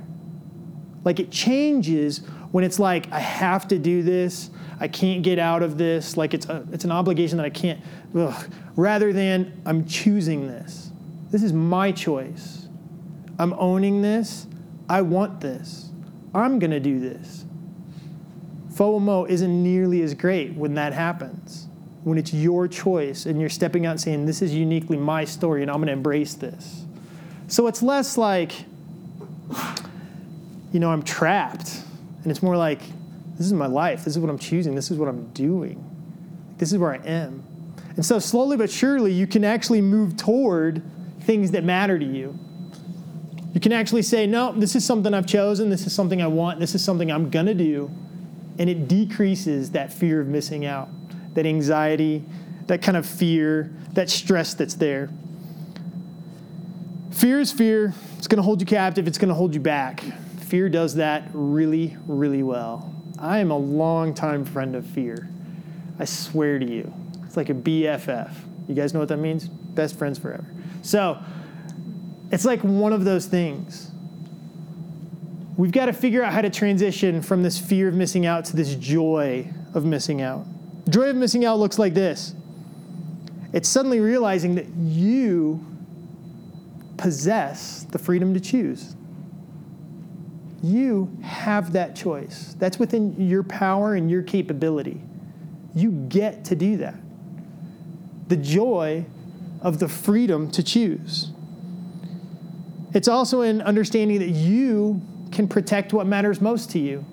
Like 1.04 1.20
it 1.20 1.30
changes 1.30 2.20
when 2.52 2.64
it's 2.64 2.80
like, 2.80 3.12
I 3.12 3.20
have 3.20 3.68
to 3.68 3.78
do 3.78 4.02
this, 4.02 4.50
I 4.80 4.88
can't 4.88 5.24
get 5.24 5.40
out 5.40 5.62
of 5.62 5.78
this, 5.78 6.16
like 6.16 6.34
it's, 6.34 6.48
a, 6.48 6.66
it's 6.72 6.86
an 6.86 6.92
obligation 6.92 7.38
that 7.38 7.46
I 7.46 7.50
can't, 7.50 7.82
ugh, 8.16 8.52
rather 8.76 9.14
than 9.14 9.62
I'm 9.66 9.86
choosing 9.86 10.48
this. 10.48 10.92
This 11.32 11.44
is 11.44 11.54
my 11.54 11.92
choice. 11.92 12.68
I'm 13.40 13.54
owning 13.54 14.02
this. 14.02 14.48
I 14.88 15.02
want 15.02 15.42
this. 15.42 15.90
I'm 16.34 16.60
going 16.60 16.72
to 16.72 16.80
do 16.80 17.00
this. 17.00 17.46
FOMO 18.74 19.30
isn't 19.30 19.64
nearly 19.64 20.02
as 20.02 20.14
great 20.14 20.56
when 20.56 20.74
that 20.76 20.94
happens, 20.94 21.68
when 22.04 22.18
it's 22.18 22.34
your 22.34 22.68
choice 22.68 23.26
and 23.26 23.40
you're 23.40 23.50
stepping 23.50 23.86
out 23.86 23.92
and 23.92 24.02
saying, 24.02 24.26
This 24.26 24.42
is 24.42 24.54
uniquely 24.54 24.98
my 24.98 25.26
story 25.26 25.62
and 25.62 25.70
I'm 25.70 25.78
going 25.78 25.88
to 25.88 25.94
embrace 25.94 26.34
this. 26.34 26.86
So 27.48 27.68
it's 27.68 27.84
less 27.84 28.18
like, 28.18 28.54
you 30.72 30.80
know, 30.80 30.92
I'm 30.92 31.04
trapped. 31.04 31.82
And 32.24 32.32
it's 32.32 32.42
more 32.42 32.58
like, 32.58 32.80
This 33.38 33.46
is 33.46 33.54
my 33.54 33.68
life. 33.68 34.06
This 34.06 34.16
is 34.16 34.20
what 34.20 34.30
I'm 34.30 34.40
choosing. 34.40 34.74
This 34.74 34.90
is 34.90 34.98
what 34.98 35.08
I'm 35.08 35.28
doing. 35.34 35.84
This 36.58 36.72
is 36.72 36.80
where 36.80 36.94
I 36.94 36.98
am. 37.06 37.44
And 37.96 38.06
so 38.06 38.20
slowly 38.20 38.58
but 38.58 38.70
surely, 38.70 39.14
you 39.14 39.28
can 39.28 39.44
actually 39.44 39.82
move 39.82 40.18
toward 40.18 40.82
things 41.22 41.52
that 41.52 41.64
matter 41.64 41.98
to 41.98 42.06
you. 42.06 42.38
You 43.54 43.60
can 43.60 43.72
actually 43.72 44.02
say, 44.02 44.26
no, 44.26 44.52
this 44.52 44.76
is 44.76 44.84
something 44.84 45.14
I've 45.14 45.28
chosen, 45.28 45.70
this 45.70 45.86
is 45.86 45.94
something 45.94 46.22
I 46.22 46.28
want, 46.28 46.60
this 46.60 46.74
is 46.74 46.84
something 46.84 47.12
I'm 47.12 47.30
going 47.30 47.46
to 47.46 47.54
do. 47.54 47.92
And 48.58 48.70
it 48.70 48.88
decreases 48.88 49.72
that 49.72 49.94
fear 49.94 50.22
of 50.22 50.28
missing 50.28 50.66
out, 50.66 50.90
that 51.36 51.46
anxiety, 51.46 52.24
that 52.68 52.82
kind 52.82 52.98
of 52.98 53.06
fear, 53.06 53.72
that 53.94 54.10
stress 54.10 54.56
that's 54.56 54.74
there. 54.76 55.10
Fear 57.12 57.42
is 57.42 57.52
fear. 57.52 57.94
It's 58.18 58.28
going 58.28 58.38
to 58.38 58.44
hold 58.44 58.60
you 58.60 58.66
captive, 58.66 59.08
it's 59.08 59.20
going 59.20 59.30
to 59.30 59.36
hold 59.36 59.54
you 59.54 59.60
back. 59.60 60.02
Fear 60.40 60.70
does 60.70 60.96
that 60.96 61.30
really, 61.34 61.96
really 62.08 62.44
well. 62.44 62.94
I 63.20 63.40
am 63.40 63.52
a 63.52 63.58
longtime 63.58 64.46
friend 64.46 64.76
of 64.76 64.86
fear. 64.86 65.30
I 66.00 66.06
swear 66.06 66.58
to 66.58 66.66
you. 66.66 66.94
It's 67.34 67.38
like 67.38 67.50
a 67.50 67.56
BFF. 67.56 68.32
You 68.68 68.76
guys 68.76 68.94
know 68.94 69.00
what 69.00 69.10
that 69.10 69.18
means? 69.18 69.48
Best 69.48 69.98
friends 69.98 70.20
forever. 70.20 70.46
So, 70.84 71.18
it's 72.32 72.46
like 72.46 72.62
one 72.62 72.94
of 72.94 73.06
those 73.06 73.26
things. 73.26 73.90
We've 75.58 75.72
got 75.72 75.88
to 75.88 75.94
figure 75.94 76.22
out 76.22 76.32
how 76.32 76.42
to 76.42 76.52
transition 76.52 77.24
from 77.24 77.42
this 77.42 77.58
fear 77.58 77.88
of 77.88 77.96
missing 77.96 78.28
out 78.28 78.46
to 78.46 78.56
this 78.56 78.76
joy 78.76 79.52
of 79.74 79.84
missing 79.84 80.22
out. 80.22 80.46
Joy 80.88 81.10
of 81.10 81.16
missing 81.16 81.44
out 81.44 81.58
looks 81.58 81.80
like 81.80 81.96
this 81.96 82.36
it's 83.52 83.68
suddenly 83.68 84.00
realizing 84.00 84.54
that 84.54 84.68
you 84.68 85.66
possess 86.98 87.88
the 87.90 87.98
freedom 87.98 88.36
to 88.36 88.40
choose. 88.40 88.96
You 90.62 91.18
have 91.24 91.74
that 91.74 91.96
choice. 91.96 92.56
That's 92.60 92.78
within 92.78 93.20
your 93.20 93.42
power 93.42 93.96
and 93.96 94.12
your 94.12 94.22
capability. 94.22 95.02
You 95.74 95.90
get 95.90 96.46
to 96.46 96.56
do 96.56 96.78
that. 96.78 97.00
The 98.28 98.38
joy 98.38 99.06
of 99.62 99.80
the 99.80 99.88
freedom 99.88 100.52
to 100.52 100.64
choose. 100.64 101.32
It's 102.94 103.08
also 103.08 103.42
in 103.42 103.62
understanding 103.62 104.20
that 104.20 104.30
you 104.30 105.02
can 105.32 105.48
protect 105.48 105.94
what 105.94 106.06
matters 106.06 106.42
most 106.42 106.70
to 106.72 106.80
you. 106.80 107.06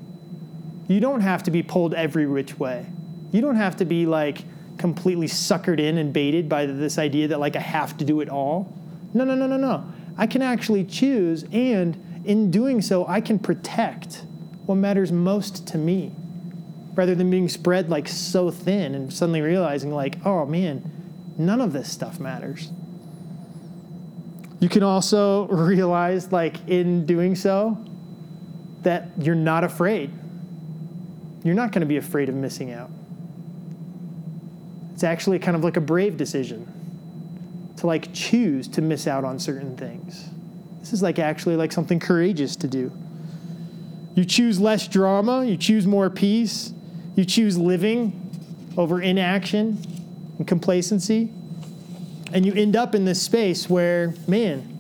You 0.89 1.01
don't 1.01 1.21
have 1.21 1.43
to 1.45 1.51
be 1.51 1.63
pulled 1.63 1.95
every 1.95 2.27
which 2.27 2.59
way. 2.59 2.87
You 3.33 3.41
don't 3.41 3.57
have 3.57 3.77
to 3.77 3.85
be 3.85 4.07
like 4.07 4.45
completely 4.77 5.27
suckered 5.27 5.79
in 5.79 5.99
and 5.99 6.13
baited 6.13 6.49
by 6.49 6.67
this 6.67 6.99
idea 6.99 7.29
that 7.29 7.41
like 7.41 7.57
I 7.57 7.61
have 7.61 7.97
to 7.99 8.05
do 8.05 8.21
it 8.21 8.29
all. 8.29 8.77
No, 9.15 9.25
no, 9.25 9.35
no, 9.35 9.47
no, 9.47 9.57
no. 9.57 9.85
I 10.17 10.27
can 10.27 10.43
actually 10.43 10.85
choose, 10.85 11.45
and 11.53 12.23
in 12.25 12.51
doing 12.51 12.83
so, 12.83 13.07
I 13.07 13.21
can 13.21 13.39
protect 13.39 14.25
what 14.67 14.75
matters 14.75 15.11
most 15.11 15.67
to 15.69 15.79
me 15.79 16.13
rather 16.95 17.15
than 17.15 17.31
being 17.31 17.49
spread 17.49 17.89
like 17.89 18.07
so 18.09 18.51
thin 18.51 18.95
and 18.95 19.13
suddenly 19.13 19.41
realizing, 19.41 19.93
like, 19.93 20.19
oh 20.27 20.45
man, 20.45 20.91
none 21.47 21.61
of 21.61 21.73
this 21.73 21.91
stuff 21.91 22.21
matters. 22.21 22.71
You 24.61 24.69
can 24.69 24.83
also 24.83 25.47
realize, 25.49 26.31
like, 26.33 26.69
in 26.69 27.07
doing 27.07 27.35
so, 27.35 27.79
that 28.83 29.09
you're 29.19 29.35
not 29.35 29.65
afraid. 29.65 30.13
You're 31.43 31.55
not 31.55 31.73
going 31.73 31.81
to 31.81 31.87
be 31.87 31.97
afraid 31.97 32.29
of 32.29 32.35
missing 32.35 32.73
out. 32.73 32.91
It's 34.93 35.05
actually 35.05 35.39
kind 35.39 35.57
of 35.57 35.65
like 35.65 35.77
a 35.77 35.81
brave 35.81 36.17
decision 36.17 36.67
to 37.79 37.87
like 37.87 38.13
choose 38.13 38.69
to 38.69 38.83
miss 38.83 39.07
out 39.07 39.25
on 39.25 39.39
certain 39.39 39.75
things. 39.77 40.29
This 40.81 40.93
is 40.93 41.03
like 41.03 41.19
actually 41.19 41.57
like 41.57 41.73
something 41.73 41.99
courageous 41.99 42.57
to 42.57 42.69
do. 42.69 42.93
You 44.15 44.27
choose 44.27 44.61
less 44.61 44.87
drama, 44.87 45.47
you 45.47 45.57
choose 45.57 45.87
more 45.87 46.11
peace, 46.11 46.75
you 47.17 47.25
choose 47.25 47.57
living 47.57 48.17
over 48.77 49.01
inaction 49.01 49.79
and 50.41 50.49
complacency, 50.49 51.31
and 52.33 52.47
you 52.47 52.55
end 52.55 52.75
up 52.75 52.95
in 52.95 53.05
this 53.05 53.21
space 53.21 53.69
where, 53.69 54.15
man, 54.27 54.79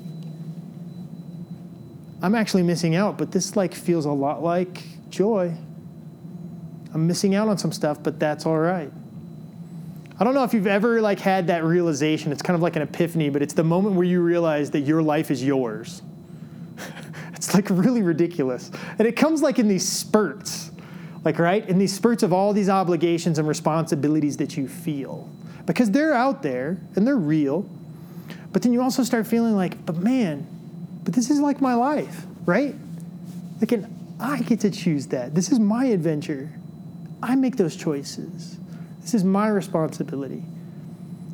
I'm 2.22 2.34
actually 2.34 2.62
missing 2.62 2.96
out, 2.96 3.18
but 3.18 3.30
this 3.30 3.56
like 3.56 3.74
feels 3.74 4.06
a 4.06 4.10
lot 4.10 4.42
like 4.42 4.82
joy. 5.10 5.54
I'm 6.94 7.06
missing 7.06 7.34
out 7.34 7.48
on 7.48 7.58
some 7.58 7.72
stuff, 7.72 8.02
but 8.02 8.18
that's 8.18 8.46
all 8.46 8.58
right. 8.58 8.90
I 10.18 10.24
don't 10.24 10.32
know 10.32 10.44
if 10.44 10.54
you've 10.54 10.66
ever 10.66 11.02
like 11.02 11.18
had 11.18 11.48
that 11.48 11.62
realization. 11.62 12.32
It's 12.32 12.42
kind 12.42 12.54
of 12.54 12.62
like 12.62 12.76
an 12.76 12.82
epiphany, 12.82 13.28
but 13.28 13.42
it's 13.42 13.54
the 13.54 13.62
moment 13.62 13.96
where 13.96 14.06
you 14.06 14.22
realize 14.22 14.70
that 14.70 14.80
your 14.80 15.02
life 15.02 15.30
is 15.30 15.44
yours. 15.44 16.00
it's 17.34 17.54
like 17.54 17.68
really 17.68 18.00
ridiculous. 18.00 18.70
And 18.98 19.06
it 19.06 19.12
comes 19.12 19.42
like 19.42 19.58
in 19.58 19.68
these 19.68 19.86
spurts. 19.86 20.70
Like 21.22 21.38
right? 21.38 21.68
In 21.68 21.76
these 21.76 21.94
spurts 21.94 22.22
of 22.22 22.32
all 22.32 22.54
these 22.54 22.70
obligations 22.70 23.38
and 23.38 23.46
responsibilities 23.46 24.38
that 24.38 24.56
you 24.56 24.66
feel. 24.66 25.28
Because 25.66 25.90
they're 25.90 26.14
out 26.14 26.42
there 26.42 26.78
and 26.96 27.06
they're 27.06 27.16
real. 27.16 27.68
But 28.52 28.62
then 28.62 28.72
you 28.72 28.82
also 28.82 29.02
start 29.02 29.26
feeling 29.26 29.54
like, 29.54 29.84
but 29.86 29.96
man, 29.96 30.46
but 31.04 31.14
this 31.14 31.30
is 31.30 31.40
like 31.40 31.60
my 31.60 31.74
life, 31.74 32.24
right? 32.46 32.74
Like 33.60 33.72
and 33.72 34.16
I 34.18 34.40
get 34.42 34.60
to 34.60 34.70
choose 34.70 35.06
that. 35.08 35.34
This 35.34 35.50
is 35.50 35.58
my 35.58 35.86
adventure. 35.86 36.50
I 37.22 37.34
make 37.36 37.56
those 37.56 37.76
choices. 37.76 38.58
This 39.00 39.14
is 39.14 39.24
my 39.24 39.48
responsibility. 39.48 40.42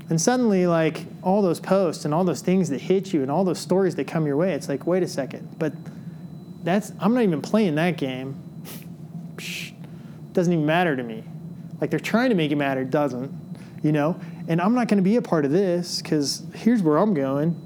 And 0.09 0.21
suddenly, 0.21 0.67
like 0.67 1.05
all 1.23 1.43
those 1.43 1.59
posts 1.59 2.05
and 2.05 2.15
all 2.15 2.25
those 2.25 2.41
things 2.41 2.69
that 2.69 2.81
hit 2.81 3.13
you 3.13 3.23
and 3.23 3.31
all 3.31 3.45
those 3.45 3.59
stories 3.59 3.97
that 3.97 4.07
come 4.07 4.27
your 4.27 4.37
way, 4.37 4.53
it's 4.53 4.69
like, 4.69 4.87
wait 4.87 5.03
a 5.03 5.09
second, 5.09 5.59
but 5.59 5.73
that's 6.63 6.93
I'm 7.01 7.15
not 7.15 7.23
even 7.23 7.43
playing 7.43 7.75
that 7.77 7.97
game. 7.97 8.37
Psh, 9.37 9.73
doesn't 10.33 10.53
even 10.53 10.67
matter 10.67 10.95
to 10.95 11.03
me. 11.03 11.25
Like 11.81 11.91
they're 11.91 11.99
trying 11.99 12.31
to 12.31 12.37
make 12.37 12.53
it 12.53 12.57
matter, 12.57 12.85
doesn't, 12.85 13.46
you 13.87 13.93
know? 13.93 14.21
And 14.49 14.61
I'm 14.61 14.75
not 14.75 14.89
gonna 14.89 15.03
be 15.03 15.17
a 15.17 15.23
part 15.23 15.45
of 15.45 15.53
this 15.53 16.03
because 16.03 16.43
here's 16.55 16.83
where 16.83 16.99
I'm 16.99 17.15
going. 17.15 17.63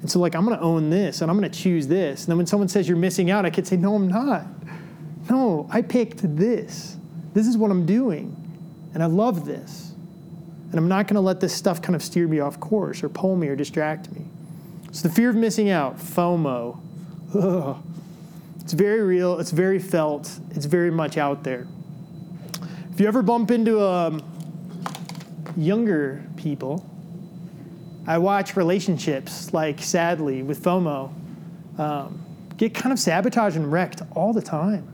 And 0.00 0.10
so 0.10 0.18
like 0.18 0.34
I'm 0.34 0.44
gonna 0.44 0.60
own 0.60 0.90
this 0.90 1.22
and 1.22 1.30
I'm 1.30 1.36
gonna 1.36 1.48
choose 1.48 1.86
this. 1.86 2.24
And 2.24 2.30
then 2.30 2.36
when 2.36 2.46
someone 2.46 2.68
says 2.68 2.88
you're 2.88 2.96
missing 2.98 3.30
out, 3.30 3.46
I 3.46 3.50
could 3.50 3.66
say, 3.66 3.76
No, 3.76 3.94
I'm 3.94 4.08
not. 4.08 4.44
No, 5.30 5.68
I 5.70 5.82
picked 5.82 6.20
this. 6.36 6.96
This 7.32 7.46
is 7.46 7.56
what 7.56 7.70
I'm 7.70 7.86
doing. 7.86 8.36
And 8.94 9.02
I 9.02 9.06
love 9.06 9.46
this. 9.46 9.92
And 10.70 10.78
I'm 10.78 10.88
not 10.88 11.06
going 11.06 11.14
to 11.14 11.20
let 11.20 11.40
this 11.40 11.54
stuff 11.54 11.82
kind 11.82 11.94
of 11.94 12.02
steer 12.02 12.26
me 12.26 12.40
off 12.40 12.58
course 12.58 13.02
or 13.02 13.08
pull 13.08 13.36
me 13.36 13.48
or 13.48 13.56
distract 13.56 14.10
me. 14.12 14.24
So 14.90 15.08
the 15.08 15.14
fear 15.14 15.30
of 15.30 15.36
missing 15.36 15.70
out, 15.70 15.98
FOMO. 15.98 16.80
Ugh. 17.34 17.82
It's 18.60 18.72
very 18.72 19.02
real, 19.02 19.40
it's 19.40 19.50
very 19.50 19.78
felt, 19.78 20.30
it's 20.50 20.66
very 20.66 20.90
much 20.90 21.18
out 21.18 21.42
there. 21.42 21.66
If 22.92 23.00
you 23.00 23.06
ever 23.08 23.22
bump 23.22 23.50
into 23.50 23.82
um, 23.82 24.22
younger 25.56 26.22
people, 26.36 26.88
I 28.06 28.18
watch 28.18 28.56
relationships, 28.56 29.52
like 29.52 29.80
sadly, 29.80 30.42
with 30.42 30.62
FOMO, 30.62 31.12
um, 31.78 32.22
get 32.56 32.74
kind 32.74 32.92
of 32.92 32.98
sabotaged 32.98 33.56
and 33.56 33.70
wrecked 33.70 34.02
all 34.14 34.32
the 34.32 34.42
time. 34.42 34.92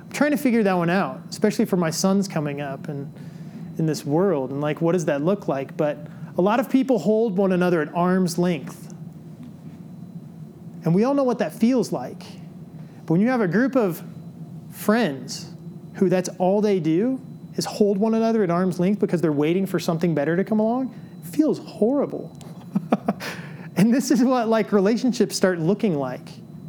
I'm 0.00 0.12
trying 0.12 0.30
to 0.30 0.36
figure 0.36 0.62
that 0.62 0.74
one 0.74 0.90
out, 0.90 1.20
especially 1.28 1.64
for 1.64 1.76
my 1.76 1.90
sons 1.90 2.28
coming 2.28 2.60
up 2.60 2.88
and 2.88 3.12
in 3.78 3.86
this 3.86 4.04
world 4.04 4.50
and 4.50 4.60
like 4.60 4.80
what 4.80 4.92
does 4.92 5.04
that 5.06 5.22
look 5.22 5.48
like? 5.48 5.76
But 5.76 5.98
a 6.38 6.42
lot 6.42 6.60
of 6.60 6.70
people 6.70 6.98
hold 6.98 7.36
one 7.36 7.52
another 7.52 7.80
at 7.80 7.94
arm's 7.94 8.38
length. 8.38 8.92
And 10.84 10.94
we 10.94 11.04
all 11.04 11.14
know 11.14 11.24
what 11.24 11.38
that 11.40 11.52
feels 11.52 11.92
like. 11.92 12.22
But 13.00 13.14
when 13.14 13.20
you 13.20 13.28
have 13.28 13.40
a 13.40 13.48
group 13.48 13.74
of 13.76 14.02
friends 14.70 15.50
who 15.94 16.08
that's 16.08 16.28
all 16.38 16.60
they 16.60 16.80
do 16.80 17.20
is 17.56 17.64
hold 17.64 17.98
one 17.98 18.14
another 18.14 18.42
at 18.42 18.50
arm's 18.50 18.78
length 18.78 19.00
because 19.00 19.20
they're 19.20 19.32
waiting 19.32 19.66
for 19.66 19.78
something 19.78 20.14
better 20.14 20.36
to 20.36 20.44
come 20.44 20.60
along 20.60 20.94
feels 21.22 21.58
horrible 21.58 22.36
and 23.76 23.92
this 23.92 24.10
is 24.10 24.22
what 24.22 24.48
like 24.48 24.72
relationships 24.72 25.36
start 25.36 25.58
looking 25.58 25.94
like 25.94 26.28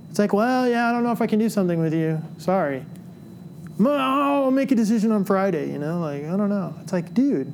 it's 0.10 0.20
like 0.20 0.34
well 0.34 0.68
yeah 0.68 0.90
i 0.90 0.92
don't 0.92 1.04
know 1.04 1.12
if 1.12 1.22
i 1.22 1.28
can 1.28 1.40
do 1.40 1.50
something 1.50 1.80
with 1.80 1.94
you 1.94 2.22
sorry 2.38 2.84
I'll 3.86 4.52
make 4.52 4.72
a 4.72 4.76
decision 4.76 5.12
on 5.12 5.24
Friday, 5.24 5.72
you 5.72 5.78
know? 5.78 6.00
Like, 6.00 6.24
I 6.24 6.36
don't 6.36 6.50
know. 6.50 6.74
It's 6.82 6.94
like, 6.94 7.14
dude, 7.14 7.54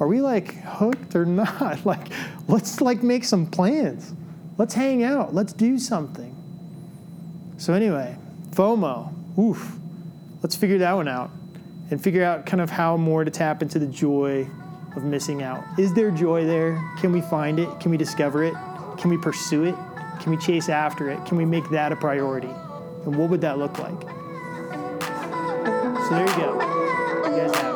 are 0.00 0.06
we 0.06 0.20
like 0.20 0.54
hooked 0.62 1.14
or 1.14 1.26
not? 1.26 1.84
Like, 1.84 2.08
let's 2.48 2.80
like 2.80 3.02
make 3.02 3.24
some 3.24 3.46
plans. 3.46 4.14
Let's 4.58 4.74
hang 4.74 5.02
out. 5.02 5.34
Let's 5.34 5.52
do 5.52 5.78
something. 5.78 6.34
So 7.58 7.74
anyway, 7.74 8.16
FOMO. 8.50 9.38
Oof. 9.38 9.76
Let's 10.42 10.56
figure 10.56 10.78
that 10.78 10.92
one 10.92 11.08
out 11.08 11.30
and 11.92 12.02
figure 12.02 12.24
out 12.24 12.46
kind 12.46 12.60
of 12.62 12.70
how 12.70 12.96
more 12.96 13.22
to 13.22 13.30
tap 13.30 13.62
into 13.62 13.78
the 13.78 13.86
joy 13.86 14.48
of 14.96 15.04
missing 15.04 15.42
out. 15.42 15.62
Is 15.78 15.92
there 15.92 16.10
joy 16.10 16.46
there? 16.46 16.82
Can 16.98 17.12
we 17.12 17.20
find 17.20 17.58
it? 17.58 17.68
Can 17.80 17.90
we 17.90 17.98
discover 17.98 18.42
it? 18.42 18.54
Can 18.98 19.10
we 19.10 19.18
pursue 19.18 19.64
it? 19.64 19.74
Can 20.20 20.30
we 20.30 20.38
chase 20.38 20.70
after 20.70 21.10
it? 21.10 21.24
Can 21.26 21.36
we 21.36 21.44
make 21.44 21.68
that 21.70 21.92
a 21.92 21.96
priority? 21.96 22.50
And 23.04 23.16
what 23.16 23.28
would 23.28 23.42
that 23.42 23.58
look 23.58 23.78
like? 23.78 24.00
So 24.00 24.08
there 26.10 26.26
you 26.26 26.36
go. 26.36 26.72
You 27.36 27.71